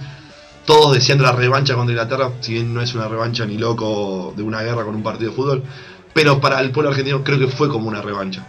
todos 0.65 0.95
deseando 0.95 1.23
la 1.23 1.33
revancha 1.33 1.75
contra 1.75 1.93
Inglaterra, 1.93 2.31
si 2.39 2.53
bien 2.53 2.73
no 2.73 2.81
es 2.81 2.95
una 2.95 3.07
revancha 3.07 3.45
ni 3.45 3.59
loco 3.59 4.33
de 4.35 4.41
una 4.41 4.63
guerra 4.63 4.83
con 4.83 4.95
un 4.95 5.03
partido 5.03 5.29
de 5.29 5.35
fútbol, 5.35 5.63
pero 6.11 6.41
para 6.41 6.59
el 6.59 6.71
pueblo 6.71 6.89
argentino 6.89 7.23
creo 7.23 7.37
que 7.37 7.49
fue 7.49 7.69
como 7.69 7.87
una 7.87 8.01
revancha. 8.01 8.47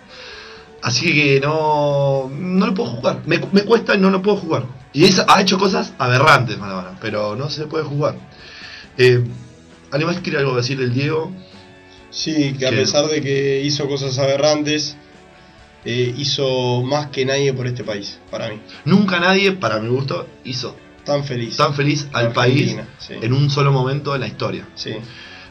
Así 0.80 1.12
que 1.12 1.40
no, 1.40 2.30
no 2.34 2.66
lo 2.68 2.72
puedo 2.72 2.88
jugar. 2.88 3.20
Me, 3.26 3.38
me 3.52 3.64
cuesta 3.64 3.94
y 3.94 3.98
no 3.98 4.08
lo 4.08 4.22
puedo 4.22 4.38
jugar. 4.38 4.83
Y 4.94 5.04
es- 5.04 5.22
ha 5.26 5.40
hecho 5.42 5.58
cosas 5.58 5.92
aberrantes, 5.98 6.56
Maradona, 6.58 6.96
pero 7.00 7.36
no 7.36 7.50
se 7.50 7.66
puede 7.66 7.84
jugar. 7.84 8.16
Eh, 8.96 9.22
¿Alguien 9.90 10.10
más 10.10 10.20
quiere 10.22 10.38
algo 10.38 10.56
decir 10.56 10.78
del 10.78 10.94
Diego? 10.94 11.30
Sí, 12.10 12.54
que 12.58 12.66
a 12.66 12.70
Que- 12.70 12.76
pesar 12.76 13.06
de 13.08 13.20
que 13.20 13.60
hizo 13.62 13.86
cosas 13.88 14.18
aberrantes, 14.18 14.96
eh, 15.84 16.14
hizo 16.16 16.82
más 16.82 17.08
que 17.08 17.24
nadie 17.26 17.52
por 17.52 17.66
este 17.66 17.84
país, 17.84 18.18
para 18.30 18.48
mí. 18.48 18.60
Nunca 18.84 19.20
nadie, 19.20 19.52
para 19.52 19.80
mi 19.80 19.88
gusto, 19.88 20.26
hizo 20.44 20.76
Tan 21.04 21.24
feliz. 21.24 21.56
tan 21.56 21.74
feliz 21.74 22.08
al 22.12 22.32
país 22.32 22.76
sí. 22.98 23.14
en 23.20 23.32
un 23.32 23.50
solo 23.50 23.70
momento 23.72 24.12
de 24.14 24.20
la 24.20 24.26
historia. 24.28 24.66
Sí. 24.74 24.94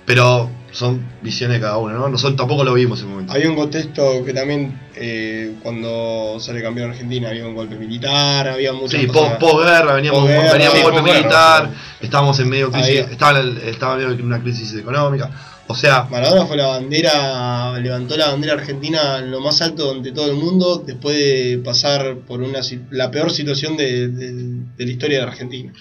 Pero 0.06 0.50
son 0.74 1.02
visiones 1.22 1.58
de 1.58 1.62
cada 1.62 1.78
uno, 1.78 1.94
¿no? 1.98 2.10
Nosotros 2.10 2.36
tampoco 2.36 2.64
lo 2.64 2.74
vimos 2.74 3.00
en 3.00 3.06
ese 3.06 3.12
momento. 3.14 3.32
Había 3.34 3.48
un 3.50 3.56
contexto 3.56 4.26
que 4.26 4.34
también, 4.34 4.78
eh, 4.96 5.54
cuando 5.64 6.38
sale 6.40 6.62
campeón 6.62 6.90
Argentina, 6.90 7.30
había 7.30 7.46
un 7.48 7.54
golpe 7.56 7.76
militar, 7.76 8.48
había 8.50 8.74
muchas 8.74 9.00
Sí, 9.00 9.06
cosas. 9.08 9.38
post- 9.38 9.40
posguerra, 9.54 9.94
veníamos, 9.94 10.22
Posguerra, 10.22 10.52
veníamos 10.54 10.78
sí, 10.80 10.84
golpe 10.84 11.02
militar, 11.04 11.70
estábamos 12.02 12.40
en 12.40 12.50
medio 12.50 12.72
crisis, 12.72 12.90
Había- 12.90 13.12
estaba, 13.12 13.40
estaba 13.66 14.02
en 14.02 14.22
una 14.26 14.42
crisis 14.42 14.74
económica. 14.76 15.30
O 15.68 15.76
sea, 15.76 16.08
Maradona 16.12 16.46
fue 16.46 16.58
la 16.58 16.68
bandera, 16.68 17.80
levantó 17.80 18.18
la 18.18 18.28
bandera 18.32 18.54
argentina 18.56 19.20
en 19.20 19.32
lo 19.32 19.40
más 19.40 19.62
alto 19.62 19.92
ante 19.92 20.12
todo 20.12 20.30
el 20.30 20.36
mundo, 20.36 20.84
después 20.86 21.16
de 21.16 21.62
pasar 21.64 22.18
por 22.28 22.42
una 22.42 22.60
la 22.92 23.10
peor 23.12 23.32
situación 23.32 23.78
de, 23.78 24.08
de- 24.10 24.34
de 24.76 24.86
la 24.86 24.92
historia 24.92 25.20
de 25.20 25.24
Argentina. 25.24 25.72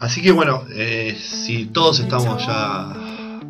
así 0.00 0.20
que 0.22 0.32
bueno, 0.32 0.64
eh, 0.74 1.16
si 1.22 1.66
todos 1.66 2.00
estamos 2.00 2.44
ya 2.44 2.94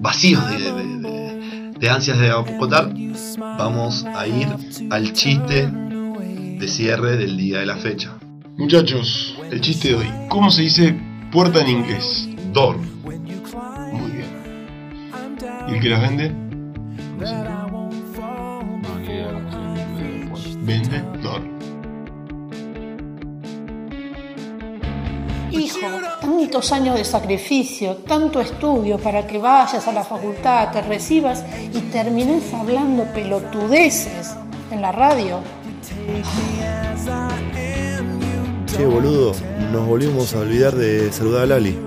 vacíos 0.02 0.42
de, 0.50 0.58
de- 0.58 0.98
de- 0.98 1.72
de 1.78 1.90
ansias 1.90 2.18
de 2.18 2.30
acotar, 2.30 2.92
vamos 3.38 4.04
a 4.04 4.26
ir 4.26 4.46
al 4.90 5.12
chiste 5.12 5.66
de 5.68 6.68
cierre 6.68 7.16
del 7.16 7.36
día 7.36 7.60
de 7.60 7.66
la 7.66 7.76
fecha. 7.76 8.12
Muchachos, 8.56 9.36
el 9.50 9.60
chiste 9.60 9.88
de 9.88 9.94
hoy. 9.96 10.06
¿Cómo 10.28 10.50
se 10.50 10.62
dice 10.62 10.94
puerta 11.32 11.60
en 11.62 11.68
inglés? 11.68 12.28
Door. 12.52 12.76
Muy 12.76 14.10
bien. 14.12 14.26
¿Y 15.68 15.74
el 15.74 15.80
que 15.80 15.88
las 15.88 16.00
vende? 16.02 16.30
No 17.18 17.26
sé. 17.26 17.34
No, 21.21 21.21
Hijo, 25.52 25.86
tantos 26.20 26.72
años 26.72 26.96
de 26.96 27.04
sacrificio, 27.04 27.96
tanto 28.08 28.40
estudio 28.40 28.96
para 28.98 29.26
que 29.26 29.36
vayas 29.36 29.86
a 29.86 29.92
la 29.92 30.02
facultad, 30.02 30.72
te 30.72 30.80
recibas 30.80 31.44
y 31.74 31.78
termines 31.92 32.52
hablando 32.54 33.04
pelotudeces 33.12 34.34
en 34.70 34.80
la 34.80 34.92
radio. 34.92 35.40
Che, 38.66 38.86
boludo, 38.86 39.32
nos 39.70 39.86
volvimos 39.86 40.34
a 40.34 40.38
olvidar 40.38 40.74
de 40.74 41.12
saludar 41.12 41.42
a 41.42 41.46
Lali. 41.46 41.78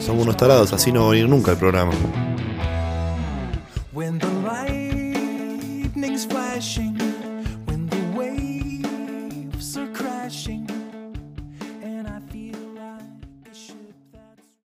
Somos 0.00 0.24
unos 0.24 0.36
tarados, 0.36 0.72
así 0.72 0.90
no 0.90 1.02
va 1.02 1.06
a 1.06 1.10
venir 1.10 1.28
nunca 1.28 1.52
el 1.52 1.58
programa. 1.58 1.92